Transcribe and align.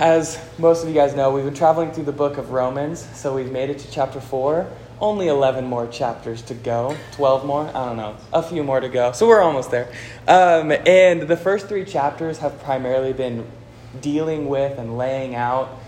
as 0.00 0.38
most 0.58 0.82
of 0.82 0.88
you 0.88 0.94
guys 0.94 1.14
know, 1.14 1.32
we've 1.32 1.44
been 1.44 1.54
traveling 1.54 1.90
through 1.90 2.04
the 2.04 2.12
book 2.12 2.38
of 2.38 2.50
Romans. 2.50 3.08
So 3.14 3.34
we've 3.34 3.50
made 3.50 3.70
it 3.70 3.78
to 3.80 3.90
chapter 3.90 4.20
4. 4.20 4.70
Only 5.00 5.28
11 5.28 5.64
more 5.64 5.86
chapters 5.86 6.42
to 6.42 6.54
go. 6.54 6.96
12 7.12 7.44
more? 7.44 7.68
I 7.68 7.86
don't 7.86 7.96
know. 7.96 8.16
A 8.32 8.42
few 8.42 8.62
more 8.62 8.80
to 8.80 8.88
go. 8.88 9.12
So 9.12 9.26
we're 9.26 9.42
almost 9.42 9.70
there. 9.70 9.92
Um, 10.26 10.72
and 10.72 11.22
the 11.22 11.36
first 11.36 11.68
three 11.68 11.84
chapters 11.84 12.38
have 12.38 12.62
primarily 12.62 13.12
been 13.12 13.46
dealing 14.00 14.48
with 14.48 14.78
and 14.78 14.96
laying 14.96 15.34
out 15.34 15.78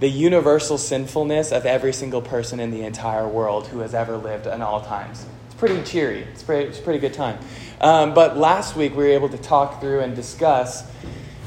the 0.00 0.08
universal 0.08 0.78
sinfulness 0.78 1.50
of 1.50 1.66
every 1.66 1.92
single 1.92 2.22
person 2.22 2.60
in 2.60 2.70
the 2.70 2.82
entire 2.84 3.26
world 3.26 3.66
who 3.66 3.80
has 3.80 3.94
ever 3.94 4.16
lived 4.16 4.46
in 4.46 4.62
all 4.62 4.80
times. 4.80 5.26
It's 5.46 5.54
pretty 5.56 5.82
cheery. 5.82 6.20
It's, 6.20 6.42
pretty, 6.42 6.68
it's 6.68 6.78
a 6.78 6.82
pretty 6.82 7.00
good 7.00 7.14
time. 7.14 7.38
Um, 7.80 8.14
but 8.14 8.36
last 8.36 8.76
week 8.76 8.92
we 8.92 9.04
were 9.04 9.10
able 9.10 9.28
to 9.30 9.38
talk 9.38 9.80
through 9.80 10.00
and 10.00 10.14
discuss 10.14 10.90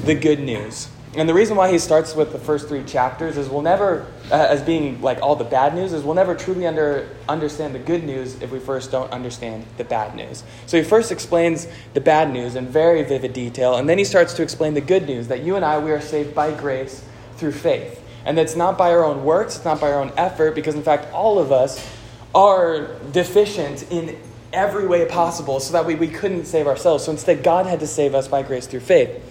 the 0.03 0.15
good 0.15 0.39
news. 0.39 0.89
And 1.13 1.27
the 1.27 1.33
reason 1.33 1.57
why 1.57 1.69
he 1.69 1.77
starts 1.77 2.15
with 2.15 2.31
the 2.31 2.39
first 2.39 2.69
three 2.69 2.83
chapters 2.85 3.35
is 3.35 3.49
we'll 3.49 3.61
never, 3.61 4.07
uh, 4.31 4.47
as 4.49 4.61
being 4.61 5.01
like 5.01 5.21
all 5.21 5.35
the 5.35 5.43
bad 5.43 5.75
news, 5.75 5.91
is 5.91 6.03
we'll 6.03 6.15
never 6.15 6.35
truly 6.35 6.65
under, 6.65 7.09
understand 7.27 7.75
the 7.75 7.79
good 7.79 8.05
news 8.05 8.41
if 8.41 8.49
we 8.49 8.59
first 8.59 8.91
don't 8.91 9.11
understand 9.11 9.65
the 9.75 9.83
bad 9.83 10.15
news. 10.15 10.43
So 10.67 10.77
he 10.77 10.83
first 10.83 11.11
explains 11.11 11.67
the 11.93 11.99
bad 11.99 12.31
news 12.31 12.55
in 12.55 12.65
very 12.67 13.03
vivid 13.03 13.33
detail, 13.33 13.75
and 13.75 13.89
then 13.89 13.97
he 13.97 14.05
starts 14.05 14.33
to 14.35 14.41
explain 14.41 14.73
the 14.73 14.81
good 14.81 15.05
news 15.05 15.27
that 15.27 15.43
you 15.43 15.57
and 15.57 15.65
I, 15.65 15.79
we 15.79 15.91
are 15.91 15.99
saved 15.99 16.33
by 16.33 16.53
grace 16.53 17.03
through 17.35 17.51
faith. 17.51 18.01
And 18.23 18.37
that's 18.37 18.55
not 18.55 18.77
by 18.77 18.91
our 18.91 19.03
own 19.03 19.25
works, 19.25 19.57
it's 19.57 19.65
not 19.65 19.81
by 19.81 19.91
our 19.91 19.99
own 19.99 20.13
effort, 20.15 20.55
because 20.55 20.75
in 20.75 20.83
fact, 20.83 21.11
all 21.11 21.39
of 21.39 21.51
us 21.51 21.85
are 22.33 22.87
deficient 23.11 23.91
in 23.91 24.17
every 24.53 24.87
way 24.87 25.05
possible 25.05 25.59
so 25.59 25.73
that 25.73 25.85
we, 25.85 25.95
we 25.95 26.07
couldn't 26.07 26.45
save 26.45 26.67
ourselves. 26.67 27.03
So 27.03 27.11
instead, 27.11 27.43
God 27.43 27.65
had 27.65 27.81
to 27.81 27.87
save 27.87 28.15
us 28.15 28.29
by 28.29 28.43
grace 28.43 28.65
through 28.65 28.81
faith. 28.81 29.21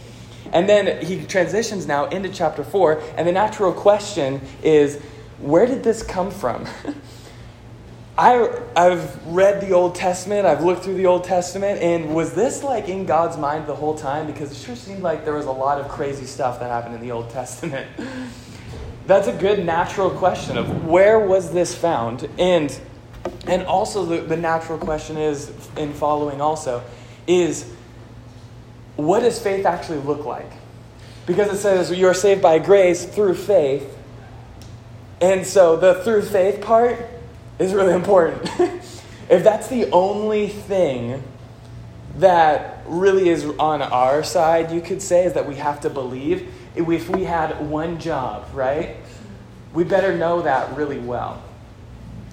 And 0.53 0.69
then 0.69 1.05
he 1.05 1.25
transitions 1.25 1.87
now 1.87 2.07
into 2.07 2.29
chapter 2.29 2.65
4, 2.65 3.03
and 3.17 3.27
the 3.27 3.33
natural 3.33 3.73
question 3.73 4.41
is 4.63 5.01
where 5.39 5.67
did 5.67 5.83
this 5.83 6.03
come 6.03 6.31
from? 6.31 6.67
I, 8.19 8.61
I've 8.77 9.27
read 9.27 9.63
the 9.63 9.73
Old 9.73 9.95
Testament, 9.95 10.45
I've 10.45 10.63
looked 10.63 10.85
through 10.85 10.97
the 10.97 11.07
Old 11.07 11.25
Testament, 11.25 11.81
and 11.81 12.15
was 12.15 12.35
this 12.35 12.63
like 12.63 12.87
in 12.87 13.07
God's 13.07 13.39
mind 13.39 13.67
the 13.67 13.75
whole 13.75 13.97
time? 13.97 14.27
Because 14.27 14.53
it 14.53 14.57
sure 14.57 14.77
seemed 14.77 15.03
like 15.03 15.25
there 15.25 15.33
was 15.33 15.47
a 15.47 15.53
lot 15.53 15.81
of 15.81 15.89
crazy 15.89 16.27
stuff 16.27 16.61
that 16.61 16.69
happened 16.69 16.97
in 16.97 17.01
the 17.01 17.13
Old 17.13 17.31
Testament. 17.31 17.87
That's 19.07 19.27
a 19.27 19.33
good 19.33 19.65
natural 19.65 20.11
question 20.11 20.59
of 20.59 20.85
where 20.85 21.19
was 21.19 21.53
this 21.53 21.75
found? 21.75 22.29
And, 22.39 22.79
and 23.47 23.63
also, 23.63 24.05
the, 24.05 24.21
the 24.21 24.37
natural 24.37 24.79
question 24.79 25.17
is, 25.17 25.51
in 25.79 25.95
following 25.95 26.43
also, 26.43 26.83
is 27.27 27.73
what 28.97 29.21
does 29.21 29.39
faith 29.39 29.67
actually 29.67 29.99
look 29.99 30.25
like? 30.25 30.51
Because 31.27 31.53
it 31.53 31.59
says 31.59 31.91
you 31.91 32.07
are 32.07 32.15
saved 32.15 32.43
by 32.43 32.59
grace 32.59 33.05
through 33.05 33.35
faith. 33.35 33.97
And 35.21 35.47
so 35.47 35.77
the 35.77 36.03
through 36.03 36.23
faith 36.23 36.61
part 36.61 36.99
is 37.59 37.75
really 37.75 37.95
important. 37.95 38.49
if 39.29 39.45
that's 39.45 39.69
the 39.69 39.91
only 39.91 40.49
thing 40.49 41.23
that 42.17 42.83
really 42.87 43.29
is 43.29 43.45
on 43.59 43.83
our 43.83 44.25
side, 44.25 44.73
you 44.73 44.81
could 44.81 45.01
say, 45.01 45.25
is 45.27 45.35
that 45.35 45.47
we 45.47 45.57
have 45.57 45.81
to 45.83 45.91
believe. 45.91 46.53
If 46.75 47.09
we 47.09 47.25
had 47.25 47.69
one 47.69 47.99
job, 48.01 48.49
right? 48.53 48.97
We 49.73 49.85
better 49.85 50.17
know 50.17 50.43
that 50.43 50.77
really 50.77 50.99
well. 50.99 51.43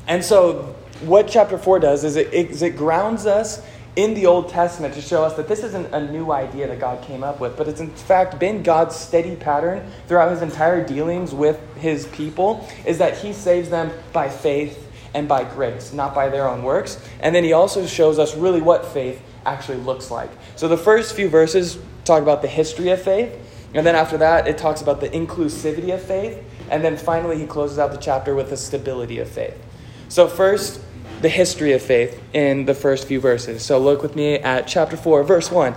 And 0.07 0.23
so, 0.23 0.75
what 1.01 1.27
chapter 1.27 1.57
4 1.57 1.79
does 1.79 2.03
is 2.03 2.15
it, 2.15 2.33
is 2.33 2.61
it 2.61 2.75
grounds 2.75 3.25
us 3.25 3.61
in 3.97 4.13
the 4.13 4.27
Old 4.27 4.47
Testament 4.47 4.93
to 4.93 5.01
show 5.01 5.23
us 5.23 5.33
that 5.37 5.47
this 5.47 5.63
isn't 5.63 5.91
a 5.91 6.11
new 6.11 6.31
idea 6.31 6.67
that 6.67 6.79
God 6.79 7.03
came 7.03 7.23
up 7.23 7.39
with, 7.39 7.57
but 7.57 7.67
it's 7.67 7.79
in 7.79 7.89
fact 7.89 8.37
been 8.37 8.61
God's 8.61 8.95
steady 8.95 9.35
pattern 9.35 9.91
throughout 10.07 10.29
his 10.31 10.43
entire 10.43 10.85
dealings 10.85 11.33
with 11.33 11.59
his 11.77 12.05
people, 12.07 12.69
is 12.85 12.99
that 12.99 13.17
he 13.17 13.33
saves 13.33 13.69
them 13.69 13.91
by 14.13 14.29
faith 14.29 14.87
and 15.15 15.27
by 15.27 15.43
grace, 15.43 15.93
not 15.93 16.13
by 16.13 16.29
their 16.29 16.47
own 16.47 16.61
works. 16.61 17.03
And 17.21 17.33
then 17.33 17.43
he 17.43 17.53
also 17.53 17.87
shows 17.87 18.19
us 18.19 18.37
really 18.37 18.61
what 18.61 18.85
faith 18.85 19.19
actually 19.47 19.79
looks 19.79 20.11
like. 20.11 20.29
So 20.55 20.67
the 20.67 20.77
first 20.77 21.15
few 21.15 21.27
verses 21.27 21.79
talk 22.05 22.21
about 22.21 22.43
the 22.43 22.47
history 22.47 22.89
of 22.89 23.01
faith, 23.01 23.35
and 23.73 23.83
then 23.83 23.95
after 23.95 24.17
that, 24.19 24.47
it 24.47 24.59
talks 24.59 24.83
about 24.83 25.01
the 25.01 25.09
inclusivity 25.09 25.91
of 25.91 26.03
faith, 26.03 26.43
and 26.69 26.83
then 26.83 26.97
finally, 26.97 27.39
he 27.39 27.47
closes 27.47 27.79
out 27.79 27.91
the 27.91 27.97
chapter 27.97 28.35
with 28.35 28.51
the 28.51 28.57
stability 28.57 29.17
of 29.17 29.27
faith. 29.27 29.57
So, 30.07 30.27
first, 30.27 30.81
the 31.21 31.29
history 31.29 31.73
of 31.73 31.81
faith 31.81 32.21
in 32.33 32.65
the 32.65 32.73
first 32.73 33.07
few 33.07 33.19
verses. 33.19 33.63
So 33.63 33.79
look 33.79 34.01
with 34.01 34.15
me 34.15 34.35
at 34.35 34.67
chapter 34.67 34.97
4, 34.97 35.23
verse 35.23 35.51
1. 35.51 35.73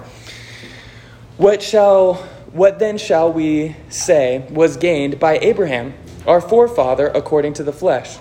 What 1.37 1.63
shall 1.63 2.29
what 2.53 2.81
then 2.81 2.99
shall 2.99 3.33
we 3.33 3.77
say 3.89 4.45
was 4.51 4.77
gained 4.77 5.21
by 5.21 5.39
Abraham, 5.39 5.95
our 6.27 6.41
forefather 6.41 7.07
according 7.07 7.53
to 7.55 7.63
the 7.63 7.73
flesh? 7.73 8.19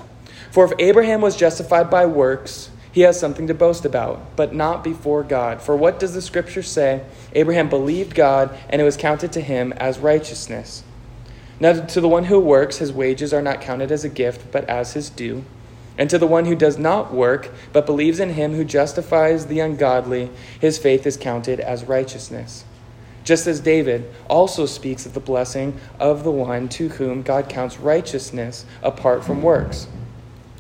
For 0.52 0.66
if 0.66 0.72
Abraham 0.78 1.22
was 1.22 1.36
justified 1.36 1.90
by 1.90 2.06
works, 2.06 2.70
he 2.92 3.02
has 3.02 3.20
something 3.20 3.48
to 3.48 3.54
boast 3.54 3.86
about, 3.86 4.36
but 4.36 4.54
not 4.54 4.84
before 4.84 5.24
God. 5.24 5.62
For 5.62 5.76
what 5.76 6.00
does 6.00 6.14
the 6.14 6.22
scripture 6.22 6.62
say? 6.62 7.04
Abraham 7.34 7.70
believed 7.70 8.14
God, 8.16 8.56
and 8.70 8.82
it 8.82 8.86
was 8.86 8.98
counted 8.98 9.32
to 9.34 9.42
him 9.42 9.74
as 9.74 10.00
righteousness. 10.00 10.84
Now, 11.60 11.86
to 11.86 12.02
the 12.02 12.08
one 12.08 12.26
who 12.26 12.40
works, 12.40 12.78
his 12.78 12.94
wages 12.94 13.34
are 13.34 13.42
not 13.42 13.62
counted 13.62 13.92
as 13.92 14.04
a 14.04 14.10
gift, 14.10 14.52
but 14.52 14.66
as 14.66 14.94
his 14.94 15.10
due. 15.10 15.44
And 16.00 16.10
to 16.10 16.18
the 16.18 16.26
one 16.26 16.46
who 16.46 16.56
does 16.56 16.78
not 16.78 17.14
work, 17.14 17.52
but 17.74 17.86
believes 17.86 18.22
in 18.22 18.30
him 18.30 18.56
who 18.56 18.64
justifies 18.64 19.48
the 19.48 19.60
ungodly, 19.60 20.32
his 20.58 20.78
faith 20.78 21.06
is 21.06 21.18
counted 21.18 21.60
as 21.60 21.84
righteousness. 21.84 22.64
Just 23.26 23.46
as 23.48 23.60
David 23.60 24.10
also 24.30 24.66
speaks 24.66 25.06
of 25.06 25.14
the 25.14 25.20
blessing 25.20 25.78
of 26.00 26.24
the 26.24 26.32
one 26.32 26.70
to 26.70 26.88
whom 26.88 27.22
God 27.22 27.50
counts 27.50 27.82
righteousness 27.82 28.66
apart 28.82 29.26
from 29.26 29.44
works. 29.44 29.88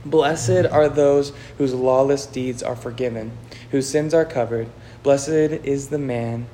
Blessed 0.05 0.65
are 0.69 0.89
those 0.89 1.31
whose 1.57 1.73
lawless 1.73 2.25
deeds 2.25 2.61
are 2.61 2.75
forgiven, 2.75 3.31
whose 3.71 3.87
sins 3.87 4.13
are 4.13 4.25
covered. 4.25 4.67
Blessed 5.03 5.29
is 5.29 5.87
the 5.87 5.97
man 5.97 6.47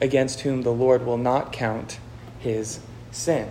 against 0.00 0.40
whom 0.40 0.62
the 0.62 0.72
Lord 0.72 1.04
will 1.04 1.18
not 1.18 1.52
count 1.52 1.98
his 2.38 2.80
sin. 3.10 3.50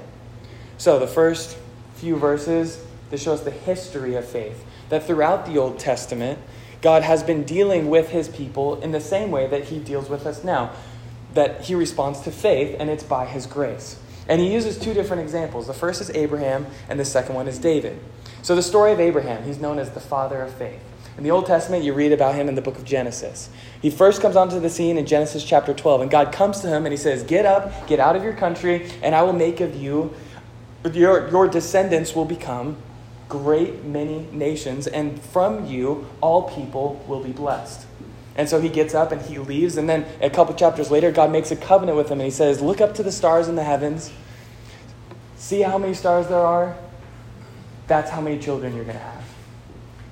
So, 0.80 0.98
the 0.98 1.08
first 1.08 1.58
few 1.94 2.16
verses, 2.16 2.84
this 3.12 3.22
shows 3.22 3.44
the 3.44 3.52
history 3.52 4.16
of 4.16 4.28
faith 4.28 4.66
that 4.90 5.06
throughout 5.06 5.46
the 5.46 5.58
Old 5.58 5.80
Testament, 5.80 6.40
God 6.82 7.04
has 7.04 7.24
been 7.24 7.44
dealing 7.44 7.90
with 7.90 8.10
his 8.10 8.30
people 8.30 8.82
in 8.82 8.92
the 8.92 9.02
same 9.02 9.32
way 9.32 9.48
that 9.48 9.66
he 9.66 9.80
deals 9.80 10.10
with 10.10 10.26
us 10.26 10.44
now. 10.44 10.72
That 11.34 11.62
he 11.62 11.76
responds 11.76 12.22
to 12.22 12.32
faith, 12.32 12.76
and 12.80 12.90
it's 12.90 13.04
by 13.04 13.26
his 13.26 13.46
grace. 13.46 14.00
And 14.28 14.40
he 14.40 14.52
uses 14.52 14.78
two 14.78 14.94
different 14.94 15.22
examples. 15.22 15.68
The 15.68 15.74
first 15.74 16.02
is 16.02 16.10
Abraham, 16.12 16.68
and 16.88 17.00
the 17.00 17.06
second 17.06 17.36
one 17.36 17.48
is 17.48 17.60
David. 17.60 18.00
So, 18.42 18.56
the 18.56 18.64
story 18.64 18.92
of 18.92 19.00
Abraham, 19.00 19.44
he's 19.44 19.60
known 19.60 19.80
as 19.80 19.92
the 19.92 20.00
father 20.00 20.42
of 20.42 20.54
faith. 20.54 20.82
In 21.18 21.24
the 21.24 21.32
Old 21.32 21.48
Testament, 21.48 21.84
you 21.84 21.94
read 21.94 22.14
about 22.14 22.36
him 22.36 22.48
in 22.48 22.56
the 22.56 22.62
book 22.62 22.78
of 22.78 22.86
Genesis. 22.86 23.50
He 23.82 23.90
first 23.90 24.22
comes 24.22 24.38
onto 24.38 24.60
the 24.60 24.70
scene 24.70 24.98
in 24.98 25.06
Genesis 25.06 25.44
chapter 25.44 25.74
12, 25.74 26.02
and 26.02 26.10
God 26.10 26.32
comes 26.32 26.62
to 26.62 26.68
him 26.68 26.86
and 26.86 26.94
he 26.94 26.98
says, 26.98 27.24
Get 27.24 27.46
up, 27.46 27.88
get 27.88 28.00
out 28.00 28.16
of 28.16 28.24
your 28.24 28.34
country, 28.34 28.90
and 29.04 29.14
I 29.14 29.24
will 29.24 29.34
make 29.34 29.60
of 29.60 29.76
you, 29.76 30.14
your, 30.94 31.30
your 31.30 31.50
descendants 31.50 32.16
will 32.16 32.24
become 32.24 32.78
great 33.30 33.86
many 33.86 34.28
nations, 34.32 34.88
and 34.88 35.22
from 35.22 35.68
you 35.68 36.08
all 36.20 36.50
people 36.50 37.02
will 37.08 37.24
be 37.24 37.32
blessed. 37.32 37.86
And 38.36 38.50
so 38.50 38.60
he 38.60 38.70
gets 38.70 38.96
up 38.96 39.12
and 39.12 39.22
he 39.22 39.38
leaves, 39.38 39.78
and 39.78 39.88
then 39.88 40.06
a 40.22 40.30
couple 40.30 40.56
chapters 40.56 40.90
later, 40.90 41.12
God 41.12 41.32
makes 41.32 41.52
a 41.52 41.56
covenant 41.56 41.98
with 41.98 42.10
him, 42.10 42.20
and 42.20 42.26
he 42.26 42.32
says, 42.32 42.62
Look 42.62 42.82
up 42.82 42.96
to 42.96 43.04
the 43.04 43.12
stars 43.12 43.48
in 43.48 43.56
the 43.56 43.64
heavens. 43.64 44.12
See 45.38 45.62
how 45.62 45.78
many 45.78 45.94
stars 45.94 46.28
there 46.28 46.40
are? 46.40 46.76
That's 47.88 48.10
how 48.10 48.22
many 48.22 48.40
children 48.40 48.76
you're 48.76 48.86
going 48.86 48.98
to 48.98 49.04
have. 49.04 49.24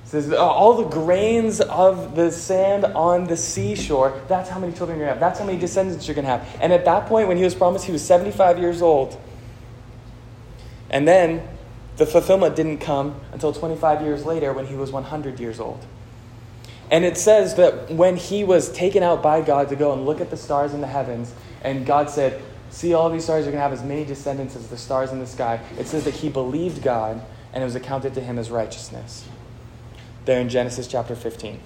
He 0.04 0.10
says, 0.10 0.32
uh, 0.32 0.36
All 0.36 0.74
the 0.74 0.88
grains 0.88 1.60
of 1.60 2.16
the 2.16 2.30
sand 2.30 2.84
on 2.84 3.24
the 3.24 3.36
seashore, 3.36 4.20
that's 4.28 4.48
how 4.48 4.58
many 4.58 4.72
children 4.72 4.98
you're 4.98 5.06
going 5.06 5.18
to 5.18 5.20
have. 5.20 5.32
That's 5.32 5.40
how 5.40 5.46
many 5.46 5.58
descendants 5.58 6.06
you're 6.06 6.14
going 6.14 6.26
to 6.26 6.30
have. 6.30 6.46
And 6.60 6.72
at 6.72 6.84
that 6.84 7.06
point, 7.06 7.28
when 7.28 7.36
he 7.36 7.44
was 7.44 7.54
promised, 7.54 7.86
he 7.86 7.92
was 7.92 8.04
75 8.04 8.58
years 8.58 8.82
old. 8.82 9.18
And 10.90 11.08
then 11.08 11.46
the 11.98 12.06
fulfillment 12.06 12.54
didn't 12.56 12.78
come 12.78 13.20
until 13.32 13.52
25 13.52 14.02
years 14.02 14.24
later 14.24 14.52
when 14.52 14.66
he 14.66 14.76
was 14.76 14.90
100 14.92 15.38
years 15.40 15.60
old. 15.60 15.84
And 16.90 17.04
it 17.04 17.18
says 17.18 17.56
that 17.56 17.90
when 17.90 18.16
he 18.16 18.44
was 18.44 18.72
taken 18.72 19.02
out 19.02 19.22
by 19.22 19.42
God 19.42 19.68
to 19.68 19.76
go 19.76 19.92
and 19.92 20.06
look 20.06 20.20
at 20.20 20.30
the 20.30 20.36
stars 20.36 20.72
in 20.72 20.80
the 20.80 20.86
heavens, 20.86 21.34
and 21.62 21.84
God 21.84 22.08
said, 22.08 22.40
See 22.70 22.94
all 22.94 23.10
these 23.10 23.24
stars, 23.24 23.44
you're 23.44 23.52
going 23.52 23.58
to 23.58 23.62
have 23.62 23.72
as 23.72 23.82
many 23.82 24.04
descendants 24.04 24.54
as 24.54 24.68
the 24.68 24.76
stars 24.76 25.10
in 25.10 25.18
the 25.18 25.26
sky. 25.26 25.60
It 25.78 25.86
says 25.86 26.04
that 26.04 26.14
he 26.14 26.28
believed 26.28 26.82
God, 26.82 27.20
and 27.52 27.62
it 27.62 27.64
was 27.64 27.74
accounted 27.74 28.14
to 28.14 28.20
him 28.20 28.38
as 28.38 28.50
righteousness. 28.50 29.26
There 30.24 30.40
in 30.40 30.48
Genesis 30.48 30.86
chapter 30.86 31.16
15. 31.16 31.60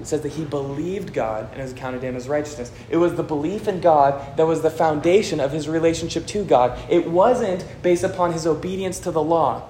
It 0.00 0.06
says 0.06 0.20
that 0.22 0.32
he 0.32 0.44
believed 0.44 1.12
God 1.12 1.48
and 1.50 1.60
it 1.60 1.64
was 1.64 1.72
counted 1.72 2.00
to 2.02 2.06
him 2.06 2.14
as 2.14 2.28
righteousness. 2.28 2.70
It 2.88 2.98
was 2.98 3.14
the 3.14 3.22
belief 3.22 3.66
in 3.66 3.80
God 3.80 4.36
that 4.36 4.46
was 4.46 4.62
the 4.62 4.70
foundation 4.70 5.40
of 5.40 5.50
his 5.50 5.68
relationship 5.68 6.26
to 6.28 6.44
God. 6.44 6.78
It 6.88 7.10
wasn't 7.10 7.64
based 7.82 8.04
upon 8.04 8.32
his 8.32 8.46
obedience 8.46 9.00
to 9.00 9.10
the 9.10 9.22
law. 9.22 9.68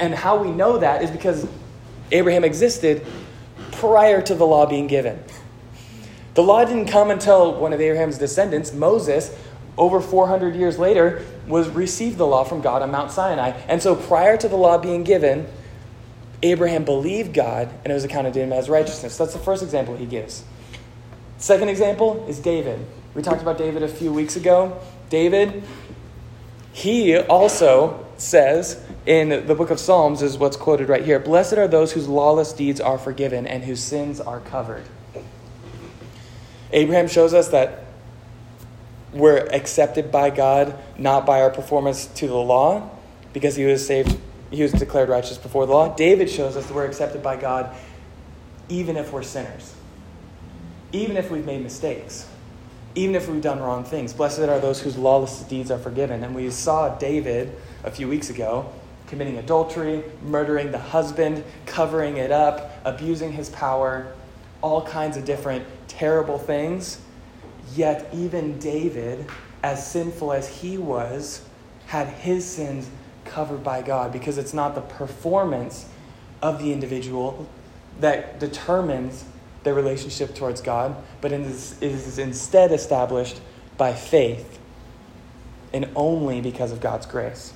And 0.00 0.14
how 0.14 0.42
we 0.42 0.50
know 0.50 0.78
that 0.78 1.02
is 1.02 1.10
because 1.10 1.46
Abraham 2.10 2.44
existed 2.44 3.06
prior 3.72 4.20
to 4.22 4.34
the 4.34 4.44
law 4.44 4.66
being 4.66 4.88
given. 4.88 5.22
The 6.34 6.42
law 6.42 6.64
didn't 6.64 6.86
come 6.86 7.10
until 7.10 7.54
one 7.60 7.72
of 7.72 7.80
Abraham's 7.80 8.18
descendants, 8.18 8.72
Moses, 8.72 9.36
over 9.76 10.00
400 10.00 10.56
years 10.56 10.78
later, 10.78 11.24
was 11.46 11.68
received 11.68 12.18
the 12.18 12.26
law 12.26 12.42
from 12.42 12.60
God 12.60 12.82
on 12.82 12.90
Mount 12.90 13.10
Sinai. 13.10 13.50
And 13.68 13.82
so 13.82 13.94
prior 13.94 14.36
to 14.36 14.48
the 14.48 14.56
law 14.56 14.78
being 14.78 15.04
given, 15.04 15.46
Abraham 16.42 16.84
believed 16.84 17.34
God 17.34 17.68
and 17.84 17.90
it 17.90 17.94
was 17.94 18.04
accounted 18.04 18.34
to 18.34 18.40
him 18.40 18.52
as 18.52 18.68
righteousness. 18.68 19.16
That's 19.16 19.32
the 19.32 19.38
first 19.38 19.62
example 19.62 19.96
he 19.96 20.06
gives. 20.06 20.44
Second 21.38 21.68
example 21.68 22.24
is 22.28 22.38
David. 22.38 22.84
We 23.14 23.22
talked 23.22 23.42
about 23.42 23.58
David 23.58 23.82
a 23.82 23.88
few 23.88 24.12
weeks 24.12 24.36
ago. 24.36 24.80
David, 25.10 25.62
he 26.72 27.18
also 27.18 28.06
says 28.16 28.82
in 29.04 29.46
the 29.46 29.54
book 29.54 29.70
of 29.70 29.78
Psalms, 29.80 30.22
is 30.22 30.38
what's 30.38 30.56
quoted 30.56 30.88
right 30.88 31.04
here 31.04 31.18
Blessed 31.18 31.54
are 31.54 31.68
those 31.68 31.92
whose 31.92 32.08
lawless 32.08 32.52
deeds 32.52 32.80
are 32.80 32.98
forgiven 32.98 33.46
and 33.46 33.64
whose 33.64 33.82
sins 33.82 34.20
are 34.20 34.40
covered. 34.40 34.84
Abraham 36.72 37.08
shows 37.08 37.34
us 37.34 37.48
that 37.48 37.84
we're 39.12 39.46
accepted 39.48 40.10
by 40.10 40.30
God 40.30 40.78
not 40.96 41.26
by 41.26 41.42
our 41.42 41.50
performance 41.50 42.06
to 42.06 42.26
the 42.26 42.34
law, 42.34 42.90
because 43.32 43.56
he 43.56 43.64
was 43.64 43.86
saved, 43.86 44.18
he 44.52 44.62
was 44.62 44.72
declared 44.72 45.08
righteous 45.08 45.38
before 45.38 45.66
the 45.66 45.72
law. 45.72 45.94
David 45.94 46.28
shows 46.28 46.56
us 46.56 46.66
that 46.66 46.74
we're 46.74 46.86
accepted 46.86 47.22
by 47.22 47.36
God 47.36 47.74
even 48.68 48.96
if 48.96 49.12
we're 49.12 49.22
sinners, 49.22 49.74
even 50.92 51.16
if 51.16 51.30
we've 51.30 51.44
made 51.44 51.62
mistakes, 51.62 52.28
even 52.94 53.14
if 53.14 53.28
we've 53.28 53.42
done 53.42 53.60
wrong 53.60 53.84
things. 53.84 54.12
Blessed 54.12 54.40
are 54.40 54.60
those 54.60 54.80
whose 54.80 54.96
lawless 54.96 55.42
deeds 55.42 55.70
are 55.70 55.78
forgiven. 55.78 56.22
And 56.22 56.34
we 56.34 56.50
saw 56.50 56.96
David 56.96 57.54
a 57.84 57.90
few 57.90 58.08
weeks 58.08 58.30
ago 58.30 58.70
committing 59.06 59.36
adultery, 59.36 60.02
murdering 60.22 60.72
the 60.72 60.78
husband, 60.78 61.44
covering 61.66 62.16
it 62.16 62.32
up, 62.32 62.70
abusing 62.86 63.30
his 63.30 63.50
power, 63.50 64.10
all 64.62 64.86
kinds 64.86 65.18
of 65.18 65.26
different 65.26 65.66
terrible 65.86 66.38
things. 66.38 66.98
Yet, 67.74 68.08
even 68.14 68.58
David, 68.58 69.26
as 69.62 69.86
sinful 69.86 70.32
as 70.32 70.48
he 70.48 70.78
was, 70.78 71.44
had 71.86 72.06
his 72.08 72.46
sins 72.46 72.88
covered 73.32 73.64
by 73.64 73.82
God 73.82 74.12
because 74.12 74.38
it's 74.38 74.52
not 74.52 74.74
the 74.74 74.80
performance 74.80 75.86
of 76.42 76.58
the 76.58 76.72
individual 76.72 77.48
that 78.00 78.38
determines 78.38 79.24
their 79.62 79.74
relationship 79.74 80.34
towards 80.34 80.60
God, 80.60 80.96
but 81.20 81.32
is, 81.32 81.80
is 81.80 82.18
instead 82.18 82.72
established 82.72 83.40
by 83.76 83.94
faith 83.94 84.58
and 85.72 85.88
only 85.94 86.40
because 86.40 86.72
of 86.72 86.80
God's 86.80 87.06
grace. 87.06 87.52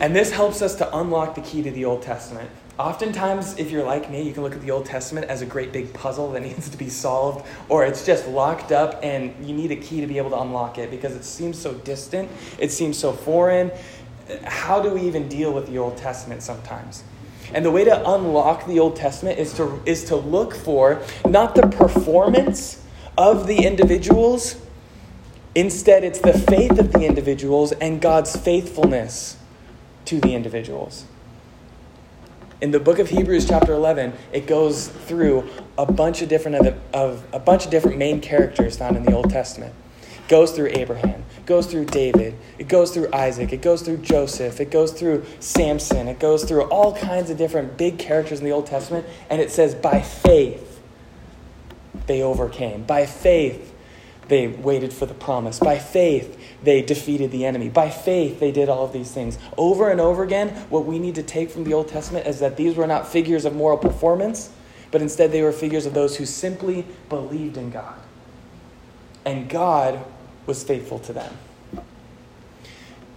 And 0.00 0.14
this 0.14 0.30
helps 0.30 0.62
us 0.62 0.76
to 0.76 0.96
unlock 0.96 1.34
the 1.34 1.40
key 1.40 1.62
to 1.62 1.70
the 1.70 1.84
Old 1.84 2.02
Testament. 2.02 2.50
Oftentimes, 2.78 3.58
if 3.58 3.70
you're 3.70 3.84
like 3.84 4.10
me, 4.10 4.22
you 4.22 4.32
can 4.32 4.42
look 4.42 4.54
at 4.54 4.62
the 4.62 4.70
Old 4.70 4.86
Testament 4.86 5.26
as 5.26 5.42
a 5.42 5.46
great 5.46 5.72
big 5.72 5.92
puzzle 5.92 6.32
that 6.32 6.40
needs 6.42 6.68
to 6.70 6.76
be 6.76 6.88
solved, 6.88 7.46
or 7.68 7.84
it's 7.84 8.06
just 8.06 8.26
locked 8.28 8.72
up 8.72 9.00
and 9.02 9.34
you 9.46 9.54
need 9.54 9.70
a 9.70 9.76
key 9.76 10.00
to 10.00 10.06
be 10.06 10.18
able 10.18 10.30
to 10.30 10.40
unlock 10.40 10.78
it 10.78 10.90
because 10.90 11.14
it 11.14 11.24
seems 11.24 11.58
so 11.58 11.74
distant, 11.74 12.30
it 12.58 12.70
seems 12.72 12.98
so 12.98 13.12
foreign. 13.12 13.70
How 14.44 14.80
do 14.80 14.90
we 14.90 15.02
even 15.02 15.28
deal 15.28 15.52
with 15.52 15.66
the 15.66 15.78
Old 15.78 15.96
Testament 15.96 16.42
sometimes? 16.42 17.02
And 17.52 17.64
the 17.64 17.70
way 17.70 17.84
to 17.84 18.10
unlock 18.10 18.66
the 18.66 18.78
Old 18.78 18.96
Testament 18.96 19.38
is 19.38 19.52
to, 19.54 19.82
is 19.84 20.04
to 20.04 20.16
look 20.16 20.54
for 20.54 21.02
not 21.26 21.54
the 21.54 21.66
performance 21.66 22.82
of 23.18 23.46
the 23.46 23.66
individuals, 23.66 24.56
instead, 25.54 26.04
it's 26.04 26.20
the 26.20 26.32
faith 26.32 26.78
of 26.78 26.92
the 26.92 27.04
individuals 27.04 27.72
and 27.72 28.00
God's 28.00 28.36
faithfulness 28.36 29.36
to 30.06 30.20
the 30.20 30.34
individuals. 30.34 31.04
In 32.60 32.72
the 32.72 32.80
book 32.80 32.98
of 32.98 33.08
Hebrews, 33.08 33.48
chapter 33.48 33.72
11, 33.72 34.12
it 34.32 34.46
goes 34.46 34.88
through 34.88 35.48
a 35.78 35.90
bunch 35.90 36.20
of 36.20 36.28
different 36.28 36.66
of, 36.66 36.78
of 36.92 37.24
a 37.32 37.38
bunch 37.38 37.64
of 37.64 37.70
different 37.70 37.96
main 37.96 38.20
characters 38.20 38.76
found 38.76 38.98
in 38.98 39.02
the 39.02 39.12
Old 39.12 39.30
Testament. 39.30 39.74
It 40.02 40.28
goes 40.28 40.52
through 40.52 40.68
Abraham, 40.74 41.24
it 41.38 41.46
goes 41.46 41.66
through 41.66 41.86
David, 41.86 42.36
it 42.58 42.68
goes 42.68 42.92
through 42.92 43.08
Isaac, 43.14 43.54
it 43.54 43.62
goes 43.62 43.80
through 43.80 43.98
Joseph, 43.98 44.60
it 44.60 44.70
goes 44.70 44.92
through 44.92 45.24
Samson, 45.40 46.06
it 46.06 46.20
goes 46.20 46.44
through 46.44 46.64
all 46.64 46.94
kinds 46.94 47.30
of 47.30 47.38
different 47.38 47.78
big 47.78 47.98
characters 47.98 48.40
in 48.40 48.44
the 48.44 48.52
Old 48.52 48.66
Testament, 48.66 49.06
and 49.30 49.40
it 49.40 49.50
says 49.50 49.74
by 49.74 50.02
faith 50.02 50.82
they 52.06 52.20
overcame. 52.20 52.82
By 52.82 53.06
faith 53.06 53.74
they 54.28 54.48
waited 54.48 54.92
for 54.92 55.06
the 55.06 55.14
promise. 55.14 55.58
By 55.58 55.78
faith 55.78 56.38
they 56.62 56.82
defeated 56.82 57.30
the 57.30 57.44
enemy. 57.46 57.68
By 57.68 57.90
faith, 57.90 58.40
they 58.40 58.52
did 58.52 58.68
all 58.68 58.84
of 58.84 58.92
these 58.92 59.10
things. 59.10 59.38
Over 59.56 59.90
and 59.90 60.00
over 60.00 60.22
again, 60.22 60.50
what 60.68 60.84
we 60.84 60.98
need 60.98 61.14
to 61.14 61.22
take 61.22 61.50
from 61.50 61.64
the 61.64 61.72
Old 61.72 61.88
Testament 61.88 62.26
is 62.26 62.40
that 62.40 62.56
these 62.56 62.76
were 62.76 62.86
not 62.86 63.08
figures 63.08 63.44
of 63.44 63.54
moral 63.54 63.78
performance, 63.78 64.50
but 64.90 65.00
instead 65.00 65.32
they 65.32 65.42
were 65.42 65.52
figures 65.52 65.86
of 65.86 65.94
those 65.94 66.16
who 66.16 66.26
simply 66.26 66.84
believed 67.08 67.56
in 67.56 67.70
God. 67.70 67.98
And 69.24 69.48
God 69.48 70.04
was 70.46 70.62
faithful 70.62 70.98
to 71.00 71.12
them. 71.12 71.32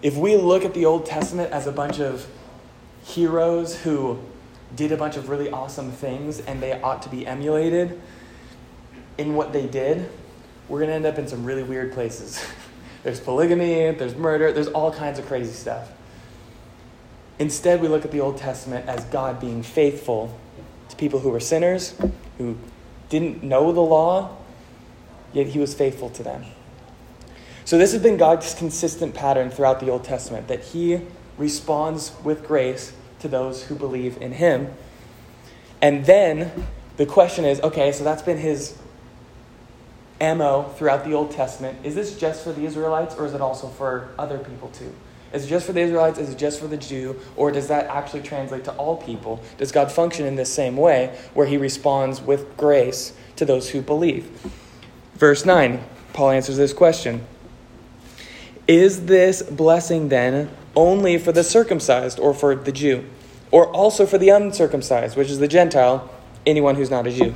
If 0.02 0.18
we 0.18 0.36
look 0.36 0.66
at 0.66 0.74
the 0.74 0.86
Old 0.86 1.06
Testament 1.06 1.52
as 1.52 1.66
a 1.66 1.72
bunch 1.72 2.00
of 2.00 2.28
heroes 3.04 3.82
who 3.82 4.20
did 4.76 4.92
a 4.92 4.98
bunch 4.98 5.18
of 5.18 5.30
really 5.30 5.50
awesome 5.50 5.92
things 5.92 6.40
and 6.40 6.62
they 6.62 6.80
ought 6.82 7.02
to 7.04 7.10
be 7.10 7.26
emulated 7.26 8.00
in 9.18 9.36
what 9.36 9.54
they 9.54 9.68
did, 9.68 10.10
we're 10.68 10.80
going 10.80 10.90
to 10.90 10.96
end 10.96 11.06
up 11.06 11.18
in 11.18 11.28
some 11.28 11.44
really 11.46 11.64
weird 11.64 11.94
places. 11.94 12.44
There's 13.04 13.20
polygamy, 13.20 13.92
there's 13.92 14.16
murder, 14.16 14.52
there's 14.52 14.70
all 14.70 14.92
kinds 14.92 15.20
of 15.20 15.26
crazy 15.26 15.52
stuff. 15.52 15.92
Instead, 17.40 17.82
we 17.82 17.88
look 17.88 18.06
at 18.06 18.12
the 18.12 18.22
Old 18.22 18.38
Testament 18.38 18.88
as 18.88 19.04
God 19.06 19.40
being 19.40 19.64
faithful 19.64 20.38
to 20.90 20.96
people 20.96 21.20
who 21.20 21.30
were 21.30 21.40
sinners, 21.40 21.96
who 22.38 22.58
didn't 23.10 23.44
know 23.44 23.72
the 23.72 23.82
law, 23.82 24.38
yet 25.34 25.48
he 25.48 25.60
was 25.60 25.74
faithful 25.74 26.10
to 26.12 26.24
them. 26.24 26.46
So, 27.66 27.78
this 27.78 27.92
has 27.94 28.02
been 28.02 28.18
God's 28.18 28.54
consistent 28.54 29.16
pattern 29.16 29.50
throughout 29.50 29.80
the 29.80 29.90
Old 29.90 30.04
Testament 30.04 30.48
that 30.48 30.62
he 30.62 31.02
responds 31.38 32.12
with 32.24 32.46
grace 32.46 32.94
to 33.20 33.28
those 33.28 33.64
who 33.64 33.76
believe 33.76 34.22
in 34.22 34.34
him. 34.34 34.72
And 35.82 36.06
then 36.06 36.68
the 36.98 37.06
question 37.06 37.46
is 37.46 37.60
okay, 37.62 37.92
so 37.92 38.04
that's 38.04 38.22
been 38.22 38.38
his 38.38 38.78
MO 40.24 40.72
throughout 40.78 41.04
the 41.04 41.14
Old 41.14 41.32
Testament. 41.32 41.78
Is 41.84 41.96
this 41.96 42.18
just 42.18 42.44
for 42.44 42.54
the 42.54 42.66
Israelites 42.66 43.16
or 43.16 43.26
is 43.26 43.34
it 43.34 43.42
also 43.42 43.68
for 43.68 44.10
other 44.18 44.38
people 44.38 44.70
too? 44.70 44.94
Is 45.34 45.46
it 45.46 45.50
just 45.50 45.66
for 45.66 45.74
the 45.74 45.82
Israelites? 45.82 46.20
Is 46.20 46.30
it 46.30 46.38
just 46.38 46.60
for 46.60 46.68
the 46.68 46.78
Jew? 46.78 47.20
Or 47.36 47.52
does 47.52 47.68
that 47.68 47.88
actually 47.88 48.22
translate 48.22 48.64
to 48.66 48.72
all 48.74 48.98
people? 48.98 49.44
Does 49.58 49.72
God 49.72 49.92
function 49.92 50.26
in 50.26 50.36
this 50.36 50.54
same 50.54 50.78
way 50.78 51.20
where 51.34 51.48
he 51.48 51.58
responds 51.58 52.22
with 52.22 52.56
grace 52.56 53.14
to 53.36 53.46
those 53.46 53.72
who 53.72 53.82
believe? 53.82 54.30
Verse 55.16 55.46
9, 55.46 55.84
Paul 56.14 56.30
answers 56.30 56.58
this 56.58 56.72
question 56.72 57.26
Is 58.68 59.08
this 59.08 59.42
blessing 59.42 60.10
then 60.10 60.52
only 60.76 61.18
for 61.18 61.32
the 61.32 61.44
circumcised 61.44 62.20
or 62.20 62.34
for 62.34 62.56
the 62.56 62.72
Jew? 62.72 63.10
Or 63.50 63.68
also 63.70 64.06
for 64.06 64.18
the 64.18 64.30
uncircumcised, 64.30 65.18
which 65.18 65.30
is 65.30 65.40
the 65.40 65.48
Gentile, 65.48 66.10
anyone 66.46 66.76
who's 66.76 66.90
not 66.90 67.08
a 67.08 67.12
Jew? 67.12 67.36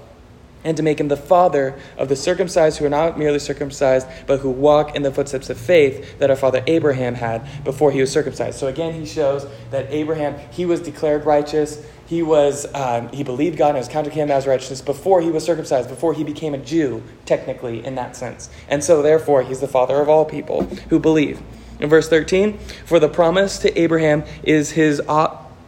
and 0.63 0.77
to 0.77 0.83
make 0.83 0.99
him 0.99 1.07
the 1.07 1.17
father 1.17 1.79
of 1.97 2.09
the 2.09 2.15
circumcised 2.15 2.77
who 2.77 2.85
are 2.85 2.89
not 2.89 3.17
merely 3.17 3.39
circumcised, 3.39 4.07
but 4.27 4.39
who 4.39 4.49
walk 4.49 4.95
in 4.95 5.03
the 5.03 5.11
footsteps 5.11 5.49
of 5.49 5.57
faith 5.57 6.19
that 6.19 6.29
our 6.29 6.35
father 6.35 6.63
Abraham 6.67 7.15
had 7.15 7.47
before 7.63 7.91
he 7.91 7.99
was 7.99 8.11
circumcised. 8.11 8.59
So 8.59 8.67
again, 8.67 8.93
he 8.93 9.05
shows 9.05 9.45
that 9.71 9.91
Abraham, 9.91 10.39
he 10.51 10.65
was 10.65 10.81
declared 10.81 11.25
righteous. 11.25 11.83
He 12.07 12.21
was 12.21 12.67
um, 12.75 13.09
he 13.09 13.23
believed 13.23 13.57
God 13.57 13.69
and 13.69 13.77
was 13.77 13.87
counted 13.87 14.13
him 14.13 14.29
as 14.29 14.45
righteousness 14.45 14.81
before 14.81 15.21
he 15.21 15.31
was 15.31 15.43
circumcised, 15.43 15.89
before 15.89 16.13
he 16.13 16.23
became 16.23 16.53
a 16.53 16.57
Jew, 16.57 17.03
technically 17.25 17.83
in 17.85 17.95
that 17.95 18.15
sense. 18.15 18.49
And 18.67 18.83
so 18.83 19.01
therefore, 19.01 19.43
he's 19.43 19.61
the 19.61 19.67
father 19.67 20.01
of 20.01 20.09
all 20.09 20.25
people 20.25 20.63
who 20.89 20.99
believe. 20.99 21.41
In 21.79 21.89
verse 21.89 22.07
13, 22.07 22.59
for 22.85 22.99
the 22.99 23.09
promise 23.09 23.57
to 23.59 23.79
Abraham 23.79 24.23
is 24.43 24.71
his 24.71 25.01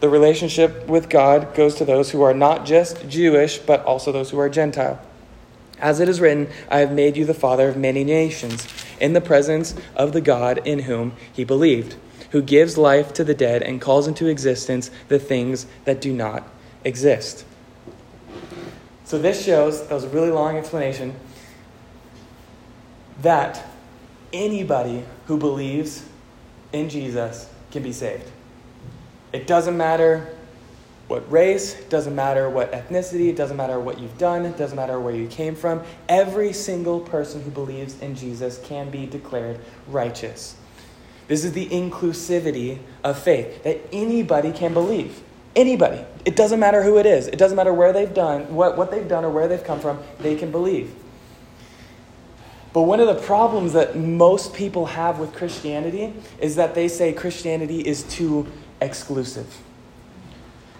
the 0.00 0.08
relationship 0.08 0.86
with 0.86 1.08
God 1.08 1.54
goes 1.54 1.74
to 1.76 1.84
those 1.84 2.10
who 2.10 2.22
are 2.22 2.34
not 2.34 2.64
just 2.64 3.08
Jewish, 3.08 3.58
but 3.58 3.84
also 3.84 4.10
those 4.10 4.30
who 4.30 4.38
are 4.38 4.48
Gentile. 4.48 5.00
As 5.78 6.00
it 6.00 6.08
is 6.08 6.20
written, 6.20 6.48
I 6.68 6.78
have 6.78 6.92
made 6.92 7.16
you 7.16 7.24
the 7.24 7.34
father 7.34 7.68
of 7.68 7.76
many 7.76 8.04
nations, 8.04 8.66
in 8.98 9.12
the 9.12 9.20
presence 9.20 9.74
of 9.96 10.12
the 10.12 10.20
God 10.20 10.58
in 10.66 10.80
whom 10.80 11.12
he 11.32 11.44
believed, 11.44 11.96
who 12.30 12.42
gives 12.42 12.76
life 12.76 13.12
to 13.14 13.24
the 13.24 13.34
dead 13.34 13.62
and 13.62 13.80
calls 13.80 14.06
into 14.06 14.26
existence 14.26 14.90
the 15.08 15.18
things 15.18 15.66
that 15.84 16.00
do 16.00 16.12
not 16.12 16.46
exist. 16.84 17.44
So, 19.04 19.18
this 19.18 19.44
shows, 19.44 19.88
that 19.88 19.94
was 19.94 20.04
a 20.04 20.08
really 20.08 20.30
long 20.30 20.56
explanation, 20.56 21.14
that 23.22 23.66
anybody 24.32 25.04
who 25.26 25.36
believes 25.36 26.04
in 26.72 26.88
Jesus 26.88 27.50
can 27.70 27.82
be 27.82 27.92
saved. 27.92 28.30
It 29.32 29.46
doesn't 29.46 29.76
matter 29.76 30.36
what 31.10 31.30
race, 31.30 31.74
it 31.74 31.90
doesn't 31.90 32.14
matter 32.14 32.48
what 32.48 32.70
ethnicity, 32.72 33.28
it 33.28 33.36
doesn't 33.36 33.56
matter 33.56 33.80
what 33.80 33.98
you've 33.98 34.16
done, 34.16 34.46
it 34.46 34.56
doesn't 34.56 34.76
matter 34.76 35.00
where 35.00 35.14
you 35.14 35.26
came 35.26 35.56
from. 35.56 35.82
Every 36.08 36.52
single 36.52 37.00
person 37.00 37.42
who 37.42 37.50
believes 37.50 38.00
in 38.00 38.14
Jesus 38.14 38.60
can 38.62 38.90
be 38.90 39.06
declared 39.06 39.58
righteous. 39.88 40.56
This 41.26 41.44
is 41.44 41.52
the 41.52 41.68
inclusivity 41.68 42.78
of 43.02 43.18
faith 43.18 43.64
that 43.64 43.80
anybody 43.92 44.52
can 44.52 44.72
believe. 44.72 45.22
Anybody. 45.56 46.04
It 46.24 46.36
doesn't 46.36 46.60
matter 46.60 46.82
who 46.82 46.98
it 46.98 47.06
is. 47.06 47.26
It 47.26 47.38
doesn't 47.38 47.56
matter 47.56 47.74
where 47.74 47.92
they've 47.92 48.12
done, 48.12 48.54
what, 48.54 48.76
what 48.76 48.92
they've 48.92 49.06
done 49.08 49.24
or 49.24 49.30
where 49.30 49.48
they've 49.48 49.62
come 49.62 49.80
from, 49.80 49.98
they 50.20 50.36
can 50.36 50.52
believe. 50.52 50.94
But 52.72 52.82
one 52.82 53.00
of 53.00 53.08
the 53.08 53.20
problems 53.20 53.72
that 53.72 53.96
most 53.96 54.54
people 54.54 54.86
have 54.86 55.18
with 55.18 55.32
Christianity 55.32 56.12
is 56.38 56.54
that 56.54 56.76
they 56.76 56.86
say 56.86 57.12
Christianity 57.12 57.80
is 57.80 58.04
too 58.04 58.46
exclusive. 58.80 59.58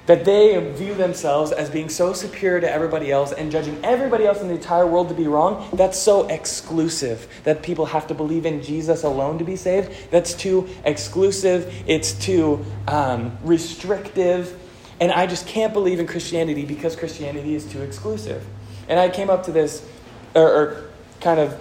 That 0.06 0.24
they 0.24 0.58
view 0.72 0.94
themselves 0.94 1.52
as 1.52 1.70
being 1.70 1.88
so 1.88 2.12
superior 2.12 2.60
to 2.60 2.70
everybody 2.70 3.12
else 3.12 3.32
and 3.32 3.52
judging 3.52 3.78
everybody 3.84 4.26
else 4.26 4.40
in 4.40 4.48
the 4.48 4.54
entire 4.54 4.86
world 4.86 5.08
to 5.10 5.14
be 5.14 5.28
wrong. 5.28 5.68
That's 5.72 5.98
so 5.98 6.26
exclusive 6.26 7.28
that 7.44 7.62
people 7.62 7.86
have 7.86 8.08
to 8.08 8.14
believe 8.14 8.44
in 8.44 8.62
Jesus 8.62 9.04
alone 9.04 9.38
to 9.38 9.44
be 9.44 9.54
saved. 9.54 9.92
That's 10.10 10.34
too 10.34 10.68
exclusive. 10.84 11.72
It's 11.86 12.12
too 12.12 12.64
um, 12.88 13.38
restrictive. 13.44 14.58
And 14.98 15.12
I 15.12 15.26
just 15.26 15.46
can't 15.46 15.72
believe 15.72 16.00
in 16.00 16.06
Christianity 16.06 16.64
because 16.64 16.96
Christianity 16.96 17.54
is 17.54 17.64
too 17.70 17.82
exclusive. 17.82 18.44
And 18.88 18.98
I 18.98 19.08
came 19.10 19.30
up 19.30 19.44
to 19.44 19.52
this, 19.52 19.86
or, 20.34 20.42
or 20.42 20.90
kind 21.20 21.38
of 21.38 21.58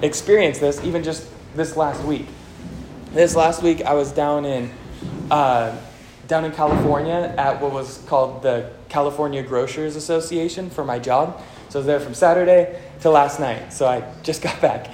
experienced 0.00 0.60
this 0.60 0.82
even 0.84 1.02
just 1.02 1.28
this 1.54 1.76
last 1.76 2.02
week. 2.04 2.26
This 3.12 3.34
last 3.34 3.62
week, 3.62 3.82
I 3.82 3.94
was 3.94 4.12
down 4.12 4.44
in 4.44 4.70
uh, 5.30 5.76
down 6.26 6.44
in 6.44 6.52
California 6.52 7.34
at 7.38 7.60
what 7.60 7.72
was 7.72 7.98
called 8.06 8.42
the 8.42 8.70
California 8.88 9.42
Grocers 9.42 9.96
Association 9.96 10.70
for 10.70 10.84
my 10.84 10.98
job. 10.98 11.42
So 11.68 11.78
I 11.78 11.80
was 11.80 11.86
there 11.86 12.00
from 12.00 12.14
Saturday 12.14 12.80
to 13.00 13.10
last 13.10 13.40
night. 13.40 13.72
So 13.72 13.86
I 13.86 14.04
just 14.22 14.42
got 14.48 14.60
back, 14.60 14.90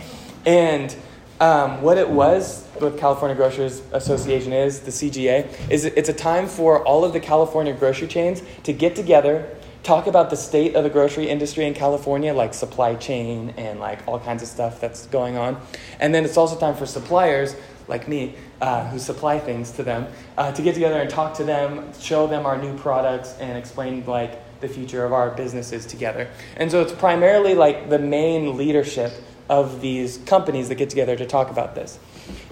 and 0.47 0.95
um, 1.41 1.83
what 1.83 1.99
it 1.99 2.09
was, 2.09 2.65
what 2.79 2.97
California 2.97 3.37
Grocers 3.37 3.83
Association 3.93 4.53
is, 4.53 4.81
the 4.81 4.91
CGA, 4.91 5.49
is 5.69 5.85
it's 5.85 6.09
a 6.09 6.15
time 6.15 6.47
for 6.47 6.85
all 6.85 7.05
of 7.05 7.13
the 7.13 7.21
California 7.21 7.73
grocery 7.73 8.07
chains 8.07 8.43
to 8.63 8.73
get 8.73 8.95
together 8.95 9.49
talk 9.85 10.07
about 10.07 10.31
the 10.31 10.37
state 10.37 10.75
of 10.75 10.83
the 10.83 10.89
grocery 10.89 11.29
industry 11.29 11.67
in 11.67 11.75
California, 11.75 12.33
like 12.33 12.55
supply 12.55 12.95
chain 12.95 13.53
and 13.59 13.79
like 13.79 14.01
all 14.09 14.19
kinds 14.19 14.43
of 14.43 14.49
stuff 14.49 14.81
that's 14.81 15.07
going 15.09 15.37
on. 15.37 15.61
And 16.01 16.15
then 16.15 16.25
it's 16.25 16.39
also 16.39 16.59
time 16.59 16.75
for 16.75 16.87
suppliers 16.87 17.55
like 17.89 18.09
me 18.09 18.35
uh, 18.61 18.89
who 18.89 18.99
supply 18.99 19.39
things 19.39 19.71
to 19.73 19.83
them 19.83 20.07
uh, 20.39 20.53
to 20.53 20.63
get 20.63 20.75
together 20.75 21.01
and 21.01 21.11
talk 21.11 21.35
to 21.35 21.45
them, 21.45 21.93
show 21.99 22.27
them 22.27 22.47
our 22.47 22.57
new 22.57 22.77
products, 22.79 23.35
and 23.39 23.59
explain 23.59 24.05
like 24.07 24.61
the 24.61 24.69
future 24.69 25.05
of 25.05 25.13
our 25.13 25.31
businesses 25.31 25.87
together. 25.87 26.29
And 26.57 26.71
so 26.71 26.81
it's 26.81 26.93
primarily 26.93 27.55
like 27.55 27.91
the 27.91 27.99
main 27.99 28.57
leadership 28.57 29.13
of 29.49 29.81
these 29.81 30.19
companies 30.19 30.69
that 30.69 30.77
get 30.77 30.91
together 30.91 31.17
to 31.17 31.27
talk 31.27 31.51
about 31.51 31.75
this. 31.75 31.99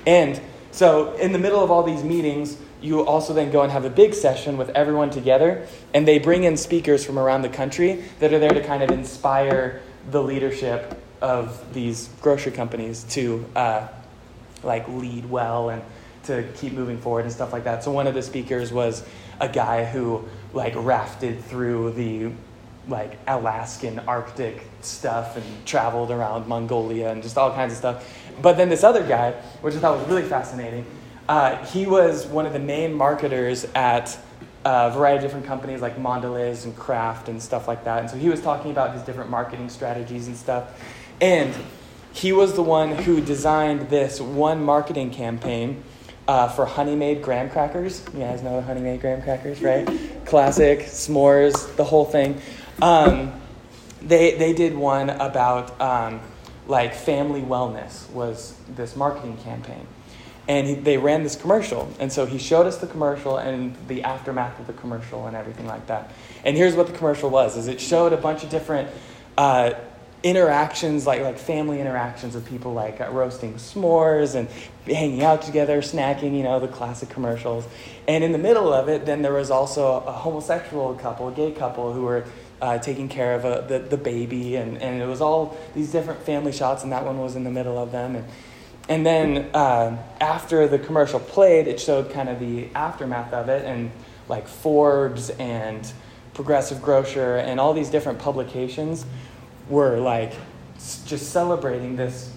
And 0.06 0.40
so 0.72 1.14
in 1.14 1.32
the 1.32 1.38
middle 1.38 1.62
of 1.62 1.70
all 1.70 1.82
these 1.82 2.02
meetings, 2.02 2.58
you 2.82 3.06
also 3.06 3.32
then 3.32 3.50
go 3.50 3.62
and 3.62 3.70
have 3.70 3.84
a 3.84 3.90
big 3.90 4.12
session 4.12 4.56
with 4.56 4.68
everyone 4.70 5.10
together, 5.10 5.66
and 5.94 6.06
they 6.06 6.18
bring 6.18 6.44
in 6.44 6.56
speakers 6.56 7.04
from 7.04 7.18
around 7.18 7.42
the 7.42 7.48
country 7.48 8.04
that 8.18 8.32
are 8.32 8.38
there 8.38 8.52
to 8.52 8.62
kind 8.62 8.82
of 8.82 8.90
inspire 8.90 9.80
the 10.10 10.22
leadership 10.22 11.00
of 11.20 11.72
these 11.72 12.08
grocery 12.20 12.50
companies 12.50 13.04
to 13.04 13.46
uh, 13.54 13.86
like 14.62 14.86
lead 14.88 15.28
well 15.28 15.70
and 15.70 15.82
to 16.24 16.44
keep 16.54 16.72
moving 16.72 16.98
forward 16.98 17.24
and 17.24 17.32
stuff 17.32 17.52
like 17.52 17.64
that. 17.64 17.82
So 17.82 17.90
one 17.90 18.06
of 18.06 18.14
the 18.14 18.22
speakers 18.22 18.72
was 18.72 19.04
a 19.40 19.48
guy 19.48 19.84
who 19.84 20.24
like 20.52 20.74
rafted 20.76 21.42
through 21.44 21.92
the 21.92 22.30
like 22.88 23.18
Alaskan 23.26 24.00
Arctic 24.00 24.66
stuff 24.80 25.36
and 25.36 25.66
traveled 25.66 26.10
around 26.10 26.46
Mongolia 26.46 27.10
and 27.10 27.22
just 27.22 27.38
all 27.38 27.52
kinds 27.52 27.72
of 27.72 27.78
stuff. 27.78 28.18
But 28.40 28.56
then 28.56 28.68
this 28.68 28.82
other 28.82 29.06
guy, 29.06 29.32
which 29.60 29.74
I 29.74 29.78
thought 29.78 29.98
was 29.98 30.08
really 30.08 30.22
fascinating, 30.22 30.84
uh, 31.28 31.64
he 31.66 31.86
was 31.86 32.26
one 32.26 32.46
of 32.46 32.52
the 32.52 32.58
main 32.58 32.92
marketers 32.92 33.64
at 33.74 34.18
a 34.64 34.90
variety 34.90 35.16
of 35.16 35.22
different 35.22 35.46
companies 35.46 35.80
like 35.80 35.96
Mondelez 35.96 36.64
and 36.64 36.76
Kraft 36.76 37.28
and 37.28 37.40
stuff 37.42 37.68
like 37.68 37.84
that. 37.84 38.00
And 38.00 38.10
so 38.10 38.16
he 38.16 38.28
was 38.28 38.40
talking 38.40 38.70
about 38.70 38.94
his 38.94 39.02
different 39.02 39.30
marketing 39.30 39.68
strategies 39.68 40.26
and 40.26 40.36
stuff. 40.36 40.80
And 41.20 41.54
he 42.12 42.32
was 42.32 42.54
the 42.54 42.62
one 42.62 42.90
who 42.90 43.20
designed 43.20 43.88
this 43.88 44.20
one 44.20 44.62
marketing 44.62 45.10
campaign 45.10 45.82
uh, 46.28 46.48
for 46.48 46.66
Honey 46.66 46.94
Maid 46.94 47.22
graham 47.22 47.50
crackers. 47.50 48.04
You 48.12 48.20
guys 48.20 48.42
know 48.42 48.56
the 48.56 48.62
Honey 48.62 48.80
Maid 48.80 49.00
graham 49.00 49.22
crackers, 49.22 49.60
right? 49.62 49.88
Classic, 50.24 50.80
s'mores, 50.80 51.74
the 51.76 51.84
whole 51.84 52.04
thing. 52.04 52.40
Um, 52.80 53.32
they, 54.00 54.36
they 54.36 54.52
did 54.52 54.74
one 54.74 55.10
about 55.10 55.80
um, 55.80 56.20
like 56.66 56.94
family 56.94 57.42
wellness 57.42 58.08
was 58.10 58.54
this 58.76 58.96
marketing 58.96 59.36
campaign 59.38 59.86
and 60.48 60.66
he, 60.66 60.74
they 60.74 60.96
ran 60.96 61.22
this 61.22 61.36
commercial 61.36 61.92
and 61.98 62.12
so 62.12 62.26
he 62.26 62.38
showed 62.38 62.66
us 62.66 62.78
the 62.78 62.86
commercial 62.86 63.38
and 63.38 63.76
the 63.88 64.02
aftermath 64.02 64.58
of 64.60 64.66
the 64.66 64.72
commercial 64.74 65.26
and 65.26 65.36
everything 65.36 65.66
like 65.66 65.86
that 65.86 66.12
and 66.44 66.56
here's 66.56 66.74
what 66.74 66.86
the 66.86 66.92
commercial 66.92 67.30
was 67.30 67.56
is 67.56 67.68
it 67.68 67.80
showed 67.80 68.12
a 68.12 68.16
bunch 68.16 68.42
of 68.44 68.50
different 68.50 68.88
uh, 69.38 69.72
interactions 70.22 71.06
like 71.06 71.20
like 71.22 71.38
family 71.38 71.80
interactions 71.80 72.34
of 72.34 72.44
people 72.44 72.72
like 72.72 73.00
uh, 73.00 73.10
roasting 73.10 73.54
s'mores 73.54 74.34
and 74.36 74.48
hanging 74.86 75.22
out 75.22 75.42
together 75.42 75.82
snacking 75.82 76.36
you 76.36 76.42
know 76.42 76.60
the 76.60 76.68
classic 76.68 77.08
commercials. 77.08 77.66
And 78.06 78.22
in 78.22 78.32
the 78.32 78.38
middle 78.38 78.72
of 78.72 78.88
it 78.88 79.04
then 79.04 79.22
there 79.22 79.32
was 79.32 79.50
also 79.50 79.96
a 80.06 80.12
homosexual 80.12 80.94
couple 80.94 81.28
a 81.28 81.32
gay 81.32 81.52
couple 81.52 81.92
who 81.92 82.02
were 82.02 82.24
uh, 82.60 82.78
taking 82.78 83.08
care 83.08 83.34
of 83.34 83.44
a, 83.44 83.48
uh, 83.48 83.66
the, 83.66 83.78
the 83.80 83.96
baby. 83.96 84.54
And, 84.54 84.80
and 84.80 85.02
it 85.02 85.06
was 85.06 85.20
all 85.20 85.58
these 85.74 85.90
different 85.90 86.22
family 86.22 86.52
shots 86.52 86.84
and 86.84 86.92
that 86.92 87.04
one 87.04 87.18
was 87.18 87.34
in 87.34 87.42
the 87.42 87.50
middle 87.50 87.76
of 87.76 87.90
them. 87.90 88.14
And 88.14 88.24
and 88.88 89.06
then 89.06 89.50
uh, 89.54 89.96
after 90.20 90.66
the 90.66 90.78
commercial 90.78 91.20
played, 91.20 91.68
it 91.68 91.80
showed 91.80 92.12
kind 92.12 92.28
of 92.28 92.40
the 92.40 92.68
aftermath 92.74 93.32
of 93.32 93.48
it, 93.48 93.64
and 93.64 93.90
like 94.28 94.48
Forbes 94.48 95.30
and 95.30 95.90
Progressive 96.34 96.82
Grocer 96.82 97.36
and 97.36 97.60
all 97.60 97.74
these 97.74 97.90
different 97.90 98.18
publications 98.18 99.04
were 99.68 99.98
like 99.98 100.32
just 101.06 101.30
celebrating 101.32 101.96
this 101.96 102.32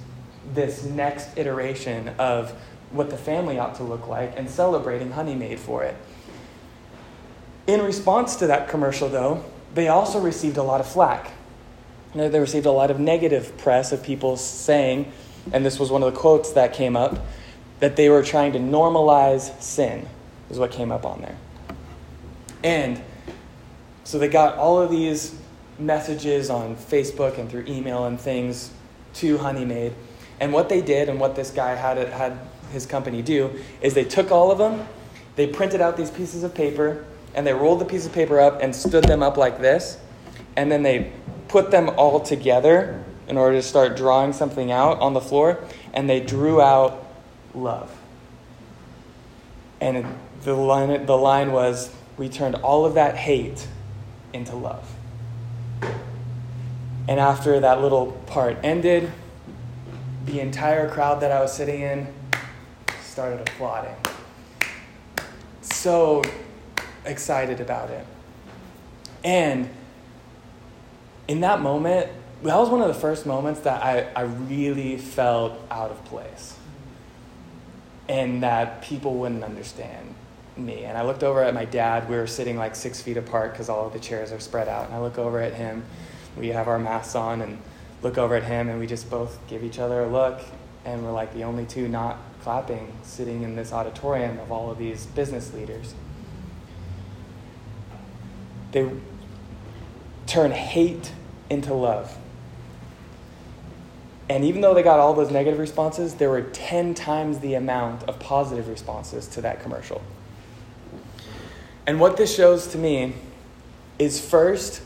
this 0.53 0.83
next 0.83 1.37
iteration 1.37 2.09
of 2.19 2.51
what 2.91 3.09
the 3.09 3.17
family 3.17 3.57
ought 3.57 3.75
to 3.75 3.83
look 3.83 4.07
like 4.07 4.37
and 4.37 4.49
celebrating 4.49 5.11
Honey 5.11 5.33
Maid 5.33 5.59
for 5.59 5.83
it. 5.83 5.95
In 7.65 7.81
response 7.81 8.35
to 8.37 8.47
that 8.47 8.69
commercial, 8.69 9.09
though, 9.09 9.43
they 9.73 9.87
also 9.87 10.19
received 10.19 10.57
a 10.57 10.63
lot 10.63 10.79
of 10.79 10.87
flack. 10.87 11.31
They 12.13 12.39
received 12.39 12.67
a 12.67 12.71
lot 12.71 12.91
of 12.91 12.99
negative 12.99 13.57
press 13.57 13.91
of 13.91 14.03
people 14.03 14.37
saying 14.37 15.11
and 15.51 15.65
this 15.65 15.79
was 15.79 15.91
one 15.91 16.03
of 16.03 16.13
the 16.13 16.19
quotes 16.19 16.51
that 16.53 16.73
came 16.73 16.95
up, 16.95 17.19
that 17.79 17.95
they 17.95 18.09
were 18.09 18.23
trying 18.23 18.53
to 18.53 18.59
normalize 18.59 19.59
sin, 19.61 20.07
is 20.49 20.57
what 20.57 20.71
came 20.71 20.91
up 20.91 21.05
on 21.05 21.21
there. 21.21 21.37
And 22.63 23.01
so 24.03 24.17
they 24.17 24.27
got 24.27 24.57
all 24.57 24.81
of 24.81 24.89
these 24.89 25.35
messages 25.77 26.49
on 26.49 26.75
Facebook 26.75 27.37
and 27.37 27.49
through 27.49 27.65
email 27.67 28.05
and 28.05 28.19
things 28.19 28.71
to 29.15 29.37
Honey 29.37 29.65
Maid. 29.65 29.93
And 30.39 30.51
what 30.51 30.69
they 30.69 30.81
did, 30.81 31.09
and 31.09 31.19
what 31.19 31.35
this 31.35 31.51
guy 31.51 31.75
had, 31.75 31.97
had 32.09 32.37
his 32.71 32.85
company 32.85 33.21
do, 33.21 33.51
is 33.81 33.93
they 33.93 34.03
took 34.03 34.31
all 34.31 34.51
of 34.51 34.57
them, 34.57 34.85
they 35.35 35.47
printed 35.47 35.81
out 35.81 35.97
these 35.97 36.11
pieces 36.11 36.43
of 36.43 36.53
paper, 36.53 37.05
and 37.33 37.45
they 37.45 37.53
rolled 37.53 37.79
the 37.79 37.85
piece 37.85 38.05
of 38.05 38.13
paper 38.13 38.39
up 38.39 38.61
and 38.61 38.75
stood 38.75 39.03
them 39.03 39.21
up 39.21 39.37
like 39.37 39.59
this, 39.59 39.97
and 40.55 40.71
then 40.71 40.83
they 40.83 41.11
put 41.47 41.71
them 41.71 41.89
all 41.97 42.19
together 42.19 43.03
in 43.27 43.37
order 43.37 43.57
to 43.57 43.61
start 43.61 43.97
drawing 43.97 44.33
something 44.33 44.71
out 44.71 44.99
on 44.99 45.13
the 45.13 45.21
floor, 45.21 45.63
and 45.93 46.09
they 46.09 46.19
drew 46.19 46.61
out 46.61 47.05
love. 47.53 47.91
And 49.81 50.05
the 50.43 50.53
line, 50.53 51.05
the 51.05 51.17
line 51.17 51.51
was, 51.51 51.93
We 52.17 52.29
turned 52.29 52.55
all 52.55 52.85
of 52.85 52.93
that 52.93 53.15
hate 53.15 53.67
into 54.33 54.55
love. 54.55 54.94
And 57.07 57.19
after 57.19 57.59
that 57.59 57.81
little 57.81 58.11
part 58.27 58.57
ended, 58.63 59.11
the 60.25 60.39
entire 60.39 60.89
crowd 60.89 61.21
that 61.21 61.31
I 61.31 61.39
was 61.39 61.53
sitting 61.53 61.81
in 61.81 62.07
started 63.01 63.41
applauding. 63.41 63.95
So 65.61 66.23
excited 67.05 67.59
about 67.59 67.89
it. 67.89 68.05
And 69.23 69.69
in 71.27 71.41
that 71.41 71.61
moment, 71.61 72.09
that 72.43 72.55
was 72.57 72.69
one 72.69 72.81
of 72.81 72.87
the 72.87 72.93
first 72.93 73.25
moments 73.25 73.61
that 73.61 73.83
I, 73.83 74.07
I 74.15 74.23
really 74.23 74.97
felt 74.97 75.59
out 75.71 75.91
of 75.91 76.03
place 76.05 76.57
and 78.07 78.43
that 78.43 78.81
people 78.81 79.15
wouldn't 79.15 79.43
understand 79.43 80.13
me. 80.57 80.85
And 80.85 80.97
I 80.97 81.03
looked 81.03 81.23
over 81.23 81.43
at 81.43 81.53
my 81.53 81.65
dad. 81.65 82.07
We 82.09 82.15
were 82.15 82.27
sitting 82.27 82.57
like 82.57 82.75
six 82.75 83.01
feet 83.01 83.17
apart 83.17 83.51
because 83.51 83.67
all 83.69 83.87
of 83.87 83.93
the 83.93 83.99
chairs 83.99 84.31
are 84.31 84.39
spread 84.39 84.67
out. 84.67 84.85
And 84.85 84.95
I 84.95 84.99
look 84.99 85.17
over 85.17 85.41
at 85.41 85.53
him. 85.53 85.83
We 86.37 86.49
have 86.49 86.67
our 86.67 86.79
masks 86.79 87.15
on 87.15 87.41
and 87.41 87.59
look 88.01 88.17
over 88.17 88.35
at 88.35 88.43
him, 88.43 88.69
and 88.69 88.79
we 88.79 88.87
just 88.87 89.09
both 89.09 89.39
give 89.47 89.63
each 89.63 89.79
other 89.79 90.01
a 90.01 90.07
look. 90.07 90.41
And 90.83 91.03
we're 91.03 91.11
like 91.11 91.33
the 91.33 91.43
only 91.43 91.65
two 91.65 91.87
not 91.87 92.17
clapping 92.41 92.93
sitting 93.03 93.43
in 93.43 93.55
this 93.55 93.73
auditorium 93.73 94.39
of 94.39 94.51
all 94.51 94.69
of 94.69 94.77
these 94.77 95.05
business 95.07 95.53
leaders. 95.53 95.95
They 98.71 98.89
turn 100.27 100.51
hate 100.51 101.11
into 101.49 101.73
love. 101.73 102.17
And 104.27 104.43
even 104.43 104.61
though 104.61 104.73
they 104.73 104.83
got 104.83 104.99
all 104.99 105.13
those 105.13 105.31
negative 105.31 105.59
responses, 105.59 106.15
there 106.15 106.29
were 106.29 106.41
10 106.41 106.93
times 106.95 107.39
the 107.39 107.53
amount 107.53 108.03
of 108.03 108.19
positive 108.19 108.67
responses 108.67 109.27
to 109.29 109.41
that 109.41 109.61
commercial. 109.61 110.01
And 111.85 111.99
what 111.99 112.17
this 112.17 112.35
shows 112.35 112.67
to 112.67 112.77
me 112.77 113.13
is 113.99 114.19
first 114.19 114.81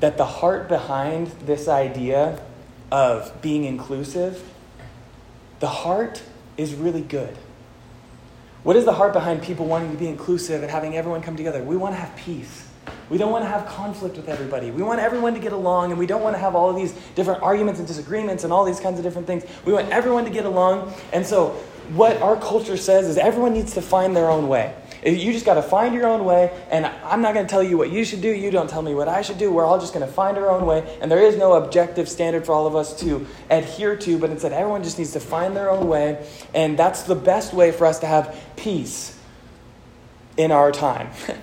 that 0.00 0.16
the 0.16 0.24
heart 0.24 0.68
behind 0.68 1.28
this 1.46 1.68
idea 1.68 2.40
of 2.90 3.40
being 3.42 3.64
inclusive, 3.64 4.42
the 5.60 5.68
heart 5.68 6.22
is 6.56 6.74
really 6.74 7.02
good. 7.02 7.36
What 8.62 8.76
is 8.76 8.84
the 8.84 8.92
heart 8.92 9.12
behind 9.12 9.42
people 9.42 9.66
wanting 9.66 9.92
to 9.92 9.98
be 9.98 10.08
inclusive 10.08 10.62
and 10.62 10.70
having 10.70 10.96
everyone 10.96 11.20
come 11.20 11.36
together? 11.36 11.62
We 11.62 11.76
want 11.76 11.94
to 11.94 12.00
have 12.00 12.16
peace. 12.16 12.66
We 13.10 13.18
don't 13.18 13.30
want 13.30 13.44
to 13.44 13.48
have 13.48 13.66
conflict 13.66 14.16
with 14.16 14.28
everybody. 14.28 14.70
We 14.70 14.82
want 14.82 15.00
everyone 15.00 15.34
to 15.34 15.40
get 15.40 15.52
along, 15.52 15.90
and 15.90 15.98
we 15.98 16.06
don't 16.06 16.22
want 16.22 16.34
to 16.34 16.40
have 16.40 16.54
all 16.54 16.70
of 16.70 16.76
these 16.76 16.92
different 17.14 17.42
arguments 17.42 17.78
and 17.78 17.86
disagreements 17.86 18.44
and 18.44 18.52
all 18.52 18.64
these 18.64 18.80
kinds 18.80 18.98
of 18.98 19.04
different 19.04 19.26
things. 19.26 19.44
We 19.66 19.72
want 19.72 19.90
everyone 19.90 20.24
to 20.24 20.30
get 20.30 20.46
along. 20.46 20.94
And 21.12 21.26
so, 21.26 21.50
what 21.92 22.20
our 22.22 22.36
culture 22.36 22.78
says 22.78 23.06
is 23.06 23.18
everyone 23.18 23.52
needs 23.52 23.74
to 23.74 23.82
find 23.82 24.16
their 24.16 24.30
own 24.30 24.48
way. 24.48 24.74
You 25.04 25.34
just 25.34 25.44
got 25.44 25.54
to 25.54 25.62
find 25.62 25.94
your 25.94 26.06
own 26.06 26.24
way, 26.24 26.50
and 26.70 26.86
I'm 26.86 27.20
not 27.20 27.34
going 27.34 27.44
to 27.44 27.50
tell 27.50 27.62
you 27.62 27.76
what 27.76 27.90
you 27.90 28.04
should 28.04 28.22
do. 28.22 28.28
You 28.28 28.50
don't 28.50 28.70
tell 28.70 28.80
me 28.80 28.94
what 28.94 29.06
I 29.06 29.20
should 29.20 29.36
do. 29.36 29.52
We're 29.52 29.64
all 29.64 29.78
just 29.78 29.92
going 29.92 30.06
to 30.06 30.10
find 30.10 30.38
our 30.38 30.48
own 30.50 30.64
way, 30.64 30.98
and 31.02 31.10
there 31.10 31.20
is 31.20 31.36
no 31.36 31.54
objective 31.54 32.08
standard 32.08 32.46
for 32.46 32.52
all 32.52 32.66
of 32.66 32.74
us 32.74 32.98
to 33.00 33.26
adhere 33.50 33.96
to, 33.96 34.18
but 34.18 34.30
instead, 34.30 34.52
everyone 34.52 34.82
just 34.82 34.98
needs 34.98 35.12
to 35.12 35.20
find 35.20 35.54
their 35.54 35.70
own 35.70 35.88
way, 35.88 36.26
and 36.54 36.78
that's 36.78 37.02
the 37.02 37.14
best 37.14 37.52
way 37.52 37.70
for 37.70 37.86
us 37.86 37.98
to 37.98 38.06
have 38.06 38.40
peace 38.56 39.18
in 40.38 40.50
our 40.50 40.72
time. 40.72 41.10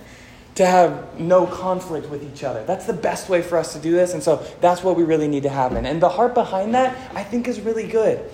to 0.56 0.66
have 0.66 1.18
no 1.18 1.48
conflict 1.48 2.10
with 2.10 2.24
each 2.24 2.44
other. 2.44 2.64
That's 2.66 2.86
the 2.86 2.94
best 2.94 3.30
way 3.30 3.42
for 3.42 3.58
us 3.58 3.74
to 3.74 3.80
do 3.80 3.92
this, 3.92 4.14
and 4.14 4.22
so 4.22 4.46
that's 4.60 4.84
what 4.84 4.98
we 4.98 5.04
really 5.04 5.28
need 5.28 5.44
to 5.44 5.50
happen. 5.50 5.86
And 5.86 6.02
the 6.02 6.10
heart 6.10 6.34
behind 6.34 6.76
that, 6.76 6.98
I 7.16 7.24
think, 7.24 7.48
is 7.48 7.62
really 7.62 7.88
good 7.88 8.30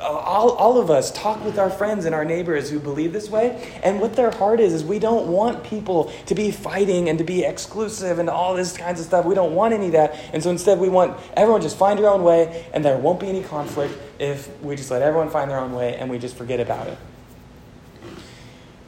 Uh, 0.00 0.04
all, 0.04 0.50
all 0.52 0.80
of 0.80 0.90
us 0.90 1.10
talk 1.12 1.44
with 1.44 1.58
our 1.58 1.70
friends 1.70 2.04
and 2.04 2.14
our 2.14 2.24
neighbors 2.24 2.70
who 2.70 2.78
believe 2.78 3.12
this 3.12 3.28
way. 3.28 3.78
And 3.82 4.00
what 4.00 4.14
their 4.14 4.30
heart 4.30 4.60
is, 4.60 4.72
is 4.72 4.84
we 4.84 4.98
don't 4.98 5.28
want 5.28 5.64
people 5.64 6.12
to 6.26 6.34
be 6.34 6.50
fighting 6.50 7.08
and 7.08 7.18
to 7.18 7.24
be 7.24 7.44
exclusive 7.44 8.18
and 8.18 8.30
all 8.30 8.54
this 8.54 8.76
kinds 8.76 9.00
of 9.00 9.06
stuff. 9.06 9.24
We 9.24 9.34
don't 9.34 9.54
want 9.54 9.74
any 9.74 9.86
of 9.86 9.92
that. 9.92 10.14
And 10.32 10.42
so 10.42 10.50
instead, 10.50 10.78
we 10.78 10.88
want 10.88 11.18
everyone 11.36 11.62
just 11.62 11.76
find 11.76 11.98
your 11.98 12.10
own 12.10 12.22
way, 12.22 12.66
and 12.72 12.84
there 12.84 12.96
won't 12.96 13.20
be 13.20 13.28
any 13.28 13.42
conflict 13.42 13.98
if 14.18 14.48
we 14.62 14.76
just 14.76 14.90
let 14.90 15.02
everyone 15.02 15.30
find 15.30 15.50
their 15.50 15.58
own 15.58 15.72
way 15.72 15.96
and 15.96 16.10
we 16.10 16.18
just 16.18 16.36
forget 16.36 16.60
about 16.60 16.86
it. 16.86 16.98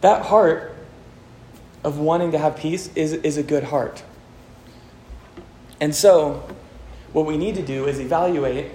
That 0.00 0.26
heart 0.26 0.74
of 1.84 1.98
wanting 1.98 2.32
to 2.32 2.38
have 2.38 2.56
peace 2.56 2.90
is, 2.94 3.12
is 3.12 3.36
a 3.36 3.42
good 3.42 3.64
heart. 3.64 4.02
And 5.80 5.94
so, 5.94 6.46
what 7.12 7.26
we 7.26 7.36
need 7.36 7.54
to 7.56 7.62
do 7.62 7.86
is 7.86 7.98
evaluate 7.98 8.70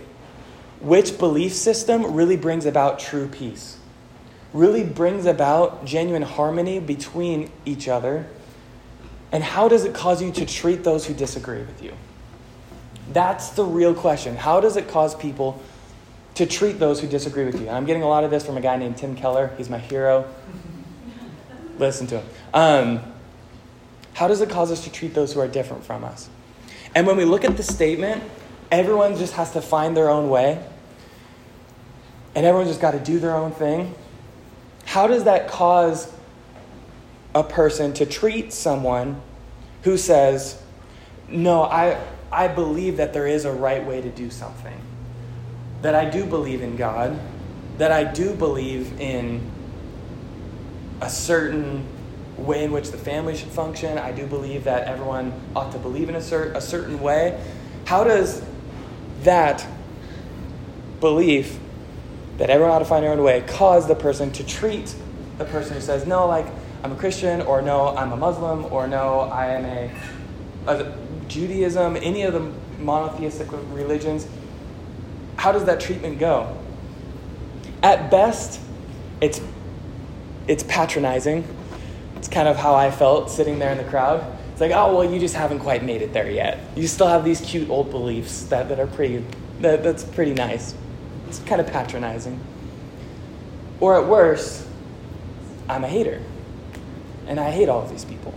which 0.79 1.17
belief 1.17 1.53
system 1.53 2.13
really 2.13 2.37
brings 2.37 2.65
about 2.65 2.99
true 2.99 3.27
peace, 3.27 3.77
really 4.53 4.83
brings 4.83 5.25
about 5.25 5.85
genuine 5.85 6.21
harmony 6.21 6.79
between 6.79 7.51
each 7.65 7.87
other, 7.87 8.27
and 9.31 9.43
how 9.43 9.67
does 9.67 9.85
it 9.85 9.93
cause 9.93 10.21
you 10.21 10.31
to 10.31 10.45
treat 10.45 10.83
those 10.83 11.05
who 11.05 11.13
disagree 11.13 11.59
with 11.59 11.83
you? 11.83 11.93
That's 13.11 13.49
the 13.49 13.63
real 13.63 13.93
question. 13.93 14.35
How 14.35 14.59
does 14.59 14.77
it 14.77 14.87
cause 14.87 15.15
people 15.15 15.61
to 16.35 16.45
treat 16.45 16.79
those 16.79 16.99
who 16.99 17.07
disagree 17.07 17.45
with 17.45 17.55
you? 17.55 17.67
And 17.67 17.75
I'm 17.75 17.85
getting 17.85 18.03
a 18.03 18.07
lot 18.07 18.23
of 18.23 18.31
this 18.31 18.45
from 18.45 18.57
a 18.57 18.61
guy 18.61 18.77
named 18.77 18.97
Tim 18.97 19.15
Keller. 19.15 19.51
He's 19.57 19.69
my 19.69 19.79
hero. 19.79 20.27
Listen 21.77 22.07
to 22.07 22.19
him. 22.19 22.27
Um, 22.53 23.13
how 24.13 24.27
does 24.27 24.41
it 24.41 24.49
cause 24.49 24.71
us 24.71 24.83
to 24.85 24.91
treat 24.91 25.13
those 25.13 25.33
who 25.33 25.41
are 25.41 25.47
different 25.47 25.83
from 25.83 26.03
us? 26.03 26.29
And 26.95 27.05
when 27.05 27.17
we 27.17 27.25
look 27.25 27.43
at 27.43 27.57
the 27.57 27.63
statement, 27.63 28.23
everyone 28.71 29.15
just 29.17 29.33
has 29.33 29.51
to 29.53 29.61
find 29.61 29.95
their 29.95 30.09
own 30.09 30.29
way, 30.29 30.63
and 32.35 32.45
everyone 32.45 32.67
just 32.67 32.81
got 32.81 32.91
to 32.91 32.99
do 32.99 33.19
their 33.19 33.35
own 33.35 33.51
thing, 33.51 33.93
how 34.85 35.07
does 35.07 35.23
that 35.23 35.47
cause 35.47 36.11
a 37.33 37.43
person 37.43 37.93
to 37.93 38.05
treat 38.05 38.53
someone 38.53 39.21
who 39.83 39.97
says, 39.97 40.61
No, 41.27 41.63
I, 41.63 42.01
I 42.31 42.47
believe 42.47 42.97
that 42.97 43.13
there 43.13 43.27
is 43.27 43.45
a 43.45 43.51
right 43.51 43.85
way 43.85 44.01
to 44.01 44.09
do 44.09 44.29
something, 44.29 44.79
that 45.81 45.95
I 45.95 46.09
do 46.09 46.25
believe 46.25 46.61
in 46.61 46.75
God, 46.75 47.19
that 47.77 47.91
I 47.91 48.03
do 48.03 48.33
believe 48.33 48.99
in 48.99 49.51
a 51.01 51.09
certain 51.09 51.85
way 52.37 52.63
in 52.63 52.71
which 52.71 52.91
the 52.91 52.97
family 52.97 53.35
should 53.35 53.49
function. 53.49 53.97
I 53.97 54.11
do 54.11 54.25
believe 54.25 54.63
that 54.65 54.87
everyone 54.87 55.33
ought 55.55 55.71
to 55.71 55.77
believe 55.77 56.09
in 56.09 56.15
a, 56.15 56.21
cer- 56.21 56.51
a 56.53 56.61
certain 56.61 57.01
way. 57.01 57.41
How 57.85 58.03
does 58.03 58.41
that 59.25 59.65
belief 60.99 61.59
that 62.37 62.49
everyone 62.49 62.75
ought 62.75 62.79
to 62.79 62.85
find 62.85 63.03
their 63.03 63.11
own 63.11 63.21
way 63.23 63.41
caused 63.41 63.87
the 63.87 63.95
person 63.95 64.31
to 64.31 64.45
treat 64.45 64.95
the 65.37 65.45
person 65.45 65.73
who 65.73 65.81
says, 65.81 66.07
no, 66.07 66.27
like, 66.27 66.45
I'm 66.83 66.91
a 66.91 66.95
Christian, 66.95 67.41
or 67.41 67.61
no, 67.61 67.95
I'm 67.95 68.11
a 68.11 68.17
Muslim, 68.17 68.65
or 68.65 68.87
no, 68.87 69.21
I 69.21 69.47
am 69.47 69.65
a, 69.65 69.91
a 70.67 70.97
Judaism, 71.27 71.97
any 71.97 72.23
of 72.23 72.33
the 72.33 72.51
monotheistic 72.79 73.47
religions, 73.71 74.27
how 75.37 75.51
does 75.51 75.65
that 75.65 75.79
treatment 75.79 76.19
go? 76.19 76.57
At 77.83 78.09
best, 78.09 78.59
it's, 79.21 79.41
it's 80.47 80.63
patronizing. 80.63 81.47
It's 82.15 82.27
kind 82.27 82.47
of 82.47 82.55
how 82.55 82.75
I 82.75 82.91
felt 82.91 83.29
sitting 83.29 83.59
there 83.59 83.71
in 83.71 83.77
the 83.77 83.83
crowd. 83.83 84.34
It's 84.55 84.61
like, 84.61 84.71
oh, 84.71 84.95
well, 84.95 85.11
you 85.11 85.19
just 85.19 85.35
haven't 85.35 85.59
quite 85.59 85.83
made 85.83 86.01
it 86.01 86.13
there 86.13 86.31
yet. 86.31 86.59
You 86.77 86.87
still 86.87 87.07
have 87.07 87.25
these 87.25 87.41
cute 87.41 87.69
old 87.69 87.91
beliefs 87.91 88.43
that, 88.43 88.69
that 88.69 88.79
are 88.79 88.87
pretty, 88.87 89.21
that, 89.59 89.83
that's 89.83 90.05
pretty 90.05 90.33
nice. 90.33 90.73
It's 91.27 91.39
kind 91.39 91.59
of 91.59 91.67
patronizing. 91.67 92.39
Or 93.81 93.99
at 94.01 94.07
worst, 94.07 94.65
I'm 95.67 95.83
a 95.83 95.89
hater. 95.89 96.21
And 97.27 97.37
I 97.37 97.51
hate 97.51 97.67
all 97.67 97.81
of 97.81 97.89
these 97.89 98.05
people. 98.05 98.33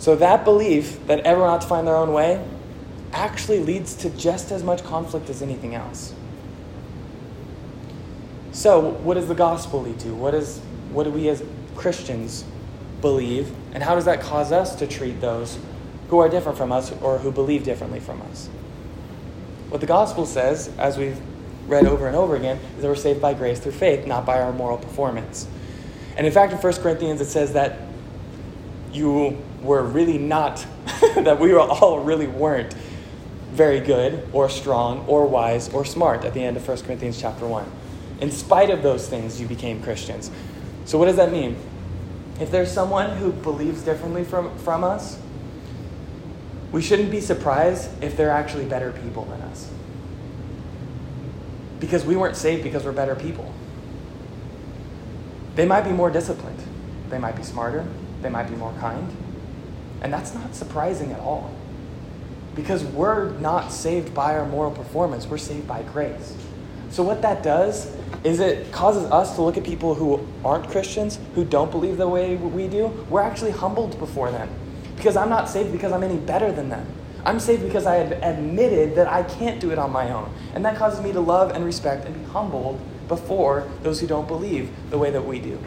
So 0.00 0.16
that 0.16 0.44
belief 0.44 1.06
that 1.06 1.20
everyone 1.20 1.48
ought 1.48 1.62
to 1.62 1.66
find 1.66 1.86
their 1.86 1.96
own 1.96 2.12
way 2.12 2.46
actually 3.14 3.60
leads 3.60 3.94
to 3.94 4.10
just 4.10 4.52
as 4.52 4.62
much 4.62 4.84
conflict 4.84 5.30
as 5.30 5.40
anything 5.40 5.74
else. 5.74 6.12
So, 8.52 8.80
what 8.80 9.14
does 9.14 9.28
the 9.28 9.34
gospel 9.34 9.80
lead 9.80 9.98
to? 10.00 10.14
What, 10.14 10.34
is, 10.34 10.58
what 10.92 11.04
do 11.04 11.10
we 11.10 11.30
as 11.30 11.42
Christians 11.74 12.44
believe, 13.00 13.52
and 13.72 13.82
how 13.82 13.94
does 13.94 14.04
that 14.04 14.20
cause 14.20 14.52
us 14.52 14.74
to 14.76 14.86
treat 14.86 15.20
those 15.20 15.58
who 16.08 16.18
are 16.18 16.28
different 16.28 16.58
from 16.58 16.72
us 16.72 16.92
or 17.00 17.18
who 17.18 17.30
believe 17.30 17.64
differently 17.64 18.00
from 18.00 18.20
us? 18.22 18.48
What 19.68 19.80
the 19.80 19.86
gospel 19.86 20.26
says, 20.26 20.70
as 20.78 20.98
we've 20.98 21.20
read 21.68 21.86
over 21.86 22.06
and 22.06 22.16
over 22.16 22.34
again, 22.34 22.58
is 22.76 22.82
that 22.82 22.88
we're 22.88 22.96
saved 22.96 23.20
by 23.20 23.34
grace 23.34 23.60
through 23.60 23.72
faith, 23.72 24.06
not 24.06 24.26
by 24.26 24.40
our 24.40 24.52
moral 24.52 24.78
performance. 24.78 25.46
And 26.16 26.26
in 26.26 26.32
fact, 26.32 26.52
in 26.52 26.58
1 26.58 26.72
Corinthians, 26.74 27.20
it 27.20 27.26
says 27.26 27.52
that 27.52 27.78
you 28.92 29.38
were 29.62 29.82
really 29.82 30.18
not, 30.18 30.66
that 31.16 31.38
we 31.38 31.52
were 31.52 31.60
all 31.60 32.00
really 32.00 32.26
weren't 32.26 32.74
very 33.52 33.80
good 33.80 34.28
or 34.32 34.48
strong 34.48 35.04
or 35.06 35.26
wise 35.26 35.68
or 35.72 35.84
smart 35.84 36.24
at 36.24 36.34
the 36.34 36.42
end 36.42 36.56
of 36.56 36.66
1 36.66 36.78
Corinthians 36.82 37.20
chapter 37.20 37.46
1. 37.46 37.70
In 38.20 38.30
spite 38.30 38.70
of 38.70 38.82
those 38.82 39.08
things, 39.08 39.40
you 39.40 39.46
became 39.46 39.82
Christians. 39.82 40.30
So, 40.84 40.98
what 40.98 41.06
does 41.06 41.16
that 41.16 41.32
mean? 41.32 41.56
If 42.40 42.50
there's 42.50 42.72
someone 42.72 43.18
who 43.18 43.32
believes 43.32 43.82
differently 43.82 44.24
from, 44.24 44.56
from 44.58 44.82
us, 44.82 45.20
we 46.72 46.80
shouldn't 46.80 47.10
be 47.10 47.20
surprised 47.20 47.90
if 48.02 48.16
they're 48.16 48.30
actually 48.30 48.64
better 48.64 48.92
people 48.92 49.26
than 49.26 49.42
us. 49.42 49.70
Because 51.80 52.04
we 52.04 52.16
weren't 52.16 52.36
saved 52.36 52.62
because 52.62 52.84
we're 52.84 52.92
better 52.92 53.14
people. 53.14 53.52
They 55.54 55.66
might 55.66 55.82
be 55.82 55.90
more 55.90 56.10
disciplined, 56.10 56.62
they 57.10 57.18
might 57.18 57.36
be 57.36 57.42
smarter, 57.42 57.86
they 58.22 58.30
might 58.30 58.48
be 58.48 58.56
more 58.56 58.72
kind. 58.80 59.14
And 60.00 60.10
that's 60.10 60.32
not 60.32 60.54
surprising 60.54 61.12
at 61.12 61.20
all. 61.20 61.54
Because 62.54 62.84
we're 62.84 63.30
not 63.38 63.70
saved 63.70 64.14
by 64.14 64.36
our 64.36 64.46
moral 64.46 64.70
performance, 64.70 65.26
we're 65.26 65.38
saved 65.38 65.68
by 65.68 65.82
grace. 65.82 66.34
So, 66.90 67.02
what 67.02 67.20
that 67.22 67.42
does 67.42 67.94
is 68.24 68.40
it 68.40 68.70
causes 68.72 69.10
us 69.10 69.34
to 69.36 69.42
look 69.42 69.56
at 69.56 69.64
people 69.64 69.94
who 69.94 70.26
aren't 70.44 70.68
Christians, 70.68 71.18
who 71.34 71.44
don't 71.44 71.70
believe 71.70 71.96
the 71.96 72.08
way 72.08 72.36
we 72.36 72.68
do. 72.68 72.88
We're 73.08 73.22
actually 73.22 73.52
humbled 73.52 73.98
before 73.98 74.30
them 74.30 74.48
because 74.96 75.16
I'm 75.16 75.30
not 75.30 75.48
saved 75.48 75.72
because 75.72 75.92
I'm 75.92 76.02
any 76.02 76.18
better 76.18 76.52
than 76.52 76.68
them. 76.68 76.86
I'm 77.24 77.40
saved 77.40 77.62
because 77.62 77.86
I 77.86 77.96
have 77.96 78.12
admitted 78.12 78.94
that 78.96 79.08
I 79.08 79.22
can't 79.22 79.60
do 79.60 79.70
it 79.70 79.78
on 79.78 79.90
my 79.90 80.10
own. 80.10 80.32
And 80.54 80.64
that 80.64 80.76
causes 80.76 81.02
me 81.02 81.12
to 81.12 81.20
love 81.20 81.50
and 81.50 81.64
respect 81.64 82.06
and 82.06 82.14
be 82.14 82.30
humbled 82.30 82.80
before 83.08 83.68
those 83.82 84.00
who 84.00 84.06
don't 84.06 84.28
believe 84.28 84.70
the 84.90 84.98
way 84.98 85.10
that 85.10 85.24
we 85.24 85.40
do. 85.40 85.58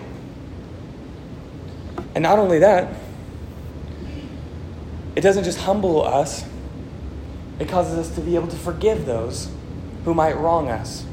And 2.16 2.24
not 2.24 2.40
only 2.40 2.60
that, 2.60 2.96
it 5.16 5.22
doesn't 5.22 5.44
just 5.44 5.60
humble 5.60 6.04
us, 6.04 6.46
it 7.60 7.70
causes 7.70 7.98
us 7.98 8.16
to 8.16 8.22
be 8.22 8.36
able 8.36 8.48
to 8.48 8.56
forgive 8.56 9.06
those 9.06 9.50
who 10.06 10.14
might 10.14 10.36
wrong 10.38 10.70
us. 10.70 11.06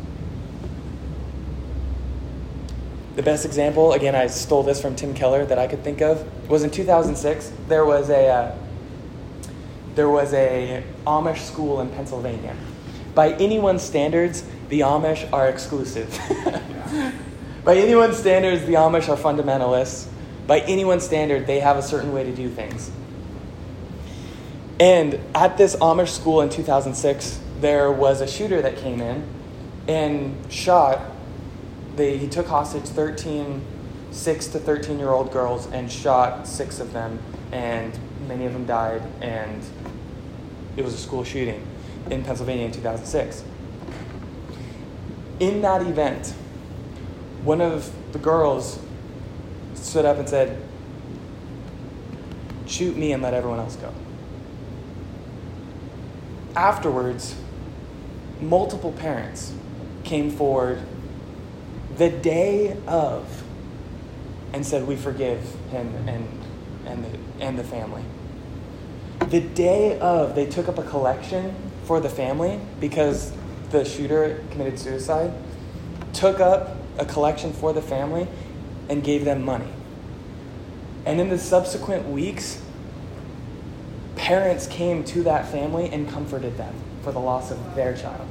The 3.21 3.27
best 3.27 3.45
example, 3.45 3.93
again, 3.93 4.15
I 4.15 4.29
stole 4.29 4.63
this 4.63 4.81
from 4.81 4.97
Tim 4.97 5.13
Keller 5.13 5.45
that 5.45 5.59
I 5.59 5.67
could 5.67 5.85
think 5.85 6.01
of, 6.01 6.27
was 6.49 6.63
in 6.63 6.71
2006. 6.71 7.53
There 7.69 7.85
was 7.85 8.09
a 8.09 8.29
uh, 8.29 8.57
there 9.95 10.09
was 10.09 10.33
a 10.33 10.83
Amish 11.07 11.41
school 11.41 11.83
in 11.83 11.91
Pennsylvania. 11.91 12.57
By 13.15 13.35
anyone's 13.35 13.83
standards, 13.83 14.43
the 14.71 14.81
Amish 14.81 15.31
are 15.35 15.51
exclusive. 15.51 16.19
By 17.63 17.77
anyone's 17.77 18.17
standards, 18.17 18.65
the 18.65 18.73
Amish 18.73 19.11
are 19.11 19.19
fundamentalists. 19.19 20.09
By 20.47 20.61
anyone's 20.61 21.05
standard, 21.05 21.47
they 21.47 21.61
have 21.61 21.77
a 21.77 21.83
certain 21.83 22.15
way 22.15 22.25
to 22.25 22.35
do 22.35 22.49
things. 22.49 22.91
And 24.81 25.21
at 25.35 25.59
this 25.59 25.77
Amish 25.77 26.09
school 26.09 26.41
in 26.41 26.49
2006, 26.49 27.39
there 27.61 27.93
was 27.93 28.23
a 28.23 28.27
shooter 28.27 28.63
that 28.63 28.79
came 28.79 29.03
in 29.03 29.27
and 29.87 30.51
shot. 30.51 31.03
They, 32.01 32.17
he 32.17 32.29
took 32.29 32.47
hostage 32.47 32.85
13, 32.85 33.63
6 34.11 34.47
to 34.47 34.59
13 34.59 34.99
year 34.99 35.11
old 35.11 35.31
girls 35.31 35.67
and 35.67 35.93
shot 35.93 36.49
six 36.49 36.81
of 36.81 36.95
them, 36.95 37.19
and 37.53 37.93
many 38.27 38.47
of 38.47 38.55
them 38.55 38.65
died, 38.65 39.03
and 39.21 39.63
it 40.79 40.83
was 40.83 40.95
a 40.95 40.97
school 40.97 41.25
shooting 41.25 41.63
in 42.11 42.25
Pennsylvania 42.25 42.65
in 42.65 42.73
2006. 42.73 43.45
In 45.41 45.61
that 45.61 45.83
event, 45.83 46.29
one 47.45 47.61
of 47.61 47.93
the 48.13 48.19
girls 48.19 48.79
stood 49.75 50.07
up 50.07 50.17
and 50.17 50.27
said, 50.27 50.59
Shoot 52.65 52.97
me 52.97 53.13
and 53.13 53.23
let 53.23 53.35
everyone 53.35 53.59
else 53.59 53.77
go. 53.77 53.93
Afterwards, 56.57 57.35
multiple 58.41 58.93
parents 58.93 59.53
came 60.03 60.31
forward 60.31 60.81
the 62.01 62.09
day 62.09 62.75
of 62.87 63.43
and 64.55 64.65
said, 64.65 64.87
We 64.87 64.97
forgive 64.97 65.39
him 65.71 65.95
and, 66.09 66.27
and, 66.87 67.05
the, 67.05 67.45
and 67.45 67.59
the 67.59 67.63
family. 67.63 68.03
The 69.29 69.43
day 69.43 69.99
of, 69.99 70.35
they 70.35 70.47
took 70.47 70.67
up 70.67 70.79
a 70.79 70.83
collection 70.83 71.55
for 71.85 72.01
the 72.01 72.09
family 72.09 72.59
because 72.81 73.35
the 73.71 73.85
shooter 73.85 74.43
committed 74.51 74.79
suicide, 74.79 75.31
took 76.15 76.41
up 76.41 76.75
a 76.99 77.05
collection 77.05 77.53
for 77.53 77.75
the 77.75 77.83
family, 77.83 78.27
and 78.89 79.05
gave 79.05 79.27
them 79.27 79.45
money. 79.45 79.69
And 81.05 81.21
in 81.21 81.29
the 81.29 81.39
subsequent 81.39 82.09
weeks, 82.09 82.63
parents 84.17 84.67
came 84.67 85.05
to 85.05 85.23
that 85.25 85.53
family 85.53 85.91
and 85.91 86.09
comforted 86.09 86.57
them 86.57 86.75
for 87.03 87.13
the 87.13 87.21
loss 87.21 87.51
of 87.51 87.75
their 87.75 87.95
child. 87.95 88.27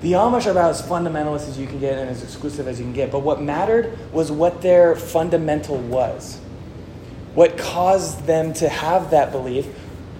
The 0.00 0.12
Amish 0.12 0.46
are 0.46 0.52
about 0.52 0.70
as 0.70 0.80
fundamentalist 0.80 1.48
as 1.48 1.58
you 1.58 1.66
can 1.66 1.80
get 1.80 1.98
and 1.98 2.08
as 2.08 2.22
exclusive 2.22 2.68
as 2.68 2.78
you 2.78 2.84
can 2.84 2.92
get, 2.92 3.10
but 3.10 3.20
what 3.20 3.42
mattered 3.42 3.98
was 4.12 4.30
what 4.30 4.62
their 4.62 4.94
fundamental 4.94 5.76
was. 5.76 6.38
What 7.34 7.58
caused 7.58 8.24
them 8.26 8.52
to 8.54 8.68
have 8.68 9.10
that 9.10 9.32
belief, 9.32 9.66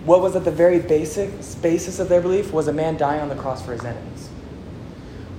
what 0.04 0.20
was 0.20 0.34
at 0.34 0.44
the 0.44 0.50
very 0.50 0.80
basic 0.80 1.30
basis 1.62 2.00
of 2.00 2.08
their 2.08 2.20
belief, 2.20 2.52
was 2.52 2.66
a 2.66 2.72
man 2.72 2.96
dying 2.96 3.20
on 3.20 3.28
the 3.28 3.36
cross 3.36 3.64
for 3.64 3.72
his 3.72 3.84
enemies. 3.84 4.28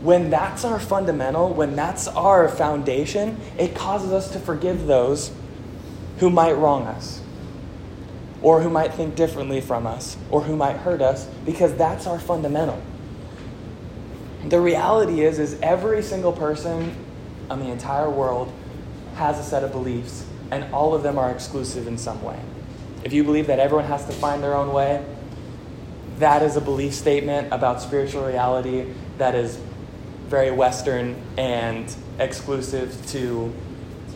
When 0.01 0.29
that's 0.29 0.63
our 0.63 0.79
fundamental, 0.79 1.53
when 1.53 1.75
that's 1.75 2.07
our 2.07 2.47
foundation, 2.47 3.37
it 3.57 3.75
causes 3.75 4.13
us 4.13 4.31
to 4.31 4.39
forgive 4.39 4.87
those 4.87 5.31
who 6.19 6.29
might 6.29 6.53
wrong 6.53 6.87
us, 6.87 7.21
or 8.41 8.61
who 8.61 8.69
might 8.69 8.93
think 8.93 9.15
differently 9.15 9.59
from 9.59 9.85
us, 9.85 10.15
or 10.29 10.43
who 10.43 10.55
might 10.55 10.77
hurt 10.77 11.01
us, 11.01 11.25
because 11.45 11.75
that's 11.75 12.07
our 12.07 12.19
fundamental. 12.19 12.81
The 14.47 14.59
reality 14.59 15.21
is, 15.21 15.37
is 15.39 15.59
every 15.61 16.01
single 16.01 16.31
person 16.31 16.95
on 17.49 17.59
the 17.59 17.69
entire 17.69 18.09
world 18.09 18.53
has 19.15 19.37
a 19.37 19.43
set 19.43 19.63
of 19.63 19.71
beliefs, 19.71 20.25
and 20.51 20.73
all 20.73 20.93
of 20.93 21.03
them 21.03 21.17
are 21.17 21.29
exclusive 21.31 21.87
in 21.87 21.97
some 21.97 22.23
way. 22.23 22.39
If 23.03 23.11
you 23.11 23.23
believe 23.23 23.47
that 23.47 23.59
everyone 23.59 23.85
has 23.85 24.05
to 24.05 24.11
find 24.13 24.41
their 24.41 24.55
own 24.55 24.73
way, 24.73 25.03
that 26.19 26.41
is 26.41 26.55
a 26.55 26.61
belief 26.61 26.93
statement 26.93 27.51
about 27.51 27.81
spiritual 27.81 28.25
reality 28.25 28.93
that 29.17 29.35
is 29.35 29.59
very 30.27 30.51
Western 30.51 31.21
and 31.37 31.93
exclusive 32.19 33.05
to 33.07 33.53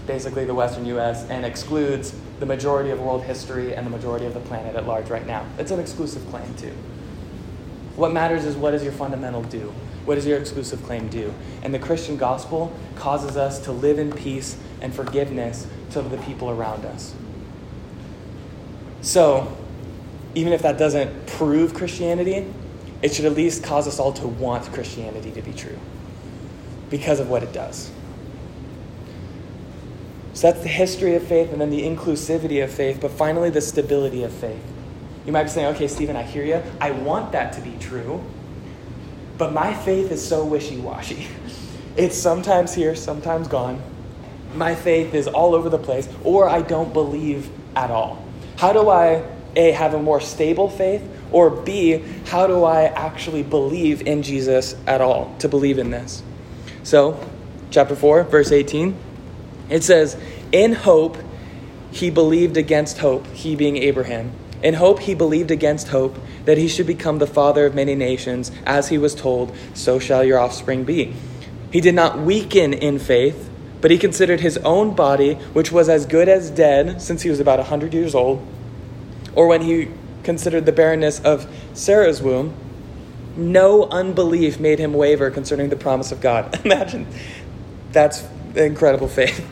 basically 0.06 0.46
the 0.46 0.54
Western 0.54 0.86
US 0.86 1.28
and 1.30 1.46
excludes 1.46 2.14
the 2.40 2.46
majority 2.46 2.90
of 2.90 3.00
world 3.00 3.24
history 3.24 3.74
and 3.74 3.86
the 3.86 3.92
majority 3.92 4.26
of 4.26 4.34
the 4.34 4.40
planet 4.42 4.76
at 4.76 4.86
large 4.86 5.10
right 5.10 5.26
now. 5.26 5.46
It's 5.58 5.72
an 5.72 5.80
exclusive 5.80 6.26
claim, 6.30 6.54
too. 6.56 6.74
What 7.96 8.12
matters 8.12 8.46
is 8.46 8.56
what 8.56 8.72
does 8.72 8.84
your 8.84 8.92
fundamental 8.92 9.44
do? 9.44 9.74
What 10.06 10.16
does 10.16 10.26
your 10.26 10.38
exclusive 10.38 10.84
claim 10.84 11.08
do? 11.08 11.34
And 11.62 11.74
the 11.74 11.80
Christian 11.80 12.18
gospel 12.18 12.78
causes 12.96 13.38
us 13.38 13.60
to 13.62 13.72
live 13.72 14.00
in 14.00 14.12
peace 14.12 14.58
and 14.82 14.94
forgiveness 14.94 15.68
to 15.92 16.02
the 16.02 16.18
people 16.18 16.50
around 16.50 16.86
us. 16.86 17.14
So, 19.02 19.56
even 20.36 20.54
if 20.54 20.62
that 20.64 20.78
doesn't 20.78 21.28
prove 21.28 21.74
Christianity, 21.74 22.52
it 23.02 23.14
should 23.14 23.26
at 23.26 23.34
least 23.34 23.64
cause 23.64 23.88
us 23.88 24.00
all 24.00 24.14
to 24.14 24.28
want 24.28 24.72
Christianity 24.72 25.32
to 25.32 25.42
be 25.42 25.54
true 25.54 25.78
because 26.90 27.20
of 27.20 27.30
what 27.30 27.44
it 27.44 27.54
does. 27.54 27.92
So 30.34 30.52
that's 30.52 30.64
the 30.64 30.70
history 30.70 31.16
of 31.16 31.24
faith 31.24 31.52
and 31.52 31.62
then 31.62 31.70
the 31.70 31.84
inclusivity 31.84 32.64
of 32.64 32.72
faith, 32.72 33.00
but 33.00 33.12
finally 33.12 33.50
the 33.50 33.62
stability 33.62 34.24
of 34.24 34.32
faith. 34.32 34.64
You 35.26 35.32
might 35.32 35.44
be 35.44 35.50
saying, 35.50 35.76
okay, 35.76 35.88
Stephen, 35.88 36.16
I 36.16 36.24
hear 36.24 36.44
you. 36.44 36.62
I 36.82 36.92
want 36.92 37.32
that 37.34 37.54
to 37.54 37.62
be 37.62 37.78
true. 37.80 38.24
But 39.38 39.54
my 39.54 39.74
faith 39.74 40.12
is 40.12 40.26
so 40.26 40.46
wishy 40.46 40.78
washy. 40.78 41.28
It's 41.96 42.18
sometimes 42.18 42.74
here, 42.74 42.96
sometimes 42.96 43.48
gone. 43.48 43.82
My 44.56 44.76
faith 44.76 45.14
is 45.14 45.28
all 45.28 45.56
over 45.56 45.70
the 45.70 45.78
place, 45.78 46.08
or 46.24 46.48
I 46.48 46.62
don't 46.62 46.94
believe 46.94 47.50
at 47.76 47.90
all. 47.90 48.24
How 48.58 48.74
do 48.74 48.90
I, 48.90 49.24
A, 49.56 49.72
have 49.72 49.94
a 49.94 50.00
more 50.02 50.22
stable 50.22 50.70
faith, 50.70 51.02
or 51.32 51.50
B, 51.50 52.04
how 52.28 52.48
do 52.48 52.64
I 52.64 52.84
actually 52.84 53.44
believe 53.44 54.04
in 54.04 54.22
Jesus 54.22 54.76
at 54.86 55.02
all, 55.02 55.36
to 55.40 55.50
believe 55.50 55.80
in 55.80 55.90
this? 55.90 56.22
So, 56.84 57.20
chapter 57.72 57.96
4, 57.96 58.24
verse 58.24 58.52
18, 58.52 58.96
it 59.70 59.84
says, 59.84 60.16
In 60.52 60.74
hope 60.74 61.18
he 61.92 62.10
believed 62.10 62.58
against 62.58 63.00
hope, 63.00 63.26
he 63.28 63.56
being 63.56 63.78
Abraham. 63.78 64.32
In 64.64 64.76
hope 64.76 65.02
he 65.02 65.14
believed 65.14 65.52
against 65.52 65.90
hope 65.90 66.18
that 66.46 66.58
he 66.58 66.70
should 66.70 66.88
become 66.88 67.20
the 67.20 67.28
father 67.28 67.66
of 67.66 67.76
many 67.76 67.96
nations, 67.96 68.52
as 68.66 68.88
he 68.88 68.98
was 68.98 69.14
told, 69.14 69.54
So 69.74 70.00
shall 70.00 70.24
your 70.24 70.40
offspring 70.40 70.86
be. 70.86 71.14
He 71.72 71.82
did 71.82 71.94
not 71.94 72.20
weaken 72.20 72.74
in 72.74 72.98
faith, 72.98 73.50
but 73.82 73.92
he 73.92 73.98
considered 73.98 74.40
his 74.40 74.58
own 74.60 74.96
body, 74.96 75.34
which 75.52 75.72
was 75.72 75.90
as 75.90 76.06
good 76.06 76.30
as 76.30 76.50
dead 76.50 77.02
since 77.02 77.24
he 77.24 77.30
was 77.30 77.42
about 77.42 77.60
a 77.60 77.64
100 77.64 77.94
years 77.94 78.16
old, 78.16 78.46
or 79.36 79.48
when 79.48 79.62
he 79.62 79.90
considered 80.24 80.66
the 80.66 80.72
barrenness 80.72 81.20
of 81.20 81.46
Sarah's 81.74 82.22
womb, 82.22 82.54
no 83.36 83.86
unbelief 83.90 84.60
made 84.60 84.80
him 84.80 84.94
waver 84.94 85.30
concerning 85.30 85.70
the 85.70 85.76
promise 85.76 86.12
of 86.14 86.22
God. 86.22 86.60
Imagine 86.66 87.08
that's 87.92 88.24
incredible 88.56 89.08
faith. 89.08 89.46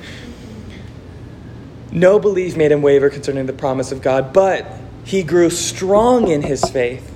No 1.92 2.20
belief 2.20 2.56
made 2.56 2.72
him 2.72 2.82
waver 2.82 3.10
concerning 3.10 3.48
the 3.48 3.54
promise 3.54 3.92
of 3.92 4.02
God, 4.02 4.32
but 4.32 4.66
he 5.04 5.24
grew 5.24 5.50
strong 5.50 6.28
in 6.28 6.42
his 6.42 6.64
faith 6.64 7.08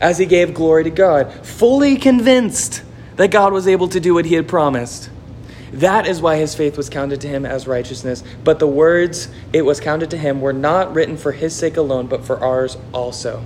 as 0.00 0.18
he 0.18 0.26
gave 0.26 0.52
glory 0.52 0.84
to 0.84 0.90
God, 0.90 1.32
fully 1.46 1.96
convinced 1.96 2.82
that 3.16 3.30
God 3.30 3.52
was 3.52 3.68
able 3.68 3.88
to 3.88 4.00
do 4.00 4.14
what 4.14 4.24
he 4.24 4.34
had 4.34 4.48
promised. 4.48 5.10
That 5.72 6.06
is 6.06 6.20
why 6.20 6.36
his 6.36 6.54
faith 6.54 6.76
was 6.76 6.90
counted 6.90 7.20
to 7.22 7.28
him 7.28 7.46
as 7.46 7.66
righteousness. 7.66 8.22
But 8.44 8.58
the 8.58 8.66
words 8.66 9.28
it 9.52 9.62
was 9.62 9.80
counted 9.80 10.10
to 10.10 10.18
him 10.18 10.40
were 10.40 10.52
not 10.52 10.94
written 10.94 11.16
for 11.16 11.32
his 11.32 11.54
sake 11.54 11.76
alone, 11.76 12.08
but 12.08 12.24
for 12.24 12.38
ours 12.40 12.76
also. 12.92 13.44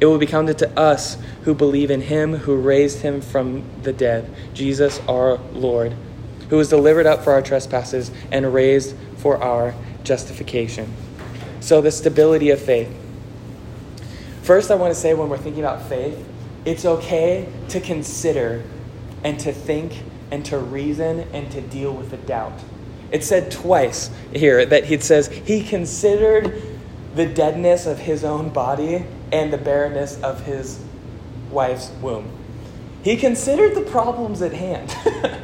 It 0.00 0.06
will 0.06 0.18
be 0.18 0.26
counted 0.26 0.58
to 0.58 0.78
us 0.78 1.16
who 1.44 1.54
believe 1.54 1.90
in 1.90 2.02
him 2.02 2.34
who 2.34 2.56
raised 2.56 3.00
him 3.00 3.20
from 3.20 3.64
the 3.82 3.92
dead, 3.92 4.28
Jesus 4.52 5.00
our 5.08 5.38
Lord, 5.52 5.94
who 6.48 6.56
was 6.56 6.68
delivered 6.68 7.06
up 7.06 7.24
for 7.24 7.32
our 7.32 7.42
trespasses 7.42 8.10
and 8.30 8.52
raised 8.52 8.96
for 9.16 9.42
our 9.42 9.74
justification. 10.04 10.92
So, 11.62 11.80
the 11.80 11.92
stability 11.92 12.50
of 12.50 12.60
faith. 12.60 12.92
First, 14.42 14.72
I 14.72 14.74
want 14.74 14.92
to 14.92 14.98
say 14.98 15.14
when 15.14 15.28
we're 15.28 15.38
thinking 15.38 15.62
about 15.62 15.88
faith, 15.88 16.18
It's 16.64 16.84
okay 16.84 17.48
to 17.68 17.80
consider 17.80 18.62
and 19.24 19.38
to 19.40 19.52
think 19.52 20.02
and 20.32 20.44
to 20.46 20.58
reason 20.58 21.20
and 21.32 21.50
to 21.52 21.60
deal 21.60 21.92
with 21.92 22.10
the 22.10 22.16
doubt. 22.16 22.58
It 23.12 23.22
said 23.22 23.50
twice 23.50 24.10
here 24.32 24.66
that 24.66 24.84
he 24.84 24.98
says 24.98 25.28
he 25.28 25.62
considered 25.62 26.62
the 27.14 27.26
deadness 27.26 27.86
of 27.86 27.98
his 27.98 28.24
own 28.24 28.48
body 28.48 29.04
and 29.30 29.52
the 29.52 29.58
barrenness 29.58 30.20
of 30.22 30.44
his 30.44 30.82
wife's 31.50 31.90
womb. 32.00 32.28
He 33.04 33.16
considered 33.16 33.74
the 33.74 33.82
problems 33.82 34.42
at 34.42 34.52
hand. 34.52 34.90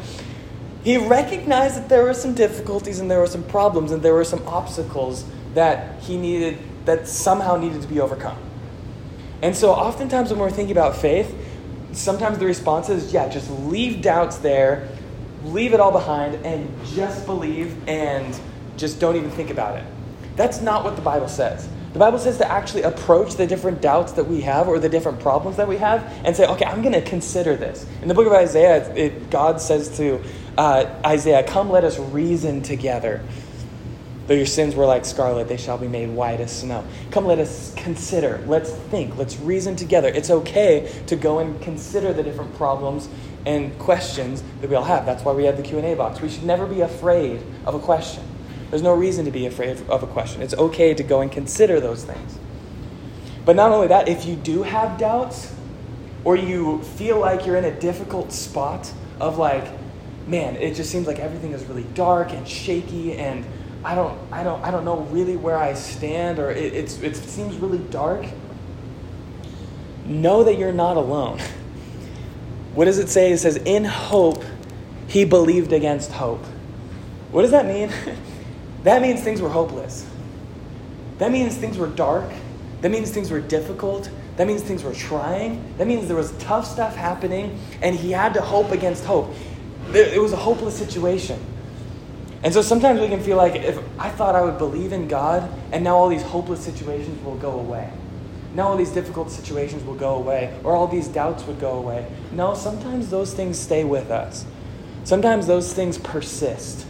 he 0.84 0.96
recognized 0.96 1.76
that 1.76 1.88
there 1.88 2.02
were 2.02 2.14
some 2.14 2.34
difficulties 2.34 3.00
and 3.00 3.10
there 3.10 3.20
were 3.20 3.26
some 3.26 3.44
problems 3.44 3.92
and 3.92 4.02
there 4.02 4.14
were 4.14 4.24
some 4.24 4.46
obstacles 4.46 5.24
that 5.54 6.00
he 6.02 6.16
needed, 6.16 6.58
that 6.84 7.08
somehow 7.08 7.56
needed 7.56 7.82
to 7.82 7.88
be 7.88 8.00
overcome. 8.00 8.38
And 9.42 9.56
so, 9.56 9.70
oftentimes, 9.70 10.30
when 10.30 10.40
we're 10.40 10.50
thinking 10.50 10.72
about 10.72 10.96
faith, 10.96 11.34
sometimes 11.92 12.38
the 12.38 12.46
response 12.46 12.88
is, 12.88 13.12
yeah, 13.12 13.28
just 13.28 13.50
leave 13.50 14.02
doubts 14.02 14.38
there, 14.38 14.88
leave 15.44 15.74
it 15.74 15.80
all 15.80 15.92
behind, 15.92 16.44
and 16.44 16.68
just 16.86 17.24
believe 17.26 17.76
and 17.88 18.38
just 18.76 19.00
don't 19.00 19.16
even 19.16 19.30
think 19.30 19.50
about 19.50 19.76
it. 19.76 19.84
That's 20.36 20.60
not 20.60 20.84
what 20.84 20.96
the 20.96 21.02
Bible 21.02 21.28
says. 21.28 21.68
The 21.92 21.98
Bible 21.98 22.18
says 22.18 22.36
to 22.38 22.50
actually 22.50 22.82
approach 22.82 23.34
the 23.34 23.46
different 23.46 23.80
doubts 23.80 24.12
that 24.12 24.24
we 24.24 24.42
have 24.42 24.68
or 24.68 24.78
the 24.78 24.88
different 24.88 25.20
problems 25.20 25.56
that 25.56 25.66
we 25.66 25.78
have 25.78 26.04
and 26.24 26.36
say, 26.36 26.46
okay, 26.46 26.64
I'm 26.64 26.82
going 26.82 26.92
to 26.92 27.02
consider 27.02 27.56
this. 27.56 27.86
In 28.02 28.08
the 28.08 28.14
book 28.14 28.26
of 28.26 28.32
Isaiah, 28.32 28.92
it, 28.94 29.30
God 29.30 29.60
says 29.60 29.96
to 29.96 30.22
uh, 30.58 30.86
Isaiah, 31.06 31.42
Come, 31.44 31.70
let 31.70 31.84
us 31.84 31.98
reason 31.98 32.62
together. 32.62 33.22
Though 34.28 34.34
your 34.34 34.46
sins 34.46 34.74
were 34.74 34.84
like 34.84 35.06
scarlet, 35.06 35.48
they 35.48 35.56
shall 35.56 35.78
be 35.78 35.88
made 35.88 36.10
white 36.10 36.38
as 36.38 36.60
snow. 36.60 36.84
Come, 37.10 37.24
let 37.24 37.38
us 37.38 37.72
consider. 37.76 38.44
Let's 38.46 38.70
think. 38.70 39.16
Let's 39.16 39.38
reason 39.38 39.74
together. 39.74 40.08
It's 40.08 40.28
okay 40.28 41.02
to 41.06 41.16
go 41.16 41.38
and 41.38 41.58
consider 41.62 42.12
the 42.12 42.22
different 42.22 42.54
problems 42.54 43.08
and 43.46 43.76
questions 43.78 44.42
that 44.60 44.68
we 44.68 44.76
all 44.76 44.84
have. 44.84 45.06
That's 45.06 45.24
why 45.24 45.32
we 45.32 45.44
have 45.44 45.56
the 45.56 45.62
Q&A 45.62 45.94
box. 45.94 46.20
We 46.20 46.28
should 46.28 46.44
never 46.44 46.66
be 46.66 46.82
afraid 46.82 47.42
of 47.64 47.74
a 47.74 47.78
question. 47.78 48.22
There's 48.68 48.82
no 48.82 48.92
reason 48.92 49.24
to 49.24 49.30
be 49.30 49.46
afraid 49.46 49.80
of 49.88 50.02
a 50.02 50.06
question. 50.06 50.42
It's 50.42 50.52
okay 50.52 50.92
to 50.92 51.02
go 51.02 51.22
and 51.22 51.32
consider 51.32 51.80
those 51.80 52.04
things. 52.04 52.38
But 53.46 53.56
not 53.56 53.72
only 53.72 53.86
that, 53.86 54.08
if 54.08 54.26
you 54.26 54.36
do 54.36 54.62
have 54.62 54.98
doubts 54.98 55.54
or 56.24 56.36
you 56.36 56.82
feel 56.82 57.18
like 57.18 57.46
you're 57.46 57.56
in 57.56 57.64
a 57.64 57.80
difficult 57.80 58.30
spot 58.30 58.92
of 59.20 59.38
like, 59.38 59.66
man, 60.26 60.56
it 60.56 60.74
just 60.74 60.90
seems 60.90 61.06
like 61.06 61.18
everything 61.18 61.52
is 61.52 61.64
really 61.64 61.86
dark 61.94 62.32
and 62.32 62.46
shaky 62.46 63.14
and 63.14 63.46
I 63.88 63.94
don't, 63.94 64.18
I 64.30 64.42
don't, 64.42 64.62
I 64.62 64.70
don't 64.70 64.84
know 64.84 64.98
really 65.10 65.38
where 65.38 65.56
I 65.56 65.72
stand, 65.72 66.38
or 66.38 66.50
it, 66.50 66.74
it's, 66.74 67.00
it 67.00 67.16
seems 67.16 67.56
really 67.56 67.78
dark. 67.78 68.26
Know 70.04 70.44
that 70.44 70.58
you're 70.58 70.74
not 70.74 70.98
alone. 70.98 71.40
What 72.74 72.84
does 72.84 72.98
it 72.98 73.08
say? 73.08 73.32
It 73.32 73.38
says, 73.38 73.56
"In 73.56 73.86
hope, 73.86 74.44
he 75.06 75.24
believed 75.24 75.72
against 75.72 76.12
hope." 76.12 76.44
What 77.30 77.40
does 77.40 77.50
that 77.52 77.64
mean? 77.64 77.90
that 78.82 79.00
means 79.00 79.22
things 79.22 79.40
were 79.40 79.48
hopeless. 79.48 80.06
That 81.16 81.32
means 81.32 81.56
things 81.56 81.78
were 81.78 81.88
dark. 81.88 82.30
That 82.82 82.90
means 82.90 83.10
things 83.10 83.30
were 83.30 83.40
difficult. 83.40 84.10
That 84.36 84.46
means 84.46 84.60
things 84.60 84.84
were 84.84 84.92
trying. 84.92 85.64
That 85.78 85.86
means 85.86 86.08
there 86.08 86.16
was 86.16 86.32
tough 86.32 86.66
stuff 86.66 86.94
happening, 86.94 87.58
and 87.80 87.96
he 87.96 88.12
had 88.12 88.34
to 88.34 88.42
hope 88.42 88.70
against 88.70 89.06
hope. 89.06 89.34
It 89.94 90.20
was 90.20 90.34
a 90.34 90.36
hopeless 90.36 90.76
situation. 90.76 91.42
And 92.42 92.54
so 92.54 92.62
sometimes 92.62 93.00
we 93.00 93.08
can 93.08 93.20
feel 93.20 93.36
like 93.36 93.56
if 93.56 93.78
I 93.98 94.10
thought 94.10 94.36
I 94.36 94.42
would 94.42 94.58
believe 94.58 94.92
in 94.92 95.08
God, 95.08 95.50
and 95.72 95.82
now 95.82 95.96
all 95.96 96.08
these 96.08 96.22
hopeless 96.22 96.60
situations 96.64 97.22
will 97.24 97.36
go 97.36 97.58
away. 97.58 97.92
Now 98.54 98.68
all 98.68 98.76
these 98.76 98.90
difficult 98.92 99.30
situations 99.30 99.84
will 99.84 99.96
go 99.96 100.14
away, 100.14 100.56
or 100.62 100.76
all 100.76 100.86
these 100.86 101.08
doubts 101.08 101.44
would 101.44 101.60
go 101.60 101.72
away. 101.72 102.06
No, 102.32 102.54
sometimes 102.54 103.10
those 103.10 103.34
things 103.34 103.58
stay 103.58 103.84
with 103.84 104.10
us. 104.10 104.44
Sometimes 105.04 105.46
those 105.46 105.72
things 105.72 105.98
persist. 105.98 106.86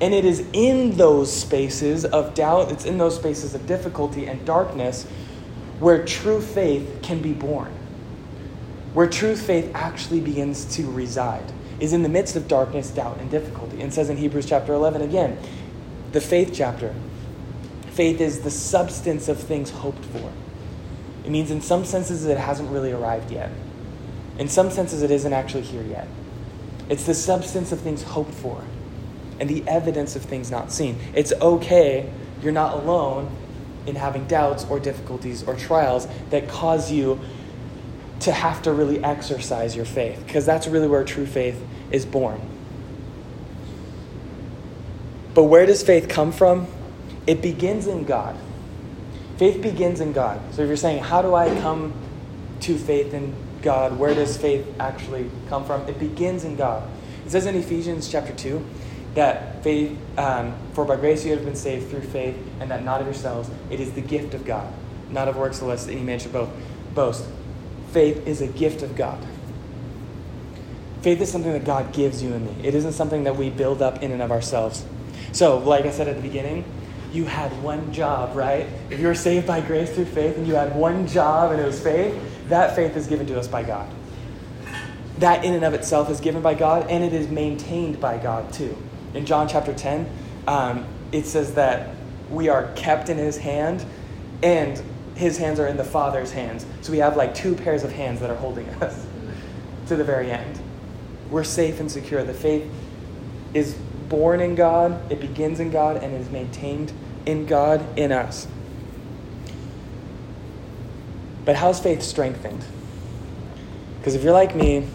And 0.00 0.12
it 0.12 0.24
is 0.24 0.46
in 0.52 0.96
those 0.96 1.34
spaces 1.34 2.04
of 2.04 2.34
doubt, 2.34 2.70
it's 2.70 2.84
in 2.84 2.98
those 2.98 3.16
spaces 3.16 3.54
of 3.54 3.66
difficulty 3.66 4.26
and 4.26 4.44
darkness 4.44 5.04
where 5.80 6.04
true 6.04 6.40
faith 6.40 6.98
can 7.02 7.22
be 7.22 7.32
born. 7.32 7.72
Where 8.92 9.08
true 9.08 9.36
faith 9.36 9.70
actually 9.74 10.20
begins 10.20 10.64
to 10.76 10.90
reside 10.90 11.50
is 11.80 11.92
in 11.92 12.02
the 12.02 12.08
midst 12.08 12.36
of 12.36 12.48
darkness, 12.48 12.90
doubt, 12.90 13.18
and 13.18 13.30
difficulty. 13.30 13.80
And 13.82 13.92
says 13.92 14.10
in 14.10 14.16
Hebrews 14.16 14.46
chapter 14.46 14.72
11 14.72 15.02
again, 15.02 15.38
the 16.12 16.20
faith 16.20 16.52
chapter. 16.54 16.94
Faith 17.90 18.20
is 18.20 18.40
the 18.40 18.50
substance 18.50 19.28
of 19.28 19.38
things 19.38 19.70
hoped 19.70 20.04
for. 20.06 20.32
It 21.24 21.30
means, 21.30 21.50
in 21.50 21.60
some 21.60 21.84
senses, 21.84 22.24
it 22.26 22.38
hasn't 22.38 22.70
really 22.70 22.92
arrived 22.92 23.30
yet. 23.30 23.50
In 24.38 24.48
some 24.48 24.70
senses, 24.70 25.02
it 25.02 25.10
isn't 25.10 25.32
actually 25.32 25.62
here 25.62 25.82
yet. 25.82 26.06
It's 26.88 27.04
the 27.04 27.14
substance 27.14 27.72
of 27.72 27.80
things 27.80 28.02
hoped 28.02 28.34
for 28.34 28.62
and 29.40 29.48
the 29.48 29.66
evidence 29.66 30.16
of 30.16 30.22
things 30.22 30.50
not 30.50 30.70
seen. 30.70 30.98
It's 31.14 31.32
okay, 31.32 32.12
you're 32.42 32.52
not 32.52 32.74
alone 32.74 33.34
in 33.86 33.96
having 33.96 34.26
doubts 34.26 34.64
or 34.66 34.78
difficulties 34.80 35.42
or 35.42 35.56
trials 35.56 36.06
that 36.30 36.48
cause 36.48 36.90
you 36.90 37.20
to 38.20 38.32
have 38.32 38.62
to 38.62 38.72
really 38.72 39.02
exercise 39.02 39.76
your 39.76 39.84
faith, 39.84 40.22
because 40.26 40.46
that's 40.46 40.66
really 40.66 40.88
where 40.88 41.04
true 41.04 41.26
faith 41.26 41.62
is 41.90 42.06
born. 42.06 42.40
But 45.34 45.44
where 45.44 45.66
does 45.66 45.82
faith 45.82 46.08
come 46.08 46.32
from? 46.32 46.68
It 47.26 47.42
begins 47.42 47.86
in 47.86 48.04
God. 48.04 48.36
Faith 49.36 49.60
begins 49.60 50.00
in 50.00 50.12
God. 50.12 50.40
So 50.54 50.62
if 50.62 50.68
you're 50.68 50.76
saying, 50.76 51.02
How 51.02 51.22
do 51.22 51.34
I 51.34 51.48
come 51.60 51.92
to 52.60 52.78
faith 52.78 53.12
in 53.12 53.34
God? 53.62 53.98
Where 53.98 54.14
does 54.14 54.36
faith 54.36 54.64
actually 54.78 55.30
come 55.48 55.64
from? 55.64 55.82
It 55.88 55.98
begins 55.98 56.44
in 56.44 56.54
God. 56.56 56.88
It 57.26 57.30
says 57.30 57.46
in 57.46 57.56
Ephesians 57.56 58.08
chapter 58.08 58.32
2 58.32 58.64
that 59.14 59.62
faith, 59.62 59.96
um, 60.18 60.54
for 60.72 60.84
by 60.84 60.96
grace 60.96 61.24
you 61.24 61.32
have 61.32 61.44
been 61.44 61.56
saved 61.56 61.90
through 61.90 62.02
faith, 62.02 62.36
and 62.60 62.70
that 62.70 62.84
not 62.84 63.00
of 63.00 63.06
yourselves. 63.06 63.50
It 63.70 63.80
is 63.80 63.92
the 63.92 64.00
gift 64.00 64.34
of 64.34 64.44
God, 64.44 64.72
not 65.10 65.28
of 65.28 65.36
works, 65.36 65.62
lest 65.62 65.88
any 65.88 66.02
man 66.02 66.18
should 66.18 66.32
boast 66.94 67.24
faith 67.94 68.26
is 68.26 68.42
a 68.42 68.48
gift 68.48 68.82
of 68.82 68.96
God. 68.96 69.24
Faith 71.00 71.20
is 71.20 71.30
something 71.30 71.52
that 71.52 71.64
God 71.64 71.92
gives 71.92 72.22
you 72.22 72.34
and 72.34 72.44
me. 72.44 72.66
It 72.66 72.74
isn't 72.74 72.92
something 72.92 73.24
that 73.24 73.36
we 73.36 73.50
build 73.50 73.80
up 73.80 74.02
in 74.02 74.10
and 74.10 74.20
of 74.20 74.32
ourselves. 74.32 74.84
So, 75.32 75.58
like 75.58 75.84
I 75.84 75.90
said 75.90 76.08
at 76.08 76.16
the 76.16 76.22
beginning, 76.22 76.64
you 77.12 77.24
had 77.24 77.50
one 77.62 77.92
job, 77.92 78.36
right? 78.36 78.66
If 78.90 78.98
you 78.98 79.06
were 79.06 79.14
saved 79.14 79.46
by 79.46 79.60
grace 79.60 79.90
through 79.94 80.06
faith 80.06 80.36
and 80.36 80.46
you 80.46 80.54
had 80.54 80.74
one 80.74 81.06
job 81.06 81.52
and 81.52 81.60
it 81.60 81.64
was 81.64 81.80
faith, 81.80 82.20
that 82.48 82.74
faith 82.74 82.96
is 82.96 83.06
given 83.06 83.26
to 83.28 83.38
us 83.38 83.46
by 83.46 83.62
God. 83.62 83.88
That 85.18 85.44
in 85.44 85.54
and 85.54 85.64
of 85.64 85.74
itself 85.74 86.10
is 86.10 86.20
given 86.20 86.42
by 86.42 86.54
God 86.54 86.90
and 86.90 87.04
it 87.04 87.12
is 87.12 87.28
maintained 87.28 88.00
by 88.00 88.18
God 88.18 88.52
too. 88.52 88.76
In 89.14 89.24
John 89.24 89.46
chapter 89.46 89.72
10, 89.72 90.10
um, 90.48 90.84
it 91.12 91.26
says 91.26 91.54
that 91.54 91.94
we 92.28 92.48
are 92.48 92.72
kept 92.74 93.08
in 93.08 93.18
his 93.18 93.36
hand 93.36 93.84
and 94.42 94.82
his 95.14 95.38
hands 95.38 95.60
are 95.60 95.66
in 95.66 95.76
the 95.76 95.84
Father's 95.84 96.32
hands. 96.32 96.66
So 96.82 96.92
we 96.92 96.98
have 96.98 97.16
like 97.16 97.34
two 97.34 97.54
pairs 97.54 97.84
of 97.84 97.92
hands 97.92 98.20
that 98.20 98.30
are 98.30 98.36
holding 98.36 98.68
us 98.82 99.06
to 99.86 99.96
the 99.96 100.04
very 100.04 100.30
end. 100.30 100.60
We're 101.30 101.44
safe 101.44 101.80
and 101.80 101.90
secure. 101.90 102.22
The 102.24 102.34
faith 102.34 102.70
is 103.52 103.74
born 104.08 104.40
in 104.40 104.54
God, 104.54 105.10
it 105.10 105.20
begins 105.20 105.60
in 105.60 105.70
God, 105.70 106.02
and 106.02 106.14
is 106.14 106.30
maintained 106.30 106.92
in 107.26 107.46
God 107.46 107.98
in 107.98 108.12
us. 108.12 108.46
But 111.44 111.56
how's 111.56 111.80
faith 111.80 112.02
strengthened? 112.02 112.64
Because 113.98 114.14
if 114.14 114.22
you're 114.22 114.32
like 114.32 114.54
me, 114.54 114.86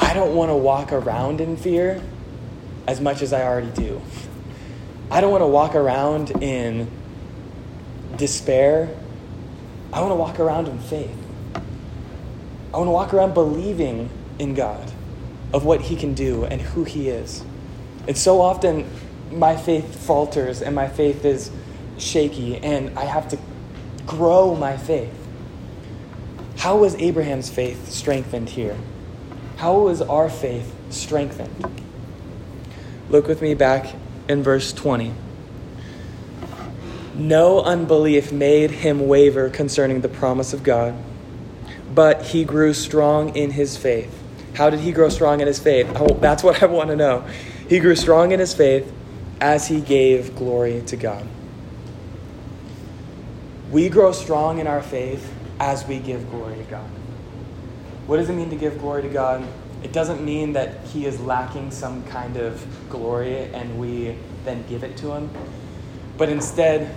I 0.00 0.14
don't 0.14 0.34
want 0.34 0.50
to 0.50 0.56
walk 0.56 0.92
around 0.92 1.40
in 1.40 1.56
fear 1.56 2.02
as 2.86 3.00
much 3.00 3.22
as 3.22 3.32
I 3.32 3.42
already 3.42 3.70
do. 3.70 4.00
I 5.10 5.20
don't 5.20 5.30
want 5.30 5.42
to 5.42 5.46
walk 5.46 5.74
around 5.74 6.30
in 6.42 6.90
despair, 8.16 8.94
I 9.92 10.00
want 10.00 10.10
to 10.10 10.16
walk 10.16 10.40
around 10.40 10.68
in 10.68 10.78
faith. 10.78 11.16
I 11.54 12.76
want 12.76 12.88
to 12.88 12.92
walk 12.92 13.14
around 13.14 13.34
believing 13.34 14.10
in 14.38 14.54
God, 14.54 14.92
of 15.52 15.64
what 15.64 15.80
He 15.80 15.96
can 15.96 16.14
do 16.14 16.44
and 16.44 16.60
who 16.60 16.84
He 16.84 17.08
is. 17.08 17.44
And 18.06 18.16
so 18.16 18.40
often, 18.40 18.88
my 19.30 19.56
faith 19.56 20.06
falters 20.06 20.62
and 20.62 20.74
my 20.74 20.88
faith 20.88 21.24
is 21.24 21.50
shaky, 21.98 22.56
and 22.56 22.96
I 22.98 23.04
have 23.04 23.28
to 23.28 23.38
grow 24.06 24.54
my 24.54 24.76
faith. 24.76 25.14
How 26.58 26.76
was 26.76 26.94
Abraham's 26.96 27.50
faith 27.50 27.90
strengthened 27.90 28.48
here? 28.48 28.76
How 29.56 29.78
was 29.78 30.02
our 30.02 30.28
faith 30.28 30.74
strengthened? 30.90 31.82
Look 33.10 33.26
with 33.26 33.42
me 33.42 33.54
back 33.54 33.94
in 34.28 34.42
verse 34.42 34.72
20. 34.72 35.12
No 37.18 37.60
unbelief 37.62 38.30
made 38.30 38.70
him 38.70 39.08
waver 39.08 39.50
concerning 39.50 40.02
the 40.02 40.08
promise 40.08 40.52
of 40.52 40.62
God, 40.62 40.94
but 41.92 42.22
he 42.22 42.44
grew 42.44 42.72
strong 42.72 43.34
in 43.34 43.50
his 43.50 43.76
faith. 43.76 44.14
How 44.54 44.70
did 44.70 44.78
he 44.80 44.92
grow 44.92 45.08
strong 45.08 45.40
in 45.40 45.48
his 45.48 45.58
faith? 45.58 45.90
Oh, 45.96 46.14
that's 46.14 46.44
what 46.44 46.62
I 46.62 46.66
want 46.66 46.90
to 46.90 46.96
know. 46.96 47.26
He 47.68 47.80
grew 47.80 47.96
strong 47.96 48.30
in 48.30 48.38
his 48.38 48.54
faith 48.54 48.92
as 49.40 49.66
he 49.66 49.80
gave 49.80 50.36
glory 50.36 50.82
to 50.86 50.96
God. 50.96 51.26
We 53.72 53.88
grow 53.88 54.12
strong 54.12 54.60
in 54.60 54.68
our 54.68 54.80
faith 54.80 55.34
as 55.58 55.84
we 55.86 55.98
give 55.98 56.30
glory 56.30 56.56
to 56.56 56.64
God. 56.64 56.88
What 58.06 58.18
does 58.18 58.30
it 58.30 58.34
mean 58.34 58.50
to 58.50 58.56
give 58.56 58.78
glory 58.78 59.02
to 59.02 59.08
God? 59.08 59.44
It 59.82 59.92
doesn't 59.92 60.24
mean 60.24 60.54
that 60.54 60.86
He 60.86 61.04
is 61.04 61.20
lacking 61.20 61.70
some 61.72 62.04
kind 62.04 62.36
of 62.36 62.64
glory 62.88 63.52
and 63.52 63.78
we 63.78 64.16
then 64.44 64.64
give 64.68 64.84
it 64.84 64.96
to 64.98 65.12
Him. 65.12 65.30
But 66.16 66.28
instead, 66.28 66.94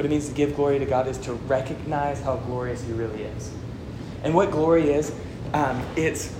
what 0.00 0.06
it 0.06 0.08
means 0.08 0.30
to 0.30 0.34
give 0.34 0.56
glory 0.56 0.78
to 0.78 0.86
God 0.86 1.06
is 1.08 1.18
to 1.18 1.34
recognize 1.34 2.22
how 2.22 2.36
glorious 2.36 2.82
He 2.82 2.90
really 2.94 3.22
is. 3.22 3.50
And 4.24 4.34
what 4.34 4.50
glory 4.50 4.92
is, 4.92 5.14
um, 5.52 5.84
it's, 5.94 6.34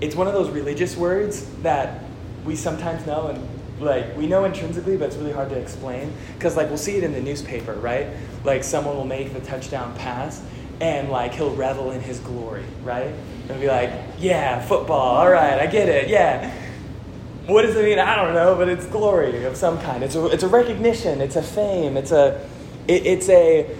it's 0.00 0.16
one 0.16 0.26
of 0.26 0.32
those 0.32 0.48
religious 0.48 0.96
words 0.96 1.44
that 1.56 2.02
we 2.46 2.56
sometimes 2.56 3.04
know 3.04 3.26
and 3.26 3.48
like 3.80 4.16
we 4.16 4.26
know 4.26 4.44
intrinsically 4.46 4.96
but 4.96 5.08
it's 5.08 5.16
really 5.16 5.32
hard 5.32 5.50
to 5.50 5.56
explain 5.56 6.10
because 6.34 6.56
like 6.56 6.68
we'll 6.68 6.78
see 6.78 6.96
it 6.96 7.04
in 7.04 7.12
the 7.12 7.20
newspaper 7.20 7.74
right? 7.74 8.06
Like 8.44 8.64
someone 8.64 8.96
will 8.96 9.04
make 9.04 9.34
the 9.34 9.40
touchdown 9.40 9.94
pass 9.96 10.42
and 10.80 11.10
like 11.10 11.34
he'll 11.34 11.54
revel 11.54 11.90
in 11.90 12.00
his 12.00 12.18
glory 12.20 12.64
right? 12.82 13.12
And 13.50 13.60
be 13.60 13.66
like 13.66 13.90
yeah 14.18 14.58
football 14.60 15.16
all 15.18 15.30
right 15.30 15.60
i 15.60 15.66
get 15.66 15.90
it 15.90 16.08
yeah. 16.08 16.50
What 17.46 17.62
does 17.62 17.74
it 17.74 17.84
mean? 17.84 17.98
I 17.98 18.16
don't 18.16 18.32
know 18.32 18.54
but 18.54 18.70
it's 18.70 18.86
glory 18.86 19.44
of 19.44 19.54
some 19.56 19.78
kind. 19.80 20.02
It's 20.02 20.14
a, 20.14 20.26
it's 20.26 20.44
a 20.44 20.48
recognition 20.48 21.20
it's 21.20 21.36
a 21.36 21.42
fame 21.42 21.98
it's 21.98 22.12
a 22.12 22.46
it, 22.88 23.06
it's 23.06 23.28
a 23.28 23.76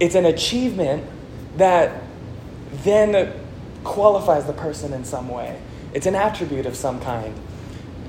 it's 0.00 0.14
an 0.14 0.26
achievement 0.26 1.04
that 1.56 2.02
then 2.82 3.32
qualifies 3.84 4.46
the 4.46 4.52
person 4.52 4.92
in 4.92 5.04
some 5.04 5.28
way. 5.28 5.60
It's 5.92 6.06
an 6.06 6.14
attribute 6.14 6.66
of 6.66 6.76
some 6.76 7.00
kind. 7.00 7.34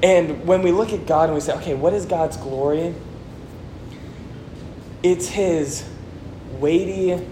And 0.01 0.45
when 0.45 0.61
we 0.61 0.71
look 0.71 0.91
at 0.91 1.05
God 1.05 1.29
and 1.29 1.35
we 1.35 1.41
say, 1.41 1.53
okay, 1.53 1.73
what 1.73 1.93
is 1.93 2.05
God's 2.05 2.37
glory? 2.37 2.95
It's 5.03 5.29
His 5.29 5.87
weighty, 6.59 7.11
it 7.11 7.27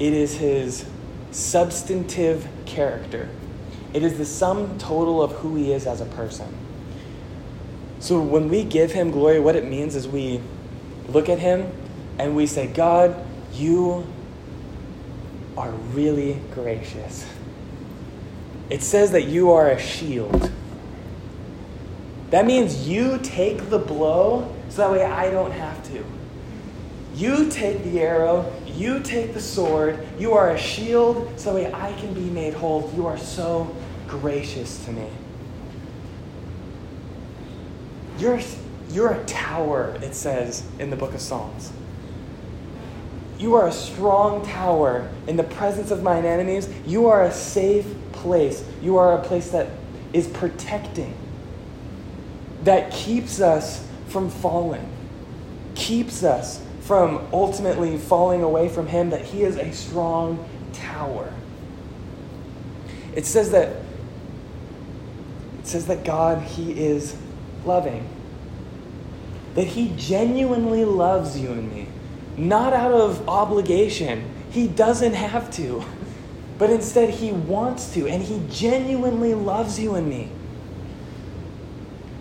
is 0.00 0.36
His 0.36 0.86
substantive 1.30 2.48
character. 2.64 3.28
It 3.92 4.02
is 4.02 4.16
the 4.16 4.24
sum 4.24 4.78
total 4.78 5.22
of 5.22 5.32
who 5.32 5.56
He 5.56 5.72
is 5.72 5.86
as 5.86 6.00
a 6.00 6.06
person. 6.06 6.56
So 8.00 8.20
when 8.20 8.48
we 8.48 8.64
give 8.64 8.92
Him 8.92 9.10
glory, 9.10 9.38
what 9.38 9.54
it 9.54 9.64
means 9.64 9.94
is 9.94 10.08
we 10.08 10.40
look 11.08 11.28
at 11.28 11.38
Him 11.38 11.70
and 12.18 12.36
we 12.36 12.46
say, 12.46 12.66
God, 12.66 13.16
you 13.52 14.06
are 15.56 15.70
really 15.70 16.40
gracious. 16.54 17.26
It 18.70 18.82
says 18.82 19.10
that 19.12 19.24
you 19.24 19.52
are 19.52 19.70
a 19.70 19.78
shield. 19.78 20.50
That 22.30 22.46
means 22.46 22.88
you 22.88 23.18
take 23.22 23.68
the 23.68 23.78
blow 23.78 24.54
so 24.70 24.76
that 24.78 24.90
way 24.90 25.04
I 25.04 25.30
don't 25.30 25.50
have 25.50 25.84
to. 25.88 26.02
You 27.14 27.50
take 27.50 27.84
the 27.84 28.00
arrow, 28.00 28.50
you 28.66 29.00
take 29.00 29.34
the 29.34 29.40
sword, 29.40 30.06
you 30.18 30.32
are 30.32 30.52
a 30.52 30.58
shield 30.58 31.38
so 31.38 31.52
that 31.52 31.62
way 31.62 31.72
I 31.72 31.92
can 32.00 32.14
be 32.14 32.22
made 32.22 32.54
whole. 32.54 32.90
You 32.96 33.06
are 33.06 33.18
so 33.18 33.74
gracious 34.08 34.82
to 34.86 34.92
me. 34.92 35.08
You're, 38.18 38.40
you're 38.92 39.12
a 39.12 39.24
tower, 39.24 39.96
it 40.02 40.14
says 40.14 40.64
in 40.78 40.90
the 40.90 40.96
book 40.96 41.14
of 41.14 41.20
Psalms. 41.20 41.72
You 43.38 43.54
are 43.54 43.66
a 43.66 43.72
strong 43.72 44.44
tower 44.46 45.10
in 45.26 45.36
the 45.36 45.42
presence 45.42 45.90
of 45.90 46.02
mine 46.02 46.24
enemies. 46.24 46.68
You 46.86 47.08
are 47.08 47.24
a 47.24 47.32
safe 47.32 47.86
place. 48.12 48.64
You 48.80 48.98
are 48.98 49.18
a 49.18 49.22
place 49.22 49.50
that 49.50 49.68
is 50.12 50.28
protecting, 50.28 51.14
that 52.64 52.92
keeps 52.92 53.40
us 53.40 53.84
from 54.08 54.30
falling, 54.30 54.88
keeps 55.74 56.22
us 56.22 56.64
from 56.82 57.26
ultimately 57.32 57.98
falling 57.98 58.42
away 58.42 58.68
from 58.68 58.86
Him, 58.86 59.10
that 59.10 59.22
He 59.22 59.42
is 59.42 59.56
a 59.56 59.72
strong 59.72 60.48
tower. 60.72 61.32
It 63.14 63.26
says 63.26 63.50
that 63.50 63.76
it 65.58 65.66
says 65.66 65.86
that 65.86 66.04
God, 66.04 66.42
He 66.42 66.72
is 66.72 67.16
loving. 67.64 68.08
That 69.54 69.66
He 69.68 69.92
genuinely 69.96 70.84
loves 70.84 71.38
you 71.38 71.52
and 71.52 71.72
me 71.72 71.88
not 72.36 72.72
out 72.72 72.92
of 72.92 73.28
obligation. 73.28 74.24
He 74.50 74.66
doesn't 74.66 75.14
have 75.14 75.50
to, 75.52 75.84
but 76.58 76.70
instead 76.70 77.10
he 77.10 77.32
wants 77.32 77.92
to, 77.94 78.06
and 78.06 78.22
he 78.22 78.42
genuinely 78.50 79.34
loves 79.34 79.78
you 79.78 79.94
and 79.94 80.08
me. 80.08 80.30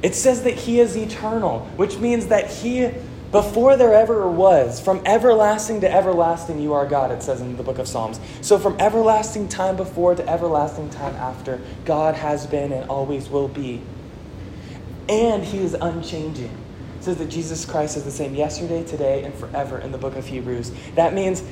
It 0.02 0.15
says 0.15 0.44
that 0.44 0.56
he 0.56 0.80
is 0.80 0.98
eternal, 0.98 1.60
which 1.76 1.98
means 1.98 2.28
that 2.28 2.50
he, 2.50 2.89
before 3.32 3.78
there 3.78 3.94
ever 3.94 4.30
was, 4.30 4.80
from 4.80 5.02
everlasting 5.06 5.82
to 5.82 5.91
everlasting, 5.94 6.60
you 6.60 6.74
are 6.74 6.88
God, 6.88 7.12
it 7.12 7.22
says 7.22 7.39
in 7.39 7.56
the 7.56 7.63
book 7.63 7.78
of 7.78 7.88
Psalms. 7.88 8.20
So 8.41 8.58
from 8.58 8.80
everlasting 8.80 9.48
time 9.48 9.76
before 9.76 10.15
to 10.15 10.28
everlasting 10.28 10.89
time 10.89 11.15
after, 11.15 11.62
God 11.86 12.15
has 12.15 12.48
been 12.48 12.72
and 12.72 12.89
always 12.89 13.30
will 13.30 13.48
be. 13.48 13.82
And 15.08 15.44
he 15.44 15.60
is 15.60 15.76
unchanging 15.76 16.61
says 17.04 17.18
that 17.18 17.30
Jesus 17.30 17.66
Christ 17.66 17.98
is 17.98 18.04
the 18.04 18.12
same 18.12 18.36
yesterday, 18.36 18.84
today, 18.84 19.24
and 19.24 19.34
forever 19.34 19.80
in 19.80 19.92
the 19.92 19.98
book 19.98 20.16
of 20.16 20.26
Hebrews. 20.28 20.72
That 20.96 21.14
means 21.14 21.44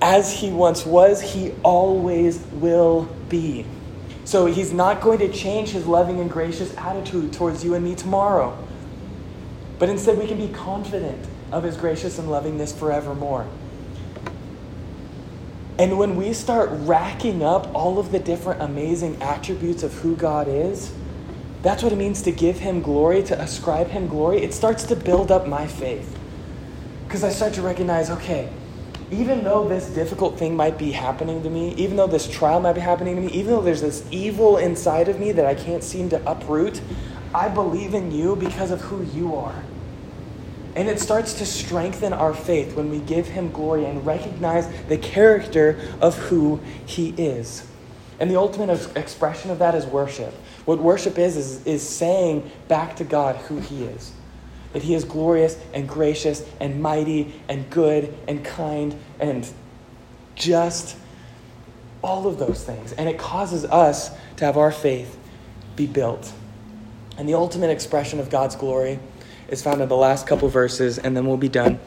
as 0.00 0.32
he 0.32 0.50
once 0.50 0.84
was, 0.84 1.20
he 1.20 1.52
always 1.62 2.38
will 2.52 3.04
be. 3.28 3.64
So 4.24 4.46
he's 4.46 4.72
not 4.72 5.00
going 5.00 5.18
to 5.20 5.32
change 5.32 5.70
his 5.70 5.86
loving 5.86 6.20
and 6.20 6.30
gracious 6.30 6.76
attitude 6.76 7.32
towards 7.32 7.64
you 7.64 7.74
and 7.74 7.84
me 7.84 7.94
tomorrow. 7.94 8.56
But 9.78 9.88
instead, 9.88 10.18
we 10.18 10.26
can 10.26 10.38
be 10.38 10.52
confident 10.52 11.26
of 11.52 11.62
his 11.62 11.76
gracious 11.76 12.18
and 12.18 12.28
lovingness 12.28 12.72
forevermore. 12.72 13.46
And 15.78 15.98
when 15.98 16.16
we 16.16 16.32
start 16.32 16.70
racking 16.72 17.42
up 17.42 17.74
all 17.74 17.98
of 17.98 18.12
the 18.12 18.18
different 18.18 18.62
amazing 18.62 19.20
attributes 19.20 19.82
of 19.82 19.92
who 19.94 20.16
God 20.16 20.48
is, 20.48 20.92
that's 21.64 21.82
what 21.82 21.92
it 21.92 21.96
means 21.96 22.20
to 22.22 22.30
give 22.30 22.58
him 22.58 22.82
glory, 22.82 23.22
to 23.22 23.40
ascribe 23.40 23.88
him 23.88 24.06
glory. 24.06 24.42
It 24.42 24.52
starts 24.52 24.84
to 24.84 24.94
build 24.94 25.32
up 25.32 25.48
my 25.48 25.66
faith. 25.66 26.18
Because 27.06 27.24
I 27.24 27.30
start 27.30 27.54
to 27.54 27.62
recognize 27.62 28.10
okay, 28.10 28.50
even 29.10 29.44
though 29.44 29.66
this 29.66 29.88
difficult 29.88 30.38
thing 30.38 30.54
might 30.54 30.76
be 30.76 30.92
happening 30.92 31.42
to 31.42 31.48
me, 31.48 31.72
even 31.76 31.96
though 31.96 32.06
this 32.06 32.28
trial 32.28 32.60
might 32.60 32.74
be 32.74 32.82
happening 32.82 33.16
to 33.16 33.22
me, 33.22 33.32
even 33.32 33.52
though 33.52 33.62
there's 33.62 33.80
this 33.80 34.04
evil 34.10 34.58
inside 34.58 35.08
of 35.08 35.18
me 35.18 35.32
that 35.32 35.46
I 35.46 35.54
can't 35.54 35.82
seem 35.82 36.10
to 36.10 36.30
uproot, 36.30 36.82
I 37.34 37.48
believe 37.48 37.94
in 37.94 38.12
you 38.12 38.36
because 38.36 38.70
of 38.70 38.82
who 38.82 39.02
you 39.18 39.34
are. 39.34 39.62
And 40.76 40.86
it 40.86 41.00
starts 41.00 41.32
to 41.34 41.46
strengthen 41.46 42.12
our 42.12 42.34
faith 42.34 42.76
when 42.76 42.90
we 42.90 42.98
give 42.98 43.28
him 43.28 43.50
glory 43.50 43.86
and 43.86 44.04
recognize 44.04 44.68
the 44.88 44.98
character 44.98 45.80
of 46.02 46.16
who 46.16 46.60
he 46.84 47.10
is. 47.16 47.66
And 48.20 48.30
the 48.30 48.36
ultimate 48.36 48.96
expression 48.96 49.50
of 49.50 49.58
that 49.60 49.74
is 49.74 49.86
worship. 49.86 50.34
What 50.64 50.78
worship 50.78 51.18
is, 51.18 51.36
is, 51.36 51.66
is 51.66 51.86
saying 51.86 52.50
back 52.68 52.96
to 52.96 53.04
God 53.04 53.36
who 53.36 53.58
He 53.58 53.84
is. 53.84 54.12
That 54.72 54.82
He 54.82 54.94
is 54.94 55.04
glorious 55.04 55.58
and 55.72 55.88
gracious 55.88 56.44
and 56.60 56.80
mighty 56.80 57.34
and 57.48 57.68
good 57.70 58.14
and 58.26 58.44
kind 58.44 58.98
and 59.20 59.48
just 60.34 60.96
all 62.02 62.26
of 62.26 62.38
those 62.38 62.64
things. 62.64 62.92
And 62.92 63.08
it 63.08 63.18
causes 63.18 63.64
us 63.64 64.10
to 64.36 64.44
have 64.44 64.56
our 64.56 64.72
faith 64.72 65.18
be 65.76 65.86
built. 65.86 66.32
And 67.16 67.28
the 67.28 67.34
ultimate 67.34 67.70
expression 67.70 68.18
of 68.18 68.30
God's 68.30 68.56
glory 68.56 68.98
is 69.48 69.62
found 69.62 69.80
in 69.80 69.88
the 69.88 69.96
last 69.96 70.26
couple 70.26 70.48
verses, 70.48 70.98
and 70.98 71.16
then 71.16 71.26
we'll 71.26 71.36
be 71.36 71.48
done. 71.48 71.78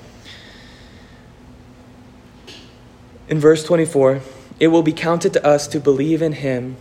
In 3.27 3.39
verse 3.39 3.63
24, 3.63 4.21
it 4.59 4.67
will 4.69 4.83
be 4.83 4.93
counted 4.93 5.33
to 5.33 5.45
us 5.45 5.67
to 5.67 5.79
believe 5.79 6.21
in 6.21 6.33
him 6.33 6.77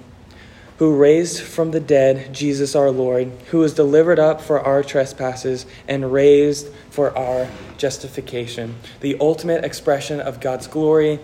who 0.79 0.95
raised 0.95 1.41
from 1.43 1.71
the 1.71 1.81
dead 1.81 2.35
Jesus 2.35 2.75
our 2.75 2.91
Lord, 2.91 3.31
who 3.51 3.59
was 3.59 3.73
delivered 3.73 4.19
up 4.19 4.41
for 4.41 4.61
our 4.61 4.83
trespasses 4.83 5.65
and 5.89 6.13
raised 6.13 6.69
for 6.91 7.17
our 7.17 7.49
justification. 7.79 8.77
The 9.01 9.17
ultimate 9.21 9.65
expression 9.65 10.21
of 10.21 10.41
God's 10.41 10.67
glory 10.67 11.19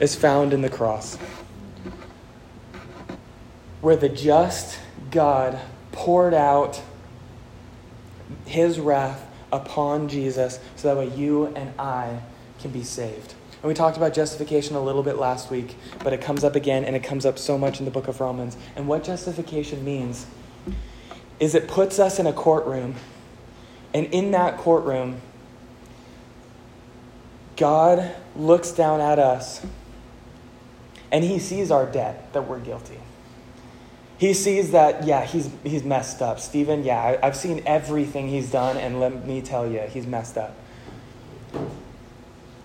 is 0.00 0.16
found 0.16 0.52
in 0.52 0.62
the 0.62 0.68
cross, 0.68 1.16
where 3.80 3.96
the 3.96 4.08
just 4.08 4.78
God 5.10 5.60
poured 5.92 6.34
out 6.34 6.82
his 8.46 8.80
wrath 8.80 9.24
upon 9.52 10.08
Jesus 10.08 10.58
so 10.74 10.88
that 10.88 10.96
way 10.96 11.14
you 11.16 11.46
and 11.54 11.72
I 11.78 12.20
can 12.58 12.72
be 12.72 12.82
saved. 12.82 13.33
And 13.64 13.68
we 13.70 13.74
talked 13.74 13.96
about 13.96 14.12
justification 14.12 14.76
a 14.76 14.80
little 14.82 15.02
bit 15.02 15.16
last 15.16 15.50
week, 15.50 15.76
but 16.00 16.12
it 16.12 16.20
comes 16.20 16.44
up 16.44 16.54
again 16.54 16.84
and 16.84 16.94
it 16.94 17.02
comes 17.02 17.24
up 17.24 17.38
so 17.38 17.56
much 17.56 17.78
in 17.78 17.86
the 17.86 17.90
book 17.90 18.08
of 18.08 18.20
Romans. 18.20 18.58
And 18.76 18.86
what 18.86 19.02
justification 19.02 19.82
means 19.82 20.26
is 21.40 21.54
it 21.54 21.66
puts 21.66 21.98
us 21.98 22.18
in 22.18 22.26
a 22.26 22.32
courtroom, 22.34 22.94
and 23.94 24.04
in 24.08 24.32
that 24.32 24.58
courtroom, 24.58 25.22
God 27.56 28.14
looks 28.36 28.70
down 28.70 29.00
at 29.00 29.18
us 29.18 29.64
and 31.10 31.24
he 31.24 31.38
sees 31.38 31.70
our 31.70 31.90
debt 31.90 32.34
that 32.34 32.46
we're 32.46 32.60
guilty. 32.60 32.98
He 34.18 34.34
sees 34.34 34.72
that, 34.72 35.04
yeah, 35.06 35.24
he's, 35.24 35.48
he's 35.62 35.84
messed 35.84 36.20
up. 36.20 36.38
Stephen, 36.38 36.84
yeah, 36.84 37.18
I've 37.22 37.34
seen 37.34 37.62
everything 37.64 38.28
he's 38.28 38.50
done, 38.50 38.76
and 38.76 39.00
let 39.00 39.26
me 39.26 39.40
tell 39.40 39.66
you, 39.66 39.80
he's 39.88 40.06
messed 40.06 40.36
up. 40.36 40.54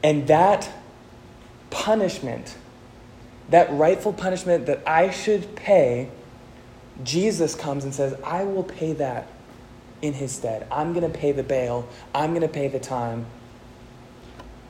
And 0.03 0.27
that 0.27 0.69
punishment, 1.69 2.55
that 3.49 3.71
rightful 3.71 4.13
punishment 4.13 4.65
that 4.67 4.81
I 4.87 5.09
should 5.09 5.55
pay, 5.55 6.09
Jesus 7.03 7.55
comes 7.55 7.83
and 7.83 7.93
says, 7.93 8.15
I 8.23 8.43
will 8.43 8.63
pay 8.63 8.93
that 8.93 9.27
in 10.01 10.13
his 10.13 10.31
stead. 10.31 10.67
I'm 10.71 10.93
going 10.93 11.09
to 11.09 11.17
pay 11.17 11.31
the 11.31 11.43
bail, 11.43 11.87
I'm 12.13 12.31
going 12.31 12.41
to 12.41 12.47
pay 12.47 12.67
the 12.67 12.79
time. 12.79 13.25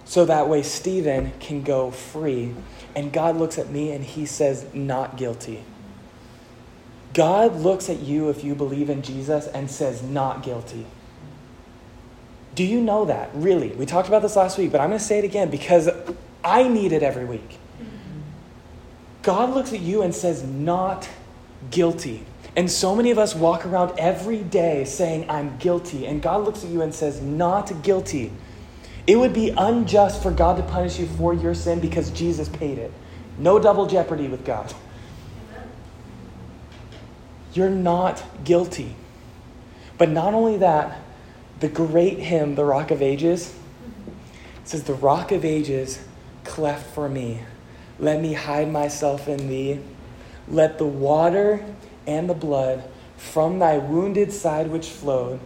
So 0.06 0.26
that 0.26 0.50
way, 0.50 0.64
Stephen 0.64 1.34
can 1.40 1.62
go 1.62 1.92
free. 1.92 2.56
And 2.96 3.14
God 3.14 3.38
looks 3.38 3.60
at 3.60 3.70
me 3.70 3.92
and 3.92 4.04
he 4.04 4.26
says, 4.26 4.66
Not 4.74 5.18
guilty. 5.18 5.64
God 7.14 7.56
looks 7.58 7.90
at 7.90 8.00
you 8.00 8.30
if 8.30 8.44
you 8.44 8.56
believe 8.56 8.90
in 8.90 9.04
Jesus 9.04 9.46
and 9.46 9.70
says, 9.70 10.02
Not 10.02 10.42
guilty. 10.42 10.88
Do 12.56 12.64
you 12.64 12.82
know 12.82 13.06
that? 13.06 13.30
Really? 13.36 13.70
We 13.70 13.86
talked 13.86 14.08
about 14.08 14.24
this 14.24 14.36
last 14.36 14.58
week, 14.58 14.72
but 14.72 14.82
I'm 14.82 14.90
going 14.90 15.00
to 15.00 15.06
say 15.06 15.20
it 15.20 15.26
again 15.26 15.52
because 15.52 15.88
I 16.50 16.68
need 16.68 16.92
it 16.92 17.04
every 17.04 17.26
week. 17.26 17.60
God 19.22 19.54
looks 19.54 19.72
at 19.72 19.82
you 19.82 20.02
and 20.02 20.16
says, 20.16 20.44
Not 20.44 21.08
guilty. 21.70 22.26
And 22.56 22.72
so 22.72 22.96
many 22.96 23.12
of 23.12 23.20
us 23.20 23.36
walk 23.36 23.68
around 23.68 23.98
every 24.00 24.42
day 24.42 24.84
saying, 24.84 25.30
I'm 25.30 25.58
guilty. 25.58 26.08
And 26.08 26.22
God 26.22 26.44
looks 26.44 26.64
at 26.64 26.72
you 26.72 26.82
and 26.82 26.94
says, 26.94 27.22
Not 27.22 27.84
guilty. 27.84 28.32
It 29.06 29.18
would 29.18 29.34
be 29.34 29.54
unjust 29.56 30.24
for 30.24 30.32
God 30.32 30.58
to 30.58 30.64
punish 30.64 31.00
you 31.00 31.06
for 31.06 31.36
your 31.36 31.54
sin 31.54 31.80
because 31.80 32.10
Jesus 32.10 32.50
paid 32.50 32.80
it. 32.80 32.92
No 33.38 33.60
double 33.60 33.86
jeopardy 33.86 34.28
with 34.28 34.44
God. 34.44 34.74
You're 37.54 37.70
not 37.70 38.24
guilty. 38.44 38.96
But 40.00 40.10
not 40.10 40.34
only 40.34 40.58
that, 40.58 41.00
the 41.60 41.70
great 41.70 42.20
hymn, 42.20 42.56
The 42.56 42.66
Rock 42.66 42.90
of 42.90 43.02
Ages, 43.02 43.56
says, 44.64 44.84
The 44.84 44.94
Rock 44.94 45.32
of 45.32 45.46
Ages 45.46 46.00
cleft 46.50 46.94
for 46.94 47.08
me. 47.08 47.42
Let 48.00 48.22
me 48.22 48.34
hide 48.34 48.72
myself 48.72 49.28
in 49.28 49.48
thee. 49.48 49.80
Let 50.48 50.78
the 50.78 50.86
water 50.86 51.64
and 52.08 52.30
the 52.30 52.34
blood 52.34 52.84
from 53.18 53.60
thy 53.60 53.78
wounded 53.78 54.32
side 54.32 54.70
which 54.70 54.88
flowed 54.88 55.40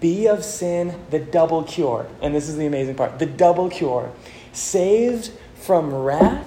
be 0.00 0.26
of 0.26 0.44
sin 0.44 0.98
the 1.10 1.18
double 1.18 1.62
cure. 1.62 2.06
And 2.22 2.34
this 2.34 2.48
is 2.48 2.56
the 2.56 2.66
amazing 2.66 2.94
part 2.94 3.18
the 3.18 3.26
double 3.26 3.68
cure. 3.68 4.10
Saved 4.52 5.30
from 5.54 5.92
wrath, 5.92 6.46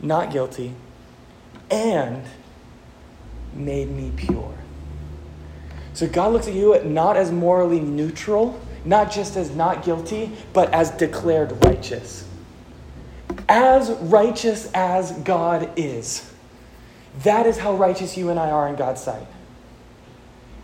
not 0.00 0.30
guilty, 0.30 0.74
and 1.70 2.22
made 3.54 3.90
me 3.90 4.12
pure. 4.14 4.54
So 5.94 6.06
God 6.06 6.32
looks 6.32 6.46
at 6.46 6.54
you 6.54 6.82
not 6.84 7.16
as 7.16 7.32
morally 7.32 7.80
neutral, 7.80 8.60
not 8.84 9.10
just 9.10 9.36
as 9.36 9.54
not 9.54 9.84
guilty, 9.84 10.30
but 10.52 10.72
as 10.72 10.90
declared 10.92 11.64
righteous. 11.64 12.26
As 13.48 13.90
righteous 13.90 14.70
as 14.72 15.12
God 15.12 15.70
is. 15.76 16.30
That 17.24 17.46
is 17.46 17.58
how 17.58 17.74
righteous 17.74 18.16
you 18.16 18.30
and 18.30 18.38
I 18.38 18.50
are 18.50 18.68
in 18.68 18.76
God's 18.76 19.02
sight. 19.02 19.26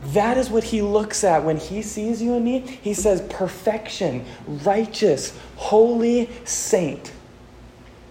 That 0.02 0.36
is 0.38 0.48
what 0.48 0.64
he 0.64 0.80
looks 0.80 1.24
at 1.24 1.44
when 1.44 1.56
he 1.56 1.82
sees 1.82 2.22
you 2.22 2.34
and 2.34 2.44
me. 2.44 2.60
He 2.60 2.94
says, 2.94 3.20
perfection, 3.28 4.24
righteous, 4.46 5.36
holy 5.56 6.30
saint. 6.44 7.12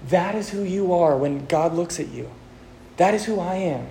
That 0.10 0.36
is 0.36 0.50
who 0.50 0.64
you 0.64 0.94
are 0.94 1.18
when 1.18 1.46
God 1.46 1.74
looks 1.74 2.00
at 2.00 2.10
you. 2.10 2.30
That 2.98 3.14
is 3.14 3.26
who 3.26 3.40
I 3.40 3.56
am. 3.56 3.88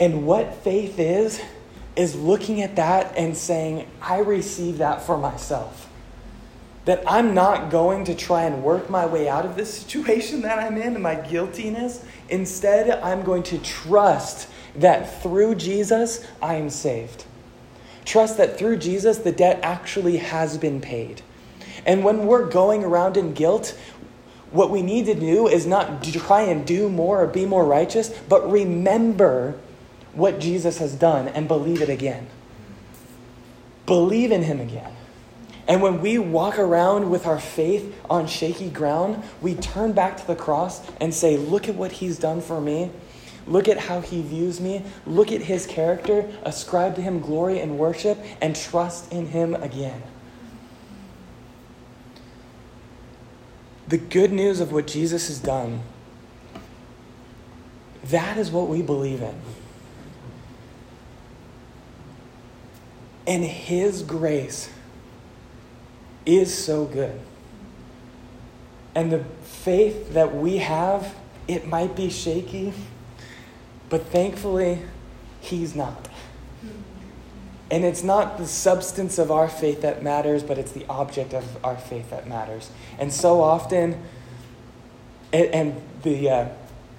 And 0.00 0.26
what 0.26 0.54
faith 0.56 0.98
is, 0.98 1.40
is 1.94 2.14
looking 2.14 2.62
at 2.62 2.76
that 2.76 3.16
and 3.16 3.36
saying, 3.36 3.88
I 4.02 4.18
receive 4.18 4.78
that 4.78 5.02
for 5.02 5.16
myself. 5.16 5.85
That 6.86 7.02
I'm 7.06 7.34
not 7.34 7.70
going 7.70 8.04
to 8.04 8.14
try 8.14 8.44
and 8.44 8.62
work 8.64 8.88
my 8.88 9.04
way 9.06 9.28
out 9.28 9.44
of 9.44 9.56
this 9.56 9.72
situation 9.72 10.40
that 10.42 10.58
I'm 10.58 10.76
in 10.76 10.94
and 10.94 11.02
my 11.02 11.16
guiltiness. 11.16 12.04
Instead, 12.28 12.90
I'm 13.02 13.22
going 13.22 13.42
to 13.44 13.58
trust 13.58 14.48
that 14.76 15.22
through 15.22 15.56
Jesus, 15.56 16.26
I 16.40 16.54
am 16.54 16.70
saved. 16.70 17.24
Trust 18.04 18.38
that 18.38 18.56
through 18.56 18.78
Jesus, 18.78 19.18
the 19.18 19.32
debt 19.32 19.60
actually 19.62 20.18
has 20.18 20.56
been 20.56 20.80
paid. 20.80 21.22
And 21.84 22.04
when 22.04 22.26
we're 22.26 22.48
going 22.48 22.84
around 22.84 23.16
in 23.16 23.34
guilt, 23.34 23.78
what 24.50 24.70
we 24.70 24.82
need 24.82 25.06
to 25.06 25.14
do 25.14 25.48
is 25.48 25.66
not 25.66 26.02
try 26.02 26.42
and 26.42 26.66
do 26.66 26.88
more 26.88 27.22
or 27.22 27.26
be 27.26 27.46
more 27.46 27.64
righteous, 27.64 28.08
but 28.28 28.50
remember 28.50 29.58
what 30.14 30.40
Jesus 30.40 30.78
has 30.78 30.94
done 30.94 31.28
and 31.28 31.46
believe 31.46 31.82
it 31.82 31.90
again. 31.90 32.28
Believe 33.86 34.32
in 34.32 34.42
him 34.42 34.60
again. 34.60 34.95
And 35.68 35.82
when 35.82 36.00
we 36.00 36.18
walk 36.18 36.58
around 36.58 37.10
with 37.10 37.26
our 37.26 37.40
faith 37.40 37.94
on 38.08 38.26
shaky 38.26 38.70
ground, 38.70 39.22
we 39.40 39.54
turn 39.54 39.92
back 39.92 40.16
to 40.18 40.26
the 40.26 40.36
cross 40.36 40.88
and 41.00 41.12
say, 41.12 41.36
Look 41.36 41.68
at 41.68 41.74
what 41.74 41.92
he's 41.92 42.18
done 42.18 42.40
for 42.40 42.60
me. 42.60 42.90
Look 43.46 43.68
at 43.68 43.78
how 43.78 44.00
he 44.00 44.22
views 44.22 44.60
me. 44.60 44.84
Look 45.06 45.32
at 45.32 45.42
his 45.42 45.66
character. 45.66 46.28
Ascribe 46.44 46.94
to 46.96 47.02
him 47.02 47.20
glory 47.20 47.60
and 47.60 47.78
worship 47.78 48.18
and 48.40 48.54
trust 48.54 49.12
in 49.12 49.26
him 49.26 49.54
again. 49.54 50.02
The 53.88 53.98
good 53.98 54.32
news 54.32 54.58
of 54.60 54.72
what 54.72 54.86
Jesus 54.86 55.28
has 55.28 55.38
done, 55.38 55.80
that 58.04 58.36
is 58.36 58.50
what 58.50 58.68
we 58.68 58.82
believe 58.82 59.22
in. 59.22 59.34
And 63.28 63.44
His 63.44 64.02
grace 64.02 64.70
is 66.26 66.52
so 66.52 66.84
good. 66.84 67.18
And 68.94 69.12
the 69.12 69.24
faith 69.42 70.12
that 70.14 70.34
we 70.34 70.58
have, 70.58 71.14
it 71.46 71.66
might 71.66 71.94
be 71.94 72.10
shaky, 72.10 72.72
but 73.88 74.06
thankfully, 74.06 74.82
He's 75.40 75.76
not. 75.76 76.08
And 77.70 77.84
it's 77.84 78.02
not 78.02 78.38
the 78.38 78.46
substance 78.46 79.18
of 79.18 79.30
our 79.30 79.48
faith 79.48 79.82
that 79.82 80.02
matters, 80.02 80.42
but 80.42 80.58
it's 80.58 80.72
the 80.72 80.86
object 80.88 81.34
of 81.34 81.64
our 81.64 81.76
faith 81.76 82.10
that 82.10 82.28
matters. 82.28 82.70
And 82.98 83.12
so 83.12 83.40
often, 83.40 84.00
and 85.32 85.80
the 86.02 86.30
uh, 86.30 86.48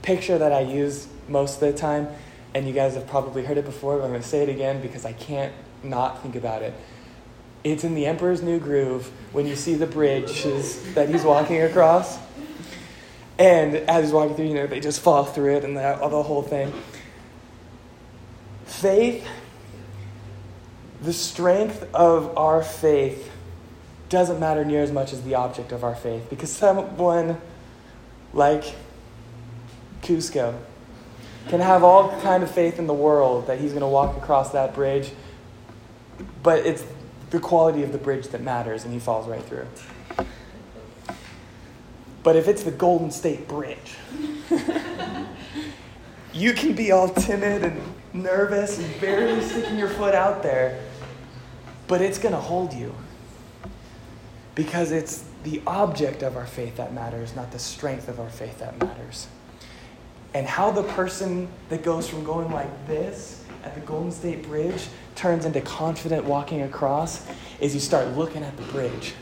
picture 0.02 0.38
that 0.38 0.52
I 0.52 0.62
use 0.62 1.08
most 1.28 1.62
of 1.62 1.72
the 1.72 1.78
time, 1.78 2.08
and 2.54 2.68
you 2.68 2.74
guys 2.74 2.96
have 2.96 3.08
probably 3.08 3.46
heard 3.46 3.58
it 3.58 3.66
before, 3.66 3.98
but 3.98 4.04
I'm 4.04 4.12
going 4.12 4.22
to 4.22 4.28
say 4.28 4.44
it 4.44 4.50
again 4.50 4.82
because 4.82 5.06
I 5.06 5.14
can't 5.14 5.54
not 5.84 6.22
think 6.22 6.36
about 6.36 6.62
it. 6.62 6.74
It's 7.64 7.84
in 7.84 7.96
the 7.96 8.06
Emperor's 8.06 8.42
New 8.42 8.60
Groove 8.60 9.12
when 9.34 9.46
you 9.48 9.56
see 9.56 9.76
the 9.76 9.88
bridges 9.88 10.94
that 10.94 11.10
he's 11.10 11.24
walking 11.24 11.62
across. 11.62 12.20
And 13.40 13.76
as 13.76 14.06
he's 14.06 14.14
walking 14.14 14.36
through, 14.36 14.48
you 14.48 14.54
know, 14.54 14.68
they 14.68 14.80
just 14.80 15.02
fall 15.02 15.26
through 15.26 15.58
it 15.58 15.64
and 15.64 15.76
the, 15.76 15.98
the 16.02 16.24
whole 16.24 16.42
thing. 16.42 16.74
Faith, 18.66 19.28
the 21.02 21.14
strength 21.14 21.88
of 21.94 22.38
our 22.38 22.64
faith 22.64 23.32
doesn't 24.10 24.40
matter 24.40 24.64
near 24.64 24.82
as 24.82 24.92
much 24.92 25.14
as 25.14 25.22
the 25.24 25.36
object 25.36 25.72
of 25.72 25.84
our 25.84 25.96
faith 25.96 26.30
because 26.30 26.52
someone 26.52 27.40
like 28.34 28.76
Kuzco 30.02 30.58
can 31.50 31.60
have 31.60 31.84
all 31.84 32.20
kind 32.22 32.44
of 32.44 32.52
faith 32.52 32.80
in 32.80 32.88
the 32.88 32.94
world 32.94 33.48
that 33.48 33.60
he's 33.60 33.72
going 33.72 33.82
to 33.82 33.88
walk 33.88 34.18
across 34.18 34.52
that 34.52 34.74
bridge 34.74 35.12
but 36.42 36.66
it's 36.66 36.84
the 37.30 37.40
quality 37.40 37.84
of 37.84 37.92
the 37.92 37.98
bridge 37.98 38.28
that 38.30 38.42
matters, 38.42 38.84
and 38.86 38.94
he 38.94 39.00
falls 39.00 39.28
right 39.28 39.44
through. 39.44 39.68
But 42.24 42.36
if 42.36 42.48
it's 42.48 42.64
the 42.64 42.72
Golden 42.72 43.12
State 43.12 43.48
Bridge, 43.48 43.96
you 46.34 46.54
can 46.54 46.74
be 46.74 46.92
all 46.92 47.10
timid 47.10 47.64
and 47.64 47.82
nervous 48.14 48.80
and 48.80 49.02
barely 49.02 49.42
sticking 49.42 49.78
your 49.78 49.90
foot 49.90 50.14
out 50.14 50.44
there, 50.44 50.84
but 51.88 52.02
it's 52.02 52.18
going 52.18 52.34
to 52.34 52.42
hold 52.42 52.74
you. 52.74 52.94
Because 54.56 54.92
it's 54.92 55.24
the 55.44 55.62
object 55.68 56.24
of 56.24 56.36
our 56.36 56.48
faith 56.48 56.78
that 56.78 56.94
matters, 56.94 57.36
not 57.36 57.52
the 57.52 57.60
strength 57.60 58.10
of 58.10 58.20
our 58.20 58.30
faith 58.30 58.60
that 58.60 58.78
matters. 58.80 59.28
And 60.34 60.46
how 60.46 60.72
the 60.72 60.84
person 60.84 61.48
that 61.70 61.84
goes 61.84 62.10
from 62.10 62.24
going 62.24 62.52
like 62.52 62.88
this 62.88 63.46
at 63.64 63.76
the 63.76 63.82
Golden 63.82 64.12
State 64.12 64.44
Bridge 64.44 64.88
turns 65.18 65.46
into 65.46 65.60
confident 65.60 66.24
walking 66.24 66.62
across 66.62 67.26
is 67.60 67.74
you 67.74 67.82
start 67.82 68.16
looking 68.16 68.44
at 68.44 68.56
the 68.56 68.64
bridge. 68.64 69.14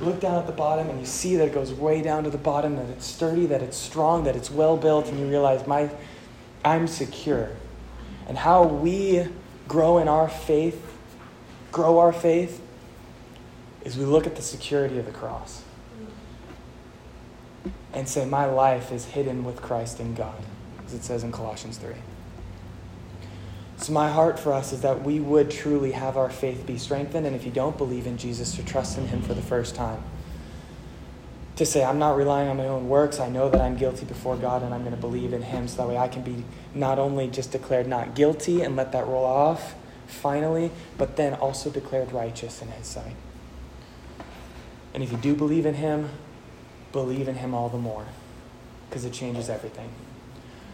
Look 0.00 0.20
down 0.20 0.38
at 0.38 0.46
the 0.46 0.52
bottom 0.52 0.88
and 0.88 1.00
you 1.00 1.06
see 1.06 1.36
that 1.36 1.48
it 1.48 1.52
goes 1.52 1.72
way 1.72 2.00
down 2.00 2.24
to 2.24 2.30
the 2.30 2.38
bottom, 2.38 2.76
that 2.76 2.88
it's 2.88 3.04
sturdy, 3.04 3.46
that 3.46 3.62
it's 3.62 3.76
strong, 3.76 4.24
that 4.24 4.36
it's 4.36 4.50
well 4.50 4.76
built, 4.76 5.08
and 5.08 5.18
you 5.18 5.26
realize, 5.26 5.66
my, 5.66 5.90
I'm 6.64 6.86
secure. 6.86 7.50
And 8.28 8.38
how 8.38 8.64
we 8.64 9.26
grow 9.66 9.98
in 9.98 10.08
our 10.08 10.28
faith, 10.28 10.96
grow 11.72 11.98
our 11.98 12.12
faith, 12.12 12.62
is 13.84 13.98
we 13.98 14.04
look 14.04 14.26
at 14.26 14.36
the 14.36 14.42
security 14.42 14.98
of 14.98 15.06
the 15.06 15.12
cross 15.12 15.64
and 17.92 18.08
say, 18.08 18.24
My 18.24 18.44
life 18.44 18.92
is 18.92 19.06
hidden 19.06 19.44
with 19.44 19.60
Christ 19.60 20.00
in 20.00 20.14
God, 20.14 20.42
as 20.86 20.94
it 20.94 21.02
says 21.02 21.24
in 21.24 21.32
Colossians 21.32 21.78
3. 21.78 21.94
So, 23.80 23.94
my 23.94 24.10
heart 24.10 24.38
for 24.38 24.52
us 24.52 24.74
is 24.74 24.82
that 24.82 25.04
we 25.04 25.20
would 25.20 25.50
truly 25.50 25.92
have 25.92 26.18
our 26.18 26.28
faith 26.28 26.66
be 26.66 26.76
strengthened, 26.76 27.26
and 27.26 27.34
if 27.34 27.46
you 27.46 27.50
don't 27.50 27.78
believe 27.78 28.06
in 28.06 28.18
Jesus, 28.18 28.54
to 28.56 28.62
trust 28.62 28.98
in 28.98 29.06
Him 29.06 29.22
for 29.22 29.32
the 29.32 29.40
first 29.40 29.74
time. 29.74 30.02
To 31.56 31.64
say, 31.64 31.82
I'm 31.82 31.98
not 31.98 32.16
relying 32.18 32.48
on 32.48 32.58
my 32.58 32.66
own 32.66 32.90
works. 32.90 33.20
I 33.20 33.30
know 33.30 33.48
that 33.48 33.58
I'm 33.58 33.76
guilty 33.76 34.04
before 34.04 34.36
God, 34.36 34.62
and 34.62 34.74
I'm 34.74 34.80
going 34.80 34.94
to 34.94 35.00
believe 35.00 35.32
in 35.32 35.40
Him 35.40 35.66
so 35.66 35.78
that 35.78 35.88
way 35.88 35.96
I 35.96 36.08
can 36.08 36.22
be 36.22 36.44
not 36.74 36.98
only 36.98 37.28
just 37.28 37.52
declared 37.52 37.88
not 37.88 38.14
guilty 38.14 38.60
and 38.60 38.76
let 38.76 38.92
that 38.92 39.06
roll 39.06 39.24
off 39.24 39.74
finally, 40.06 40.70
but 40.98 41.16
then 41.16 41.32
also 41.32 41.70
declared 41.70 42.12
righteous 42.12 42.60
in 42.60 42.68
His 42.68 42.86
sight. 42.86 43.16
And 44.92 45.02
if 45.02 45.10
you 45.10 45.16
do 45.16 45.34
believe 45.34 45.64
in 45.64 45.74
Him, 45.74 46.10
believe 46.92 47.28
in 47.28 47.36
Him 47.36 47.54
all 47.54 47.70
the 47.70 47.78
more 47.78 48.04
because 48.90 49.06
it 49.06 49.14
changes 49.14 49.48
everything. 49.48 49.88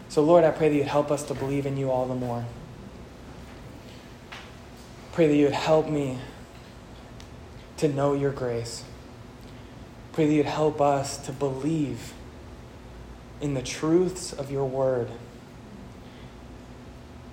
So, 0.09 0.21
Lord, 0.21 0.43
I 0.43 0.51
pray 0.51 0.67
that 0.67 0.75
you'd 0.75 0.87
help 0.87 1.09
us 1.09 1.23
to 1.23 1.33
believe 1.33 1.65
in 1.65 1.77
you 1.77 1.89
all 1.89 2.05
the 2.05 2.15
more. 2.15 2.45
Pray 5.17 5.25
that 5.25 5.35
you 5.35 5.45
would 5.45 5.53
help 5.53 5.89
me 5.89 6.19
to 7.77 7.87
know 7.87 8.13
your 8.13 8.29
grace. 8.29 8.83
Pray 10.11 10.27
that 10.27 10.31
you'd 10.31 10.45
help 10.45 10.79
us 10.79 11.17
to 11.25 11.31
believe 11.31 12.13
in 13.41 13.55
the 13.55 13.63
truths 13.63 14.31
of 14.31 14.51
your 14.51 14.65
word. 14.65 15.09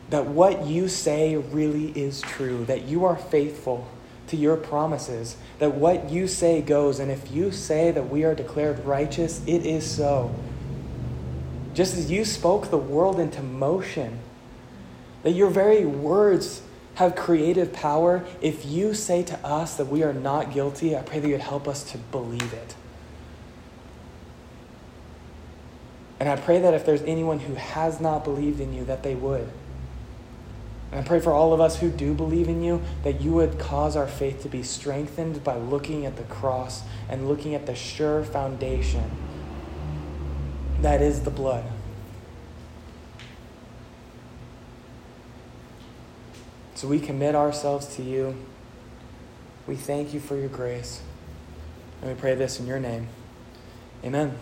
That 0.08 0.24
what 0.24 0.64
you 0.64 0.88
say 0.88 1.36
really 1.36 1.90
is 1.90 2.22
true, 2.22 2.64
that 2.64 2.84
you 2.84 3.04
are 3.04 3.16
faithful 3.16 3.86
to 4.28 4.36
your 4.38 4.56
promises, 4.56 5.36
that 5.58 5.74
what 5.74 6.08
you 6.08 6.26
say 6.26 6.62
goes, 6.62 6.98
and 6.98 7.10
if 7.10 7.30
you 7.30 7.52
say 7.52 7.90
that 7.90 8.08
we 8.08 8.24
are 8.24 8.34
declared 8.34 8.82
righteous, 8.86 9.42
it 9.46 9.66
is 9.66 9.84
so. 9.84 10.34
Just 11.74 11.98
as 11.98 12.10
you 12.10 12.24
spoke 12.24 12.70
the 12.70 12.78
world 12.78 13.20
into 13.20 13.42
motion, 13.42 14.20
that 15.22 15.32
your 15.32 15.50
very 15.50 15.84
words 15.84 16.62
have 16.94 17.16
creative 17.16 17.72
power, 17.72 18.24
if 18.40 18.64
you 18.64 18.94
say 18.94 19.22
to 19.24 19.38
us 19.46 19.76
that 19.76 19.86
we 19.86 20.02
are 20.02 20.12
not 20.12 20.52
guilty, 20.52 20.96
I 20.96 21.02
pray 21.02 21.20
that 21.20 21.28
you'd 21.28 21.40
help 21.40 21.66
us 21.66 21.82
to 21.92 21.98
believe 21.98 22.52
it. 22.52 22.74
And 26.20 26.28
I 26.28 26.36
pray 26.36 26.60
that 26.60 26.74
if 26.74 26.86
there's 26.86 27.02
anyone 27.02 27.40
who 27.40 27.54
has 27.54 28.00
not 28.00 28.24
believed 28.24 28.60
in 28.60 28.72
you, 28.72 28.84
that 28.84 29.02
they 29.02 29.14
would. 29.14 29.50
And 30.92 31.00
I 31.00 31.02
pray 31.02 31.20
for 31.20 31.32
all 31.32 31.52
of 31.52 31.60
us 31.60 31.80
who 31.80 31.90
do 31.90 32.14
believe 32.14 32.48
in 32.48 32.62
you 32.62 32.80
that 33.02 33.20
you 33.20 33.32
would 33.32 33.58
cause 33.58 33.96
our 33.96 34.06
faith 34.06 34.42
to 34.42 34.48
be 34.48 34.62
strengthened 34.62 35.42
by 35.42 35.56
looking 35.56 36.06
at 36.06 36.16
the 36.16 36.22
cross 36.22 36.82
and 37.08 37.28
looking 37.28 37.54
at 37.54 37.66
the 37.66 37.74
sure 37.74 38.22
foundation 38.22 39.10
that 40.84 41.00
is 41.00 41.22
the 41.22 41.30
blood. 41.30 41.64
So 46.74 46.88
we 46.88 46.98
commit 46.98 47.34
ourselves 47.34 47.94
to 47.96 48.02
you. 48.02 48.34
We 49.66 49.76
thank 49.76 50.12
you 50.12 50.20
for 50.20 50.36
your 50.36 50.48
grace. 50.48 51.00
And 52.00 52.10
we 52.10 52.20
pray 52.20 52.34
this 52.34 52.60
in 52.60 52.66
your 52.66 52.80
name. 52.80 53.08
Amen. 54.04 54.36